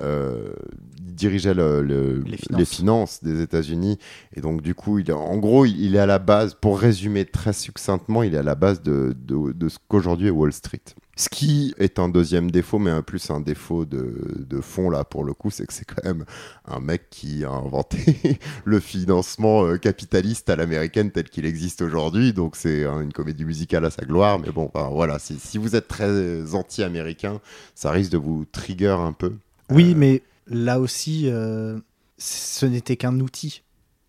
euh, 0.00 0.52
dirigeait 1.00 1.54
le- 1.54 1.82
le- 1.82 2.20
Les 2.20 2.38
les, 2.56 2.64
finances. 2.64 3.22
des 3.22 3.42
États-Unis 3.42 3.98
et 4.34 4.40
donc 4.40 4.62
du 4.62 4.74
coup, 4.74 4.98
il 4.98 5.12
en 5.12 5.36
gros, 5.38 5.66
il, 5.66 5.80
il 5.80 5.94
est 5.96 5.98
à 6.00 6.06
la 6.06 6.18
base. 6.18 6.54
Pour 6.54 6.78
résumer 6.78 7.24
très 7.24 7.52
succinctement, 7.52 8.22
il 8.22 8.34
est 8.34 8.38
à 8.38 8.42
la 8.42 8.54
base 8.54 8.82
de, 8.82 9.14
de, 9.16 9.52
de 9.52 9.68
ce 9.68 9.78
qu'aujourd'hui 9.88 10.28
est 10.28 10.30
Wall 10.30 10.52
Street. 10.52 10.80
Ce 11.18 11.30
qui 11.30 11.74
est 11.78 11.98
un 11.98 12.10
deuxième 12.10 12.50
défaut, 12.50 12.78
mais 12.78 12.90
un 12.90 13.00
plus 13.00 13.30
un 13.30 13.40
défaut 13.40 13.86
de, 13.86 14.44
de 14.46 14.60
fond 14.60 14.90
là 14.90 15.02
pour 15.04 15.24
le 15.24 15.32
coup, 15.32 15.50
c'est 15.50 15.66
que 15.66 15.72
c'est 15.72 15.86
quand 15.86 16.04
même 16.04 16.26
un 16.66 16.78
mec 16.78 17.08
qui 17.10 17.42
a 17.44 17.50
inventé 17.50 18.38
le 18.66 18.80
financement 18.80 19.64
euh, 19.64 19.78
capitaliste 19.78 20.50
à 20.50 20.56
l'américaine 20.56 21.10
tel 21.10 21.30
qu'il 21.30 21.46
existe 21.46 21.80
aujourd'hui. 21.80 22.34
Donc 22.34 22.54
c'est 22.56 22.84
hein, 22.84 23.00
une 23.00 23.14
comédie 23.14 23.46
musicale 23.46 23.86
à 23.86 23.90
sa 23.90 24.04
gloire. 24.04 24.38
Mais 24.38 24.50
bon, 24.52 24.70
enfin, 24.74 24.90
voilà, 24.92 25.18
si, 25.18 25.38
si 25.38 25.56
vous 25.58 25.74
êtes 25.74 25.88
très 25.88 26.54
anti-américain, 26.54 27.40
ça 27.74 27.90
risque 27.90 28.10
de 28.12 28.18
vous 28.18 28.44
trigger 28.52 28.96
un 29.00 29.12
peu. 29.12 29.32
Oui, 29.70 29.94
Euh, 29.94 29.94
mais 29.96 30.22
là 30.46 30.80
aussi, 30.80 31.28
euh, 31.30 31.80
ce 32.18 32.66
n'était 32.66 32.96
qu'un 32.96 33.20
outil 33.20 33.62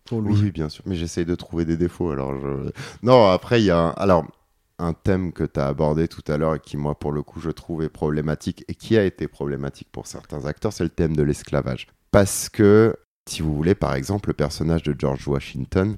pour 0.04 0.20
lui. 0.22 0.34
Oui, 0.34 0.40
oui, 0.42 0.50
bien 0.50 0.68
sûr. 0.68 0.82
Mais 0.86 0.96
j'essaye 0.96 1.24
de 1.24 1.34
trouver 1.34 1.64
des 1.64 1.76
défauts. 1.76 2.10
Alors 2.10 2.34
je... 2.38 2.70
Non, 3.02 3.28
après, 3.30 3.60
il 3.62 3.66
y 3.66 3.70
a 3.70 3.78
un... 3.78 3.90
Alors, 3.90 4.26
un 4.78 4.92
thème 4.92 5.32
que 5.32 5.44
tu 5.44 5.58
as 5.60 5.66
abordé 5.66 6.08
tout 6.08 6.22
à 6.28 6.36
l'heure 6.36 6.54
et 6.54 6.60
qui, 6.60 6.76
moi, 6.76 6.98
pour 6.98 7.12
le 7.12 7.22
coup, 7.22 7.40
je 7.40 7.50
trouve 7.50 7.82
est 7.82 7.88
problématique 7.88 8.64
et 8.68 8.74
qui 8.74 8.96
a 8.96 9.04
été 9.04 9.28
problématique 9.28 9.88
pour 9.90 10.06
certains 10.06 10.46
acteurs, 10.46 10.72
c'est 10.72 10.84
le 10.84 10.90
thème 10.90 11.16
de 11.16 11.22
l'esclavage. 11.22 11.88
Parce 12.10 12.48
que, 12.48 12.96
si 13.28 13.42
vous 13.42 13.54
voulez, 13.54 13.74
par 13.74 13.94
exemple, 13.94 14.30
le 14.30 14.34
personnage 14.34 14.82
de 14.82 14.94
George 14.96 15.26
Washington 15.26 15.96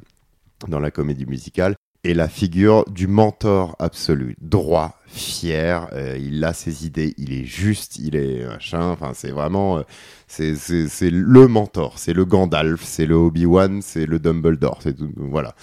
dans 0.69 0.81
la 0.81 0.91
comédie 0.91 1.27
musicale 1.27 1.77
est 2.05 2.15
la 2.15 2.29
figure 2.29 2.85
du 2.87 3.07
mentor 3.07 3.77
absolu, 3.79 4.37
droit, 4.41 4.99
fier, 5.13 5.89
euh, 5.93 6.17
il 6.21 6.45
a 6.45 6.53
ses 6.53 6.87
idées, 6.87 7.15
il 7.19 7.33
est 7.33 7.45
juste, 7.45 7.99
il 7.99 8.17
est 8.17 8.47
machin, 8.47 8.91
enfin 8.91 9.13
c'est 9.15 9.31
vraiment, 9.31 9.79
euh, 9.79 9.83
c'est- 10.29 11.11
le 11.11 11.49
mentor, 11.49 11.99
c'est 11.99 12.13
le 12.13 12.25
Gandalf, 12.25 12.83
c'est 12.85 13.07
le 13.07 13.17
Obi-Wan, 13.17 13.83
c'est 13.83 14.07
le 14.07 14.19
Dumbledore, 14.19 14.79
c'est 14.83 14.95
tout, 14.97 15.11
voilà. 15.17 15.55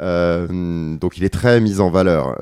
Euh, 0.00 0.96
donc 0.96 1.18
il 1.18 1.24
est 1.24 1.30
très 1.30 1.60
mis 1.60 1.80
en 1.80 1.90
valeur. 1.90 2.38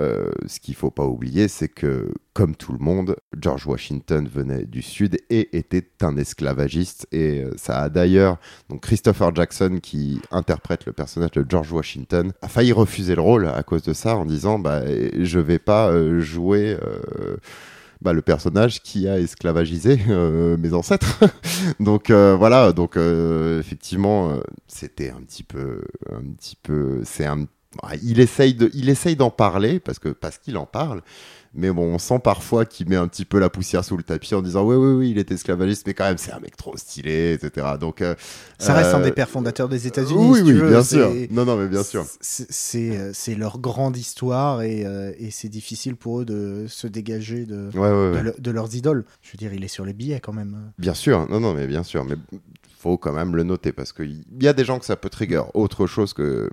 Ce 0.47 0.61
qu'il 0.61 0.75
faut 0.75 0.91
pas 0.91 1.05
oublier, 1.07 1.49
c'est 1.49 1.69
que, 1.69 2.13
comme 2.33 2.55
tout 2.55 2.73
le 2.73 2.79
monde, 2.79 3.17
George 3.41 3.67
Washington 3.67 4.29
venait 4.33 4.65
du 4.65 4.81
Sud 4.83 5.19
et 5.31 5.57
était 5.57 5.89
un 6.03 6.17
esclavagiste. 6.17 7.07
Et 7.13 7.45
ça 7.57 7.81
a 7.83 7.89
d'ailleurs, 7.89 8.39
donc 8.69 8.83
Christopher 8.83 9.35
Jackson, 9.35 9.79
qui 9.83 10.21
interprète 10.31 10.87
le 10.87 10.93
personnage 10.93 11.33
de 11.33 11.45
George 11.49 11.73
Washington, 11.73 12.33
a 12.43 12.49
failli 12.49 12.73
refuser 12.73 13.15
le 13.17 13.23
rôle 13.23 13.49
à 13.49 13.63
cause 13.65 13.83
de 13.83 13.93
ça, 13.93 14.17
en 14.17 14.25
disant, 14.25 14.59
bah, 14.61 14.83
je 15.19 15.39
vais 15.41 15.59
pas 15.59 15.91
euh, 15.91 16.21
euh, 16.57 17.37
bah, 18.01 18.13
le 18.13 18.23
personnage 18.23 18.83
qui 18.83 19.09
a 19.09 19.19
esclavagisé 19.19 19.99
euh, 20.09 20.57
mes 20.57 20.73
ancêtres. 20.73 21.21
donc 21.81 22.11
euh, 22.11 22.37
voilà, 22.37 22.73
donc 22.73 22.97
effectivement, 22.97 24.39
c'était 24.67 25.11
un 25.11 25.21
petit 25.21 25.43
peu, 25.43 25.83
un 26.11 26.23
petit 26.37 26.57
peu, 26.63 27.01
c'est 27.05 27.27
un, 27.27 27.47
il 28.03 28.21
essaye 28.21 28.55
de, 28.55 28.71
il 28.75 28.89
essaye 28.89 29.17
d'en 29.17 29.31
parler 29.31 29.81
parce 29.81 29.99
que 29.99 30.09
parce 30.09 30.39
qu'il 30.39 30.57
en 30.57 30.67
parle. 30.67 31.03
Mais 31.55 31.71
bon, 31.71 31.83
on 31.95 31.99
sent 31.99 32.19
parfois 32.23 32.65
qu'il 32.67 32.89
met 32.89 32.97
un 32.97 33.09
petit 33.09 33.25
peu 33.25 33.39
la 33.39 33.49
poussière 33.51 33.85
sous 33.85 33.97
le 33.97 34.03
tapis 34.03 34.35
en 34.35 34.43
disant 34.43 34.65
oui, 34.67 34.77
oui, 34.77 34.93
oui, 34.95 35.11
il 35.11 35.19
est 35.19 35.31
esclavagiste, 35.33 35.87
mais 35.87 35.95
quand 35.95 36.05
même, 36.05 36.19
c'est 36.19 36.33
un 36.33 36.41
mec 36.41 36.57
trop 36.57 36.77
stylé, 36.77 37.33
etc. 37.33 37.67
Donc, 37.81 38.03
euh, 38.03 38.15
Ça 38.59 38.75
reste 38.75 38.95
un 38.95 39.01
euh, 39.01 39.05
des 39.05 39.13
pères 39.13 39.31
fondateurs 39.31 39.69
des 39.69 39.87
États-Unis. 39.87 40.29
Oui, 40.31 40.39
si 40.39 40.43
oui, 40.45 40.49
tu 40.53 40.59
veux, 40.59 40.69
bien 40.69 40.83
sûr. 40.83 41.11
Non, 41.31 41.45
non, 41.45 41.57
mais 41.57 41.69
bien 41.69 41.83
sûr. 41.83 42.05
C'est 42.21 42.97
euh, 42.99 43.11
c'est 43.15 43.35
leur 43.35 43.59
grande 43.59 43.97
histoire 43.97 44.63
et, 44.63 44.85
et 45.19 45.31
c'est 45.31 45.49
difficile 45.49 45.97
pour 45.97 46.21
eux 46.21 46.25
de 46.25 46.67
se 46.69 46.87
dégager 46.87 47.47
de, 47.47 47.71
Ouais, 47.75 47.81
ouais, 47.81 47.89
de, 47.91 48.13
ouais. 48.15 48.23
le- 48.23 48.35
de 48.39 48.51
leurs 48.51 48.75
idoles. 48.75 49.05
Je 49.23 49.33
veux 49.33 49.39
dire, 49.39 49.53
il 49.55 49.65
est 49.65 49.69
sur 49.69 49.85
les 49.85 49.93
billets 49.95 50.21
quand 50.21 50.33
même. 50.33 50.73
Bien 50.79 50.95
sûr, 50.95 51.27
non, 51.31 51.41
non, 51.41 51.55
mais 51.55 51.67
bien 51.67 51.83
sûr, 51.83 52.05
mais 52.05 52.17
faut 52.79 52.97
quand 52.99 53.13
même 53.13 53.35
le 53.35 53.43
noter 53.43 53.73
parce 53.73 53.93
qu'il 53.93 54.23
y 54.41 54.47
a 54.49 54.53
des 54.53 54.65
gens 54.65 54.79
que 54.79 54.85
ça 54.85 54.97
peut 54.97 55.09
trigger. 55.09 55.43
Autre 55.55 55.87
chose 55.87 56.13
que 56.13 56.49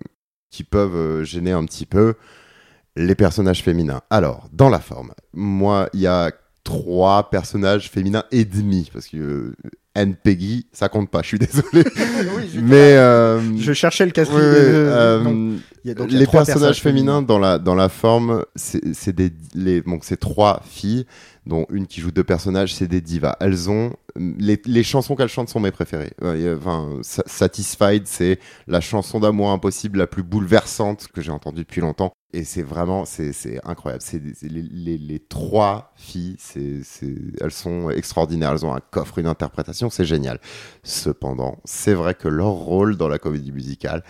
qui 0.51 0.63
peuvent 0.63 1.23
gêner 1.23 1.51
un 1.51 1.65
petit 1.65 1.85
peu 1.85 2.13
les 2.95 3.15
personnages 3.15 3.63
féminins. 3.63 4.01
Alors, 4.09 4.47
dans 4.53 4.69
la 4.69 4.79
forme, 4.79 5.13
moi, 5.33 5.89
il 5.93 6.01
y 6.01 6.07
a 6.07 6.31
trois 6.63 7.29
personnages 7.29 7.89
féminins 7.89 8.23
et 8.31 8.45
demi 8.45 8.89
parce 8.91 9.07
que 9.07 9.17
euh, 9.17 9.55
Anne 9.95 10.15
Peggy, 10.15 10.67
ça 10.73 10.89
compte 10.89 11.09
pas. 11.09 11.21
Je 11.21 11.27
suis 11.27 11.39
désolé, 11.39 11.83
mais 12.61 12.97
euh, 12.97 13.39
Je 13.57 13.71
cherchais 13.71 14.05
le 14.05 14.11
quatrième. 14.11 14.41
oui, 14.41 14.47
euh, 14.47 15.19
euh, 15.19 15.23
non. 15.23 15.57
Il 15.83 15.87
y 15.87 15.91
a 15.91 15.93
donc, 15.93 16.07
il 16.09 16.13
y 16.13 16.17
a 16.17 16.19
les 16.19 16.25
trois 16.25 16.43
personnages 16.43 16.81
féminins 16.81 17.21
dans 17.21 17.39
la, 17.39 17.59
dans 17.59 17.75
la 17.75 17.87
forme, 17.87 18.43
c'est 18.55 19.15
des 19.15 19.31
les, 19.53 19.83
c'est 20.01 20.19
trois 20.19 20.61
filles, 20.65 21.05
dont 21.45 21.65
une 21.69 21.87
qui 21.87 22.01
joue 22.01 22.11
deux 22.11 22.23
personnages, 22.23 22.73
c'est 22.73 22.87
des 22.87 23.01
divas. 23.01 23.35
Elles 23.39 23.69
ont 23.69 23.93
les, 24.17 24.59
les 24.65 24.83
chansons 24.83 25.15
qu'elles 25.15 25.27
chantent 25.29 25.49
sont 25.49 25.59
mes 25.59 25.71
préférées. 25.71 26.13
Euh, 26.23 26.55
a- 26.55 26.57
Enfin, 26.57 26.99
Sa- 27.03 27.23
Satisfied, 27.25 28.07
c'est 28.07 28.39
la 28.67 28.81
chanson 28.81 29.19
d'amour 29.19 29.51
impossible 29.51 29.99
la 29.99 30.07
plus 30.07 30.23
bouleversante 30.23 31.07
que 31.13 31.21
j'ai 31.21 31.31
entendue 31.31 31.61
depuis 31.61 31.81
longtemps. 31.81 32.13
Et 32.33 32.43
c'est 32.43 32.63
vraiment, 32.63 33.05
c'est 33.05 33.31
incroyable. 33.63 34.01
C'est 34.03 34.21
les, 34.41 34.61
les, 34.61 34.97
les 34.97 35.19
trois 35.19 35.93
filles, 35.95 36.35
c'est- 36.39 36.81
elles 37.41 37.51
sont 37.51 37.89
extraordinaires. 37.91 38.51
Elles 38.51 38.65
ont 38.65 38.73
un 38.73 38.81
coffre, 38.91 39.19
une 39.19 39.27
interprétation, 39.27 39.89
c'est 39.89 40.05
génial. 40.05 40.39
Cependant, 40.83 41.59
c'est 41.65 41.93
vrai 41.93 42.13
que 42.15 42.27
leur 42.27 42.47
rôle 42.51 42.97
dans 42.97 43.07
la 43.07 43.19
comédie 43.19 43.51
musicale, 43.51 44.03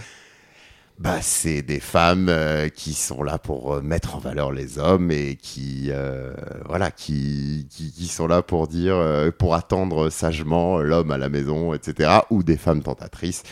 bah, 0.97 1.21
c'est 1.21 1.61
des 1.61 1.81
femmes 1.81 2.29
euh, 2.29 2.69
qui 2.69 2.93
sont 2.93 3.21
là 3.21 3.37
pour 3.37 3.73
euh, 3.73 3.81
mettre 3.81 4.15
en 4.15 4.19
valeur 4.19 4.53
les 4.53 4.79
hommes 4.79 5.11
et 5.11 5.35
qui, 5.35 5.87
euh, 5.89 6.33
voilà, 6.65 6.89
qui, 6.89 7.67
qui, 7.69 7.91
qui 7.91 8.07
sont 8.07 8.27
là 8.27 8.41
pour 8.41 8.67
dire, 8.67 8.95
euh, 8.95 9.29
pour 9.29 9.55
attendre 9.55 10.09
sagement 10.09 10.77
l'homme 10.77 11.11
à 11.11 11.17
la 11.17 11.27
maison, 11.27 11.73
etc. 11.73 12.19
Ou 12.29 12.43
des 12.43 12.55
femmes 12.55 12.81
tentatrices. 12.81 13.43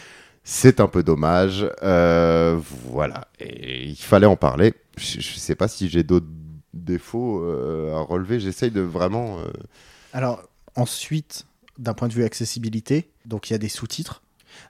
C'est 0.46 0.80
un 0.80 0.88
peu 0.88 1.04
dommage. 1.04 1.70
Voilà. 1.82 3.28
Et 3.40 3.88
il 3.88 3.98
fallait 3.98 4.26
en 4.26 4.38
parler. 4.38 4.74
Je, 4.98 5.20
je 5.20 5.38
sais 5.38 5.56
pas 5.56 5.68
si 5.68 5.90
j'ai 5.90 6.04
d'autres 6.04 6.28
défauts 6.74 7.44
à 7.94 8.02
relever. 8.02 8.40
J'essaye 8.40 8.72
de 8.72 8.82
vraiment. 8.82 9.38
Alors, 10.12 10.44
ensuite, 10.76 11.46
d'un 11.78 11.94
point 11.94 12.10
de 12.10 12.14
vue 12.14 12.26
accessibilité, 12.26 13.10
donc 13.26 13.50
il 13.50 13.54
y 13.54 13.56
a 13.56 13.60
des 13.60 13.70
sous-titres. 13.70 14.22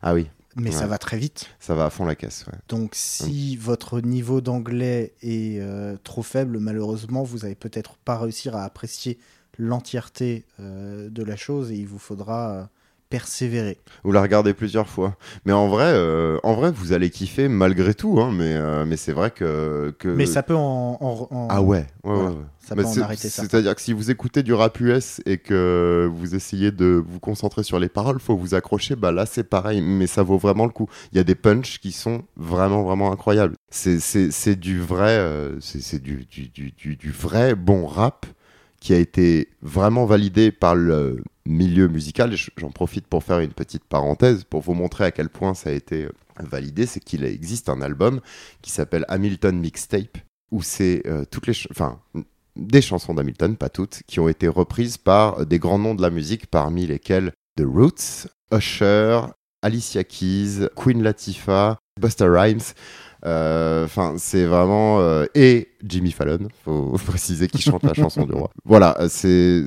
Ah 0.01 0.13
oui. 0.13 0.27
Mais 0.55 0.71
ça 0.71 0.87
va 0.87 0.97
très 0.97 1.17
vite. 1.17 1.49
Ça 1.59 1.75
va 1.75 1.85
à 1.85 1.89
fond 1.89 2.05
la 2.05 2.15
caisse. 2.15 2.45
ouais. 2.47 2.57
Donc 2.67 2.91
si 2.93 3.55
votre 3.57 4.01
niveau 4.01 4.41
d'anglais 4.41 5.13
est 5.21 5.59
euh, 5.59 5.97
trop 6.03 6.23
faible, 6.23 6.59
malheureusement, 6.59 7.23
vous 7.23 7.39
n'allez 7.39 7.55
peut-être 7.55 7.97
pas 7.97 8.17
réussir 8.17 8.55
à 8.55 8.63
apprécier 8.63 9.17
l'entièreté 9.57 10.45
euh, 10.59 11.09
de 11.09 11.23
la 11.23 11.35
chose 11.35 11.71
et 11.71 11.75
il 11.75 11.87
vous 11.87 11.99
faudra 11.99 12.51
euh, 12.51 12.63
persévérer. 13.13 13.77
Vous 14.03 14.11
la 14.11 14.23
regardez 14.23 14.55
plusieurs 14.55 14.89
fois. 14.89 15.15
Mais 15.45 15.53
en 15.53 15.67
vrai, 15.67 15.85
euh, 15.85 16.39
en 16.41 16.55
vrai, 16.55 16.71
vous 16.71 16.93
allez 16.93 17.11
kiffer 17.11 17.47
malgré 17.47 17.93
tout. 17.93 18.19
Hein, 18.19 18.31
mais 18.33 18.55
euh, 18.55 18.85
mais 18.87 18.97
c'est 18.97 19.11
vrai 19.11 19.29
que, 19.29 19.93
que. 19.99 20.07
Mais 20.07 20.25
ça 20.25 20.41
peut 20.41 20.55
en... 20.55 20.97
en- 20.99 21.27
en- 21.29 21.47
Ah 21.51 21.61
ouais. 21.61 21.77
ouais, 21.77 21.85
Voilà. 22.03 22.29
ouais, 22.31 22.35
ouais. 22.37 22.43
Ça 22.57 22.73
Mais 22.75 22.81
peut 22.81 22.87
en 22.87 23.01
arrêter 23.03 23.29
ça. 23.29 23.43
C'est-à-dire 23.43 23.75
que 23.75 23.81
si 23.83 23.93
vous 23.93 24.09
écoutez 24.09 24.41
du 24.41 24.51
rap 24.55 24.79
US 24.79 25.21
et 25.27 25.37
que 25.37 26.09
vous 26.11 26.33
essayez 26.33 26.71
de 26.71 27.03
vous 27.07 27.19
concentrer 27.19 27.61
sur 27.61 27.77
les 27.77 27.89
paroles, 27.89 28.19
faut 28.19 28.35
vous 28.35 28.55
accrocher. 28.55 28.95
Bah 28.95 29.11
là, 29.11 29.27
c'est 29.27 29.43
pareil, 29.43 29.79
mais 29.81 30.07
ça 30.07 30.23
vaut 30.23 30.39
vraiment 30.39 30.65
le 30.65 30.71
coup. 30.71 30.87
Il 31.11 31.17
y 31.17 31.21
a 31.21 31.23
des 31.23 31.35
punchs 31.35 31.77
qui 31.77 31.91
sont 31.91 32.23
vraiment, 32.35 32.81
vraiment 32.81 33.11
incroyables. 33.11 33.55
C'est, 33.69 34.55
du 34.55 34.79
vrai, 34.79 35.17
euh, 35.19 35.59
c'est, 35.59 36.01
du, 36.01 36.25
du, 36.25 36.47
du, 36.49 36.95
du 36.95 37.11
vrai 37.11 37.53
bon 37.53 37.85
rap 37.85 38.25
qui 38.79 38.93
a 38.93 38.97
été 38.97 39.49
vraiment 39.61 40.05
validé 40.05 40.51
par 40.51 40.73
le 40.75 41.23
milieu 41.45 41.87
musical. 41.87 42.33
J'en 42.57 42.71
profite 42.71 43.07
pour 43.07 43.23
faire 43.23 43.39
une 43.39 43.51
petite 43.53 43.83
parenthèse 43.83 44.43
pour 44.43 44.61
vous 44.61 44.73
montrer 44.73 45.05
à 45.05 45.11
quel 45.11 45.29
point 45.29 45.53
ça 45.53 45.69
a 45.69 45.73
été 45.73 46.05
euh, 46.05 46.09
validé. 46.39 46.85
C'est 46.85 46.99
qu'il 46.99 47.23
existe 47.25 47.69
un 47.69 47.81
album 47.81 48.21
qui 48.61 48.71
s'appelle 48.71 49.05
Hamilton 49.07 49.57
Mixtape 49.59 50.17
où 50.51 50.61
c'est 50.61 51.01
euh, 51.07 51.25
toutes 51.29 51.47
les, 51.47 51.53
enfin 51.71 51.99
des 52.55 52.81
chansons 52.83 53.15
d'Hamilton, 53.15 53.55
pas 53.57 53.69
toutes, 53.69 54.01
qui 54.05 54.19
ont 54.19 54.27
été 54.29 54.47
reprises 54.47 54.97
par 54.97 55.45
des 55.47 55.57
grands 55.57 55.79
noms 55.79 55.95
de 55.95 56.03
la 56.03 56.11
musique, 56.11 56.45
parmi 56.45 56.85
lesquels 56.85 57.31
The 57.57 57.63
Roots, 57.65 58.27
Usher, 58.53 59.21
Alicia 59.63 60.03
Keys, 60.03 60.67
Queen 60.75 61.01
Latifah, 61.01 61.79
Busta 61.99 62.25
Rhymes. 62.31 62.61
Euh, 63.25 63.85
Enfin, 63.85 64.15
c'est 64.17 64.45
vraiment 64.45 64.99
euh, 64.99 65.25
et 65.33 65.69
Jimmy 65.83 66.11
Fallon, 66.11 66.49
faut 66.63 66.91
préciser 67.05 67.47
qui 67.47 67.61
chante 67.61 67.83
la 67.83 67.93
chanson 67.93 68.25
du 68.25 68.33
roi. 68.33 68.51
Voilà, 68.65 68.95
euh, 68.99 69.07
c'est- 69.09 69.65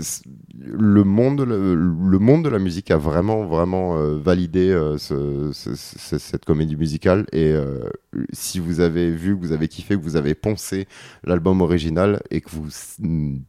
le 0.66 1.04
monde, 1.04 1.40
le, 1.42 2.18
monde 2.18 2.44
de 2.44 2.48
la 2.48 2.58
musique 2.58 2.90
a 2.90 2.96
vraiment, 2.96 3.44
vraiment 3.46 3.96
euh, 3.98 4.18
validé 4.18 4.70
euh, 4.70 4.98
ce- 4.98 5.50
ce- 5.52 5.74
ce- 5.74 6.18
cette 6.18 6.44
comédie 6.44 6.76
musicale. 6.76 7.26
Et 7.32 7.52
euh, 7.52 7.88
si 8.32 8.58
vous 8.58 8.80
avez 8.80 9.10
vu, 9.10 9.36
que 9.36 9.40
vous 9.40 9.52
avez 9.52 9.68
kiffé, 9.68 9.96
que 9.96 10.02
vous 10.02 10.16
avez 10.16 10.34
poncé 10.34 10.86
l'album 11.24 11.60
original 11.62 12.22
et 12.30 12.40
que 12.40 12.50
vous 12.50 12.68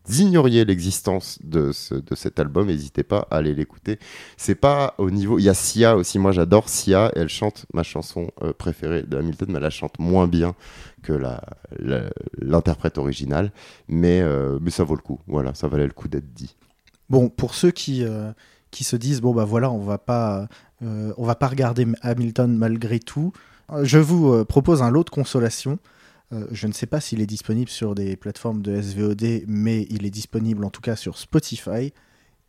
ignoriez 0.10 0.63
l'existence 0.65 1.39
de, 1.43 1.71
ce- 1.71 1.95
de 1.95 2.15
cet 2.15 2.39
album, 2.39 2.67
n'hésitez 2.67 3.03
pas 3.03 3.27
à 3.32 3.38
aller 3.38 3.53
l'écouter. 3.56 3.99
C'est 4.38 4.56
pas 4.56 4.93
au 4.97 5.10
niveau. 5.10 5.39
Il 5.39 5.43
y 5.43 5.49
a 5.49 5.53
Sia 5.53 5.97
aussi. 5.97 6.19
Moi, 6.19 6.32
j'adore 6.32 6.69
Sia. 6.69 7.12
Elle 7.15 7.30
chante 7.30 7.65
ma 7.73 7.84
chanson 7.84 8.30
préférée 8.58 9.03
de 9.03 9.17
Hamilton, 9.17 9.47
mais 9.49 9.58
elle 9.58 9.63
la 9.63 9.69
chante 9.69 9.99
moins 9.99 10.27
bien 10.27 10.56
que 11.03 11.13
l'interprète 12.39 12.97
originale. 12.97 13.51
Mais, 13.88 14.21
mais 14.62 14.69
ça 14.71 14.84
vaut 14.84 14.95
le 14.95 15.01
coup. 15.01 15.19
Voilà, 15.27 15.53
ça 15.53 15.67
valait 15.67 15.88
le 15.88 15.93
coup 15.93 16.08
d'être 16.08 16.34
dit. 16.34 16.56
Bon, 17.10 17.30
pour 17.30 17.54
ceux 17.54 17.72
qui, 17.72 18.04
euh, 18.04 18.32
qui 18.72 18.84
se 18.84 18.96
disent, 18.96 19.22
bon 19.22 19.34
bah 19.34 19.46
voilà, 19.46 19.72
on 19.72 19.80
va 19.80 19.98
pas, 19.98 20.48
euh, 20.82 21.13
on 21.17 21.26
va 21.26 21.36
pas 21.36 21.48
regarder 21.48 21.88
Hamilton 22.02 22.56
malgré 22.56 23.00
tout, 23.00 23.32
euh, 23.72 23.86
je 23.86 23.98
vous 23.98 24.46
propose 24.46 24.82
un 24.82 24.91
lot 24.91 25.04
de 25.04 25.10
consolation. 25.10 25.80
Euh, 26.34 26.46
je 26.52 26.67
ne 26.67 26.74
sais 26.74 26.88
pas 26.88 27.00
s'il 27.00 27.22
est 27.22 27.28
disponible 27.28 27.70
sur 27.70 27.96
des 27.96 28.15
plateformes 28.15 28.62
de 28.62 28.82
SVOD, 28.82 29.43
mais 29.48 29.88
il 29.89 30.06
est 30.06 30.12
disponible 30.12 30.65
en 30.65 30.70
tout 30.70 30.82
cas 30.82 30.96
sur 30.96 31.17
Spotify. 31.17 31.93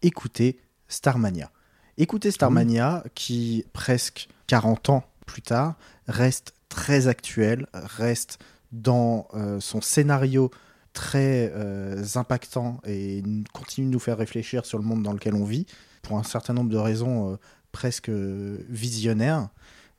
Écoutez 0.03 0.59
Starmania. 0.88 1.51
Écoutez 1.97 2.31
Starmania 2.31 3.05
qui, 3.14 3.64
presque 3.73 4.29
40 4.47 4.90
ans 4.90 5.05
plus 5.27 5.42
tard, 5.42 5.77
reste 6.07 6.55
très 6.68 7.09
actuel, 7.09 7.66
reste 7.73 8.38
dans 8.73 9.29
euh, 9.35 9.61
son 9.61 9.81
scénario 9.81 10.51
très 10.92 11.53
euh, 11.55 12.05
impactant 12.14 12.81
et 12.87 13.22
continue 13.53 13.87
de 13.87 13.92
nous 13.92 13.98
faire 13.98 14.18
réfléchir 14.18 14.66
sur 14.66 14.79
le 14.79 14.85
monde 14.85 15.03
dans 15.03 15.12
lequel 15.12 15.35
on 15.35 15.44
vit, 15.44 15.66
pour 16.03 16.18
un 16.18 16.22
certain 16.22 16.55
nombre 16.55 16.70
de 16.70 16.77
raisons 16.77 17.33
euh, 17.33 17.37
presque 17.72 18.09
euh, 18.09 18.59
visionnaires. 18.68 19.48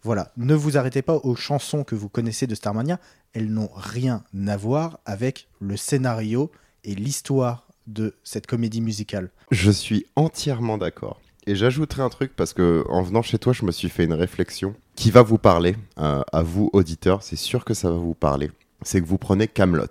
Voilà, 0.01 0.31
ne 0.37 0.53
vous 0.53 0.77
arrêtez 0.77 1.01
pas 1.01 1.15
aux 1.15 1.35
chansons 1.35 1.83
que 1.83 1.95
vous 1.95 2.09
connaissez 2.09 2.47
de 2.47 2.55
Starmania, 2.55 2.99
elles 3.33 3.51
n'ont 3.51 3.69
rien 3.75 4.23
à 4.47 4.57
voir 4.57 4.99
avec 5.05 5.47
le 5.59 5.77
scénario 5.77 6.51
et 6.83 6.95
l'histoire 6.95 7.67
de 7.87 8.15
cette 8.23 8.47
comédie 8.47 8.81
musicale. 8.81 9.29
Je 9.51 9.71
suis 9.71 10.05
entièrement 10.15 10.77
d'accord. 10.77 11.19
Et 11.47 11.55
j'ajouterai 11.55 12.01
un 12.03 12.09
truc 12.09 12.35
parce 12.35 12.53
que 12.53 12.85
en 12.89 13.01
venant 13.01 13.21
chez 13.21 13.39
toi, 13.39 13.53
je 13.53 13.65
me 13.65 13.71
suis 13.71 13.89
fait 13.89 14.03
une 14.03 14.13
réflexion 14.13 14.75
qui 14.95 15.09
va 15.09 15.23
vous 15.23 15.37
parler 15.37 15.75
euh, 15.97 16.21
à 16.31 16.43
vous 16.43 16.69
auditeurs. 16.73 17.23
C'est 17.23 17.35
sûr 17.35 17.65
que 17.65 17.73
ça 17.73 17.89
va 17.89 17.97
vous 17.97 18.13
parler. 18.13 18.51
C'est 18.83 19.01
que 19.01 19.07
vous 19.07 19.17
prenez 19.17 19.47
Camelot 19.47 19.87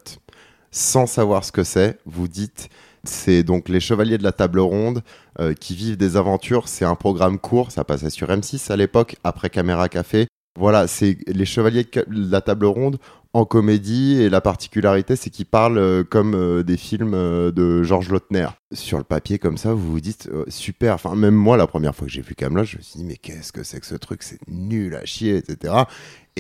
sans 0.71 1.07
savoir 1.07 1.45
ce 1.45 1.53
que 1.53 1.65
c'est. 1.65 1.99
Vous 2.07 2.29
dites 2.29 2.69
c'est 3.05 3.43
donc 3.43 3.69
les 3.69 3.81
Chevaliers 3.81 4.19
de 4.19 4.23
la 4.23 4.33
Table 4.33 4.61
Ronde 4.61 5.03
euh, 5.41 5.55
qui 5.55 5.75
vivent 5.75 5.97
des 5.97 6.17
aventures. 6.17 6.69
C'est 6.69 6.85
un 6.85 6.95
programme 6.95 7.39
court. 7.39 7.71
Ça 7.71 7.85
passait 7.85 8.11
sur 8.11 8.29
M6 8.29 8.71
à 8.71 8.77
l'époque 8.77 9.17
après 9.25 9.51
Caméra 9.51 9.89
Café. 9.89 10.27
Voilà, 10.59 10.89
c'est 10.89 11.19
les 11.27 11.45
Chevaliers 11.45 11.85
de 11.85 12.31
la 12.31 12.41
Table 12.41 12.67
Ronde 12.67 12.99
en 13.35 13.45
comédie 13.45 14.21
et 14.21 14.31
la 14.31 14.41
particularité 14.41 15.15
c'est 15.15 15.29
qu'ils 15.29 15.47
parlent 15.47 15.79
euh, 15.79 16.03
comme 16.03 16.35
euh, 16.35 16.65
des 16.65 16.79
films 16.79 17.13
de 17.13 17.83
Georges 17.83 18.09
Lautner. 18.09 18.49
Sur 18.73 18.99
le 18.99 19.05
papier 19.05 19.39
comme 19.39 19.57
ça, 19.57 19.73
vous 19.73 19.93
vous 19.93 20.01
dites 20.01 20.29
super. 20.49 20.95
Enfin 20.95 21.15
même 21.15 21.35
moi 21.35 21.57
la 21.57 21.67
première 21.67 21.95
fois 21.95 22.07
que 22.07 22.13
j'ai 22.13 22.23
vu 22.23 22.35
Camelot, 22.35 22.65
je 22.65 22.79
me 22.79 22.83
suis 22.83 22.99
dit 22.99 23.05
mais 23.05 23.17
qu'est-ce 23.17 23.53
que 23.53 23.63
c'est 23.63 23.79
que 23.81 23.87
ce 23.87 23.95
truc, 23.95 24.23
c'est 24.23 24.41
nul 24.49 24.97
à 24.97 25.05
chier, 25.05 25.37
etc. 25.37 25.75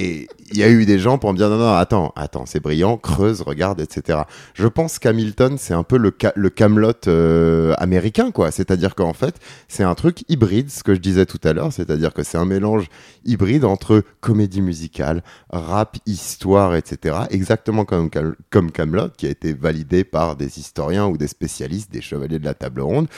Et 0.00 0.28
il 0.52 0.56
y 0.56 0.62
a 0.62 0.68
eu 0.70 0.86
des 0.86 1.00
gens 1.00 1.18
pour 1.18 1.32
me 1.32 1.36
dire 1.36 1.48
non 1.50 1.58
non 1.58 1.72
attends 1.72 2.12
attends 2.14 2.46
c'est 2.46 2.60
brillant, 2.60 2.96
creuse, 2.98 3.40
regarde, 3.42 3.80
etc. 3.80 4.20
Je 4.54 4.68
pense 4.68 5.00
qu'Hamilton 5.00 5.56
c'est 5.58 5.74
un 5.74 5.82
peu 5.82 5.98
le 5.98 6.14
ca- 6.16 6.32
Camelot 6.54 6.92
euh, 7.08 7.74
américain 7.78 8.30
quoi. 8.30 8.52
C'est-à-dire 8.52 8.94
qu'en 8.94 9.12
fait 9.12 9.34
c'est 9.66 9.82
un 9.82 9.96
truc 9.96 10.24
hybride, 10.28 10.70
ce 10.70 10.84
que 10.84 10.94
je 10.94 11.00
disais 11.00 11.26
tout 11.26 11.40
à 11.42 11.52
l'heure, 11.52 11.72
c'est-à-dire 11.72 12.14
que 12.14 12.22
c'est 12.22 12.38
un 12.38 12.44
mélange 12.44 12.86
hybride 13.24 13.64
entre 13.64 14.04
comédie 14.20 14.62
musicale, 14.62 15.24
rap, 15.50 15.96
histoire, 16.06 16.76
etc. 16.76 17.16
Exactement 17.30 17.84
comme, 17.84 18.08
comme 18.50 18.70
Camelot, 18.70 19.08
qui 19.16 19.26
a 19.26 19.30
été 19.30 19.52
validé 19.52 20.04
par 20.04 20.36
des 20.36 20.60
historiens 20.60 21.06
ou 21.08 21.16
des 21.16 21.28
spécialistes, 21.28 21.90
des 21.90 22.02
chevaliers 22.02 22.38
de 22.38 22.44
la 22.44 22.54
table 22.54 22.82
ronde. 22.82 23.08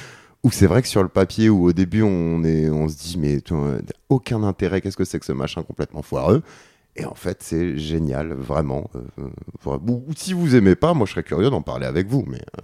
Où 0.42 0.50
c'est 0.50 0.66
vrai 0.66 0.80
que 0.80 0.88
sur 0.88 1.02
le 1.02 1.08
papier, 1.08 1.50
où 1.50 1.64
au 1.66 1.72
début 1.72 2.02
on, 2.02 2.42
est, 2.44 2.70
on 2.70 2.88
se 2.88 2.96
dit, 2.96 3.18
mais 3.18 3.42
aucun 4.08 4.42
intérêt, 4.42 4.80
qu'est-ce 4.80 4.96
que 4.96 5.04
c'est 5.04 5.18
que 5.18 5.26
ce 5.26 5.32
machin 5.32 5.62
complètement 5.62 6.02
foireux? 6.02 6.42
Et 6.96 7.04
en 7.04 7.14
fait, 7.14 7.42
c'est 7.42 7.76
génial, 7.78 8.32
vraiment. 8.32 8.90
euh, 8.94 9.28
euh, 9.66 10.00
si 10.16 10.32
vous 10.32 10.56
aimez 10.56 10.74
pas, 10.76 10.94
moi 10.94 11.06
je 11.06 11.12
serais 11.12 11.22
curieux 11.22 11.50
d'en 11.50 11.62
parler 11.62 11.86
avec 11.86 12.08
vous, 12.08 12.24
mais 12.26 12.40
euh, 12.40 12.62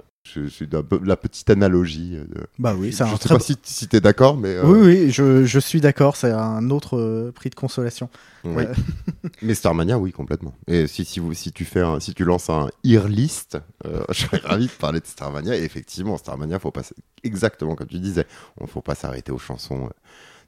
c'est 0.50 0.72
la, 1.04 1.16
petite 1.16 1.48
analogie. 1.50 2.12
euh, 2.16 2.24
de- 2.24 2.46
Bah 2.58 2.74
oui, 2.76 2.90
je 2.90 2.96
c'est 2.96 3.04
un 3.04 3.12
sais 3.12 3.18
très 3.18 3.34
pas 3.34 3.40
si, 3.40 3.56
si 3.62 3.88
t'es 3.88 4.00
d'accord, 4.00 4.36
mais. 4.36 4.48
euh, 4.54 4.64
Oui, 4.66 4.78
oui, 4.86 5.10
je, 5.10 5.44
je 5.44 5.58
suis 5.58 5.80
d'accord, 5.80 6.16
c'est 6.16 6.30
un 6.30 6.70
autre 6.70 6.96
euh, 6.98 7.32
prix 7.32 7.50
de 7.50 7.54
consolation. 7.54 8.08
Oui. 8.44 8.64
Euh, 8.64 8.74
Mais 9.42 9.54
Starmania, 9.54 9.98
oui, 9.98 10.12
complètement. 10.12 10.54
Et 10.66 10.86
si, 10.86 11.04
si, 11.04 11.20
vous, 11.20 11.34
si, 11.34 11.52
tu, 11.52 11.64
fais 11.64 11.80
un, 11.80 12.00
si 12.00 12.14
tu 12.14 12.24
lances 12.24 12.48
un 12.50 12.68
ear 12.84 13.08
list, 13.08 13.58
je 13.84 14.14
serais 14.14 14.40
ravi 14.44 14.66
de 14.66 14.72
parler 14.72 15.00
de 15.00 15.06
Starmania. 15.06 15.56
Et 15.56 15.62
effectivement, 15.64 16.16
Starmania, 16.18 16.58
faut 16.58 16.70
pas, 16.70 16.82
exactement 17.22 17.74
comme 17.74 17.88
tu 17.88 17.98
disais, 17.98 18.26
on 18.60 18.66
faut 18.66 18.82
pas 18.82 18.94
s'arrêter 18.94 19.32
aux 19.32 19.38
chansons. 19.38 19.90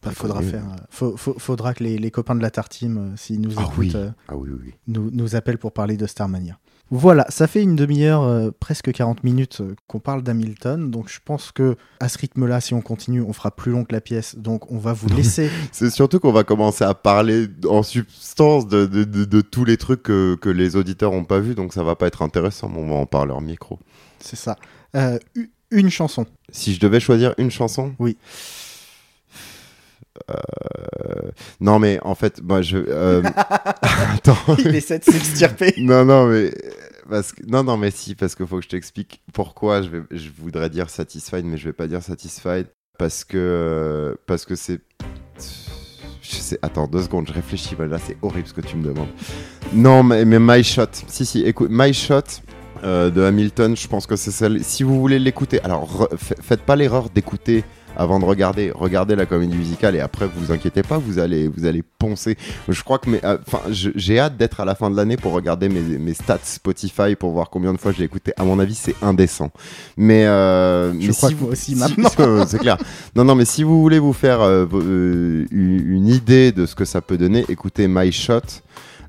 Il 0.05 0.07
très 0.07 0.15
faudra, 0.15 0.43
faire, 0.43 0.63
faut- 0.91 1.17
faut- 1.17 1.37
faudra 1.41 1.75
que 1.75 1.83
les, 1.83 1.99
les 1.99 2.13
copains 2.13 2.37
de 2.37 2.41
la 2.43 2.53
Tartime, 2.53 3.15
s'ils 3.17 3.41
nous 3.41 3.59
Ah 3.59 3.63
écoutent, 3.63 3.97
Ah 4.29 4.37
oui, 4.37 4.49
oui, 4.53 4.59
oui. 4.67 4.75
nous, 4.87 5.11
nous 5.11 5.35
appellent 5.35 5.59
pour 5.59 5.73
parler 5.73 5.97
de 5.97 6.07
Starmania. 6.07 6.57
Voilà, 6.91 7.27
ça 7.29 7.47
fait 7.47 7.63
une 7.63 7.77
demi-heure, 7.77 8.23
euh, 8.23 8.51
presque 8.59 8.91
40 8.93 9.23
minutes 9.23 9.59
euh, 9.61 9.75
qu'on 9.89 9.99
parle 10.01 10.23
d'Hamilton. 10.23 10.91
Donc 10.91 11.11
je 11.11 11.19
pense 11.23 11.53
que 11.53 11.77
à 12.01 12.09
ce 12.09 12.17
rythme-là, 12.19 12.61
si 12.63 12.73
on 12.73 12.81
continue, 12.81 13.21
on 13.21 13.33
fera 13.35 13.51
plus 13.51 13.71
long 13.73 13.85
que 13.85 13.93
la 13.93 14.01
pièce. 14.01 14.37
Donc 14.37 14.71
on 14.73 14.79
va 14.79 14.95
vous 14.95 15.09
laisser. 15.11 15.51
C'est 15.73 15.91
surtout 15.91 16.19
qu'on 16.19 16.33
va 16.33 16.45
commencer 16.45 16.85
à 16.85 16.95
parler 16.95 17.47
en 17.69 17.83
substance 17.83 18.67
de, 18.67 18.87
de, 18.87 19.05
de- 19.05 19.27
de 19.27 19.41
tous 19.43 19.65
les 19.67 19.77
trucs 19.77 20.03
que, 20.03 20.37
que 20.41 20.49
les 20.49 20.77
auditeurs 20.77 21.13
ont 21.13 21.25
pas 21.25 21.41
vus, 21.41 21.55
donc 21.55 21.75
ça 21.75 21.83
va 21.83 21.95
pas 21.95 22.07
être 22.07 22.23
intéressant, 22.23 22.71
mais 22.71 22.79
on 22.81 22.89
va 22.89 22.95
en 22.97 23.07
parler 23.07 23.33
en 23.33 23.41
micro. 23.43 23.79
C'est 24.21 24.37
ça. 24.37 24.57
Euh, 24.97 25.19
une 25.71 25.91
chanson. 25.91 26.25
Si 26.51 26.73
je 26.73 26.81
devais 26.81 27.01
choisir 27.01 27.35
une 27.37 27.51
chanson? 27.51 27.95
Oui. 27.99 28.17
Euh, 30.31 31.31
Non, 31.61 31.79
mais 31.79 31.99
en 32.03 32.15
fait, 32.15 32.41
moi 32.43 32.63
je. 32.63 32.77
euh, 32.79 33.23
Attends. 34.15 34.37
Il 34.59 34.75
essaie 34.75 34.99
de 34.99 35.05
s'extirper. 35.05 35.75
Non, 35.79 36.05
non, 36.05 36.27
mais. 36.27 36.53
Parce 37.09 37.33
que... 37.33 37.43
Non, 37.47 37.65
non, 37.65 37.77
mais 37.79 37.91
si, 37.91 38.15
parce 38.15 38.35
qu'il 38.35 38.47
faut 38.47 38.57
que 38.59 38.65
je 38.65 38.69
t'explique 38.69 39.23
pourquoi 39.33 39.81
je, 39.81 39.89
vais... 39.89 40.03
je 40.11 40.29
voudrais 40.39 40.69
dire 40.69 40.91
satisfied, 40.91 41.45
mais 41.45 41.57
je 41.57 41.65
vais 41.65 41.73
pas 41.73 41.87
dire 41.87 42.03
satisfied. 42.03 42.67
Parce 42.99 43.25
que. 43.25 44.17
Parce 44.27 44.45
que 44.45 44.55
c'est. 44.57 44.81
Je 46.21 46.37
sais. 46.37 46.59
Attends, 46.63 46.87
deux 46.87 47.03
secondes, 47.03 47.27
je 47.29 47.33
réfléchis. 47.33 47.75
Voilà, 47.75 47.93
là, 47.93 48.03
c'est 48.05 48.17
horrible 48.23 48.47
ce 48.49 48.53
que 48.53 48.61
tu 48.61 48.77
me 48.77 48.85
demandes. 48.85 49.09
Non, 49.73 50.03
mais, 50.03 50.25
mais 50.25 50.39
My 50.41 50.63
Shot. 50.63 50.87
Si, 51.07 51.25
si, 51.25 51.43
écoute, 51.43 51.69
My 51.71 51.95
Shot. 51.95 52.25
Euh, 52.85 53.11
de 53.11 53.23
Hamilton, 53.23 53.77
je 53.77 53.89
pense 53.89 54.07
que 54.07 54.17
c'est 54.17 54.31
celle. 54.31 54.63
Si 54.65 54.83
vous 54.83 54.99
voulez 55.01 55.19
l'écouter, 55.19 55.61
alors 55.63 56.09
faites 56.17 56.63
pas 56.63 56.77
l'erreur 56.77 57.11
d'écouter 57.11 57.65
avant 57.97 58.21
de 58.21 58.25
regarder. 58.25 58.71
Regardez 58.73 59.17
la 59.17 59.27
comédie 59.27 59.57
musicale 59.57 59.97
et 59.97 60.01
après, 60.01 60.29
vous 60.33 60.53
inquiétez 60.53 60.83
pas, 60.85 60.99
vous 60.99 61.19
allez, 61.19 61.49
vous 61.49 61.65
allez 61.67 61.83
poncer. 61.99 62.37
Je 62.69 62.83
crois 62.85 62.99
que 62.99 63.11
euh, 63.25 63.39
enfin, 63.47 63.61
j'ai 63.69 64.21
hâte 64.21 64.37
d'être 64.37 64.61
à 64.61 64.65
la 64.65 64.77
fin 64.77 64.89
de 64.91 64.97
l'année 64.97 65.17
pour 65.17 65.33
regarder 65.33 65.69
mes, 65.69 65.81
mes 65.81 66.15
stats 66.15 66.39
Spotify 66.45 67.17
pour 67.19 67.33
voir 67.33 67.51
combien 67.51 67.73
de 67.73 67.79
fois 67.79 67.91
je 67.91 67.99
l'ai 67.99 68.05
écouté. 68.05 68.33
À 68.37 68.45
mon 68.45 68.61
avis, 68.61 68.75
c'est 68.77 68.95
indécent. 69.03 69.51
Mais, 69.97 70.27
euh, 70.27 70.93
Je 71.01 71.09
mais 71.09 71.13
crois 71.15 71.29
si 71.31 71.35
que 71.35 71.41
vous- 71.41 71.47
aussi, 71.49 71.73
si- 71.75 71.77
maintenant. 71.77 72.11
euh, 72.21 72.45
c'est 72.47 72.59
clair. 72.59 72.77
Non, 73.17 73.25
non, 73.25 73.35
mais 73.35 73.45
si 73.47 73.65
vous 73.65 73.81
voulez 73.81 73.99
vous 73.99 74.13
faire 74.13 74.41
une 74.43 76.07
idée 76.09 76.53
de 76.53 76.67
ce 76.67 76.75
que 76.75 76.85
ça 76.85 77.01
peut 77.01 77.19
donner, 77.19 77.45
écoutez 77.49 77.89
My 77.89 78.13
Shot. 78.13 78.41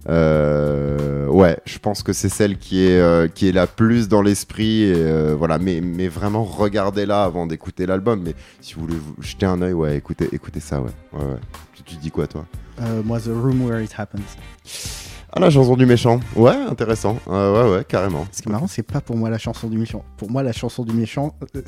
Euh, 0.10 1.28
ouais, 1.28 1.60
je 1.66 1.78
pense 1.78 2.02
que 2.02 2.14
c'est 2.14 2.30
celle 2.30 2.58
qui 2.58 2.84
est, 2.84 3.00
euh, 3.00 3.28
qui 3.28 3.48
est 3.48 3.52
la 3.52 3.68
plus 3.68 4.08
dans 4.10 4.22
l'esprit. 4.22 4.92
euh, 4.92 5.36
voilà, 5.38 5.60
mais, 5.60 5.82
mais 5.82 6.08
vraiment 6.08 6.44
regardez-la 6.44 7.24
avant 7.24 7.46
d'écouter 7.46 7.86
l'album. 7.86 8.22
Mais 8.24 8.34
si 8.60 8.74
vous 8.74 8.82
voulez 8.82 8.98
vous 8.98 9.22
jeter 9.22 9.46
un 9.46 9.62
œil, 9.62 9.74
ouais, 9.74 9.98
écoutez, 9.98 10.28
écoutez 10.32 10.60
ça, 10.60 10.82
ouais. 10.82 10.90
ouais, 11.14 11.20
ouais. 11.20 11.40
Tu, 11.76 11.84
tu 11.84 11.96
dis 11.96 12.12
quoi, 12.12 12.28
toi? 12.28 12.46
Euh, 12.82 13.04
moi, 13.04 13.20
The 13.20 13.28
Room 13.28 13.66
Where 13.66 13.82
It 13.84 13.94
Happens. 13.98 15.09
Ah, 15.32 15.40
la 15.40 15.52
chanson 15.52 15.76
du 15.76 15.86
méchant. 15.86 16.20
Ouais, 16.36 16.56
intéressant. 16.70 17.20
Euh, 17.28 17.70
ouais, 17.70 17.78
ouais, 17.78 17.86
carrément. 17.88 18.26
Ce 18.32 18.42
qui 18.42 18.50
est 18.50 18.52
marrant, 18.52 18.66
c'est 18.68 18.82
pas 18.82 19.00
pour 19.00 19.16
moi 19.16 19.30
la 19.30 19.38
chanson 19.38 19.68
du 19.68 19.78
méchant. 19.78 20.04
Pour 20.18 20.32
moi, 20.32 20.42
la 20.42 20.54
chanson 20.54 20.84
du 20.84 20.94
méchant, 20.94 21.36
euh, 21.56 21.62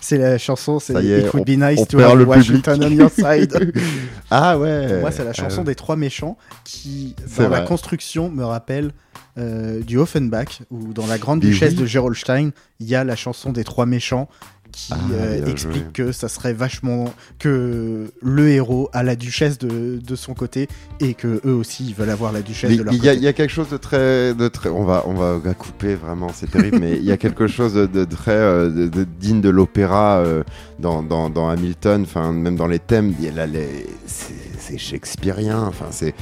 c'est 0.00 0.18
la, 0.18 0.36
chanson, 0.38 0.78
c'est 0.78 0.92
It 1.02 1.32
would 1.32 1.46
be 1.46 1.58
nice 1.58 1.86
to 1.88 1.98
have 1.98 2.22
Washington 2.26 2.84
on 2.84 2.90
your 2.90 3.10
side. 3.10 3.72
ah 4.30 4.58
ouais. 4.58 4.88
Pour 4.88 5.00
moi, 5.00 5.10
c'est 5.10 5.24
la 5.24 5.32
chanson 5.32 5.62
Euh, 5.62 5.64
des 5.64 5.74
trois 5.74 5.96
méchants 5.96 6.36
qui, 6.64 7.16
dans 7.38 7.48
la 7.48 7.62
construction, 7.62 8.28
me 8.28 8.44
rappelle 8.44 8.92
euh, 9.38 9.80
du 9.80 9.96
Offenbach, 9.96 10.60
où 10.70 10.92
dans 10.92 11.06
la 11.06 11.16
Grande 11.16 11.40
Duchesse 11.40 11.72
oui. 11.72 11.80
de 11.80 11.86
Gerolstein, 11.86 12.50
il 12.80 12.88
y 12.88 12.94
a 12.94 13.04
la 13.04 13.16
chanson 13.16 13.50
des 13.50 13.64
trois 13.64 13.86
méchants 13.86 14.28
qui 14.72 14.92
Ah, 14.92 14.98
euh, 15.12 15.46
explique 15.46 15.82
joué. 15.82 15.92
que 15.92 16.12
ça 16.12 16.28
serait 16.28 16.52
vachement 16.52 17.12
que 17.38 18.10
le 18.22 18.48
héros 18.48 18.88
a 18.92 19.02
la 19.02 19.16
duchesse 19.16 19.58
de, 19.58 19.98
de 19.98 20.16
son 20.16 20.34
côté 20.34 20.68
et 21.00 21.14
que 21.14 21.40
eux 21.44 21.52
aussi 21.54 21.84
ils 21.86 21.94
veulent 21.94 22.10
avoir 22.10 22.32
la 22.32 22.42
duchesse 22.42 22.70
Mais 22.70 22.76
de 22.76 22.82
leur 22.82 22.94
il 22.94 23.04
y, 23.04 23.08
a- 23.08 23.12
côté. 23.12 23.16
il 23.20 23.24
y 23.24 23.28
a 23.28 23.32
quelque 23.32 23.50
chose 23.52 23.68
de 23.70 23.76
très, 23.76 24.34
de 24.34 24.48
très, 24.48 24.68
on 24.70 24.84
va, 24.84 25.04
on 25.06 25.14
va, 25.14 25.40
couper 25.54 25.94
vraiment, 25.94 26.28
c'est 26.34 26.50
terrible, 26.50 26.78
mais 26.80 26.96
il 26.96 27.04
y 27.04 27.12
a 27.12 27.16
quelque 27.16 27.46
chose 27.46 27.74
de, 27.74 27.86
de 27.86 28.04
très 28.04 28.32
euh, 28.32 28.70
de- 28.88 29.04
digne 29.18 29.40
de 29.40 29.48
l'opéra 29.50 30.18
euh, 30.18 30.42
dans, 30.78 31.02
dans, 31.02 31.28
dans 31.30 31.48
Hamilton, 31.48 32.02
enfin 32.02 32.32
même 32.32 32.56
dans 32.56 32.66
les 32.66 32.78
thèmes, 32.78 33.14
il 33.18 33.24
y 33.24 33.28
a 33.28 33.32
là 33.32 33.46
les- 33.46 33.86
c'est 34.06 34.34
c'est 34.58 34.78
shakespearien, 34.78 35.62
enfin 35.66 35.86
c'est 35.90 36.14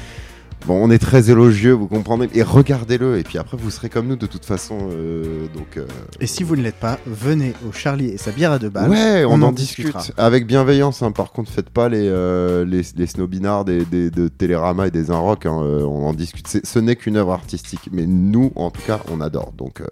bon, 0.67 0.75
on 0.85 0.91
est 0.91 0.99
très 0.99 1.31
élogieux, 1.31 1.73
vous 1.73 1.87
comprenez, 1.89 2.29
et 2.35 2.43
regardez-le, 2.43 3.19
et 3.19 3.23
puis 3.23 3.39
après 3.39 3.57
vous 3.57 3.71
serez 3.71 3.89
comme 3.89 4.07
nous 4.07 4.17
de 4.17 4.27
toute 4.27 4.45
façon, 4.45 4.89
euh, 4.93 5.47
donc. 5.55 5.77
euh, 5.77 5.87
Et 6.21 6.27
si 6.27 6.43
vous 6.43 6.57
ne 6.57 6.63
l'êtes 6.63 6.77
pas, 6.81 6.99
venez 7.07 7.55
au 7.67 7.73
Charlie 7.73 8.09
et 8.09 8.19
sa 8.19 8.31
bière 8.33 8.53
à 8.53 8.59
deux 8.59 8.69
balles. 8.69 8.91
ouais, 8.91 9.25
on, 9.25 9.33
on 9.33 9.43
en, 9.43 9.49
en 9.49 9.53
discute 9.53 9.87
discutera. 9.87 10.23
avec 10.23 10.47
bienveillance. 10.47 11.03
hein. 11.03 11.13
Par 11.13 11.33
contre, 11.33 11.51
faites 11.51 11.71
pas 11.71 11.89
les 11.89 12.07
euh, 12.09 12.65
les, 12.65 12.83
les 12.97 13.07
snobinards 13.07 13.65
des, 13.65 13.85
des- 13.85 14.11
de 14.11 14.29
Télérama 14.29 14.87
et 14.89 14.91
des 14.91 15.11
Inrock. 15.11 15.47
hein. 15.47 15.61
Euh, 15.63 15.83
on 15.85 16.07
en 16.07 16.13
discute. 16.13 16.47
Ce 16.63 16.79
n'est 16.79 16.97
qu'une 16.97 17.17
œuvre 17.17 17.33
artistique, 17.33 17.89
mais 17.93 18.07
nous, 18.07 18.53
en 18.57 18.71
tout 18.71 18.83
cas, 18.87 19.01
on 19.11 19.21
adore. 19.21 19.53
Donc 19.57 19.83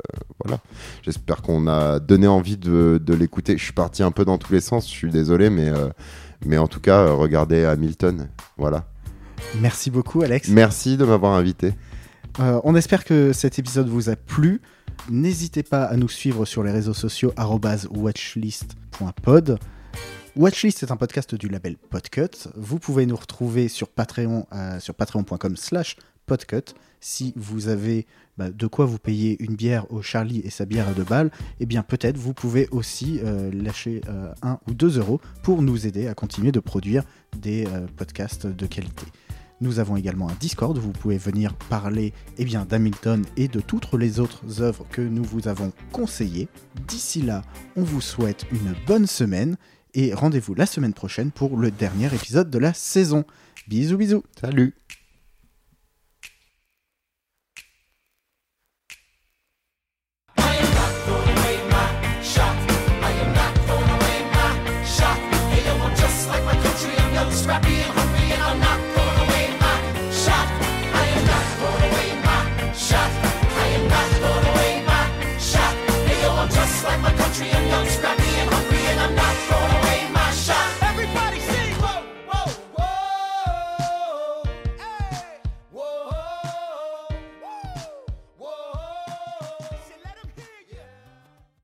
voilà. 0.45 0.61
J'espère 1.03 1.43
qu'on 1.43 1.67
a 1.69 1.99
donné 2.01 2.27
envie 2.27 2.57
de, 2.57 3.01
de 3.05 3.15
l'écouter. 3.15 3.57
Je 3.57 3.63
suis 3.65 3.73
parti 3.73 4.03
un 4.03 4.11
peu 4.11 4.25
dans 4.25 4.39
tous 4.39 4.53
les 4.53 4.61
sens. 4.61 4.85
Je 4.87 4.93
suis 4.93 5.11
désolé, 5.11 5.51
mais 5.51 5.71
mais 6.45 6.59
en 6.59 6.67
tout 6.67 6.81
cas, 6.81 7.11
regardez 7.11 7.65
Hamilton. 7.65 8.29
Voilà. 8.59 8.85
Merci 9.61 9.91
beaucoup, 9.91 10.23
Alex. 10.23 10.49
Merci 10.49 10.97
de 10.97 11.05
m'avoir 11.05 11.33
invité. 11.33 11.75
Euh, 12.41 12.61
on 12.65 12.75
espère 12.75 13.05
que 13.05 13.33
cet 13.33 13.59
épisode 13.59 13.89
vous 13.89 14.11
a 14.11 14.17
plu. 14.17 14.61
N'hésitez 15.11 15.63
pas 15.63 15.85
à 15.85 15.97
nous 15.97 16.09
suivre 16.09 16.45
sur 16.45 16.63
les 16.63 16.71
réseaux 16.71 16.95
sociaux 16.95 17.33
watchlist.pod. 17.37 19.59
Watchlist 20.37 20.83
est 20.83 20.91
un 20.91 20.97
podcast 20.97 21.35
du 21.35 21.49
label 21.49 21.77
Podcut. 21.77 22.49
Vous 22.57 22.79
pouvez 22.79 23.07
nous 23.07 23.17
retrouver 23.17 23.69
sur 23.69 23.89
Patreon 23.89 24.47
euh, 24.53 24.79
sur 24.81 24.95
patreon.com 24.95 25.57
slash 25.57 25.97
podcut. 26.27 26.75
Si 27.01 27.33
vous 27.37 27.69
avez 27.69 28.07
bah, 28.37 28.51
de 28.51 28.67
quoi 28.67 28.85
vous 28.85 28.99
payer 28.99 29.43
une 29.43 29.55
bière 29.55 29.91
au 29.91 30.03
Charlie 30.03 30.41
et 30.41 30.51
sa 30.51 30.67
bière 30.67 30.89
à 30.89 30.93
deux 30.93 31.05
balles, 31.05 31.31
eh 31.61 31.65
bien 31.65 31.83
peut-être 31.83 32.19
vous 32.19 32.35
pouvez 32.35 32.69
aussi 32.71 33.21
euh, 33.25 33.51
lâcher 33.53 34.03
un 34.43 34.59
ou 34.69 34.75
deux 34.75 34.99
euros 34.99 35.23
pour 35.43 35.63
nous 35.63 35.87
aider 35.87 36.07
à 36.07 36.15
continuer 36.15 36.53
de 36.53 36.61
produire 36.61 37.05
des 37.39 37.67
podcasts 37.97 38.47
de 38.47 38.67
qualité. 38.67 39.07
Nous 39.61 39.79
avons 39.79 39.97
également 39.97 40.29
un 40.29 40.37
Discord 40.39 40.77
où 40.77 40.81
vous 40.81 40.93
pouvez 40.93 41.17
venir 41.17 41.55
parler 41.55 42.13
eh 42.39 42.45
d'Hamilton 42.45 43.25
et 43.37 43.49
de 43.49 43.61
toutes 43.61 43.93
les 43.95 44.21
autres 44.21 44.61
œuvres 44.61 44.87
que 44.91 45.01
nous 45.01 45.25
vous 45.25 45.49
avons 45.49 45.73
conseillées. 45.93 46.49
D'ici 46.87 47.23
là, 47.23 47.43
on 47.75 47.83
vous 47.83 48.03
souhaite 48.03 48.45
une 48.53 48.75
bonne 48.87 49.07
semaine 49.07 49.57
et 49.95 50.13
rendez-vous 50.13 50.55
la 50.55 50.67
semaine 50.67 50.93
prochaine 50.93 51.31
pour 51.31 51.57
le 51.57 51.71
dernier 51.71 52.15
épisode 52.15 52.51
de 52.51 52.59
la 52.59 52.75
saison. 52.75 53.25
Bisous 53.67 53.97
bisous 53.97 54.23
Salut. 54.39 54.75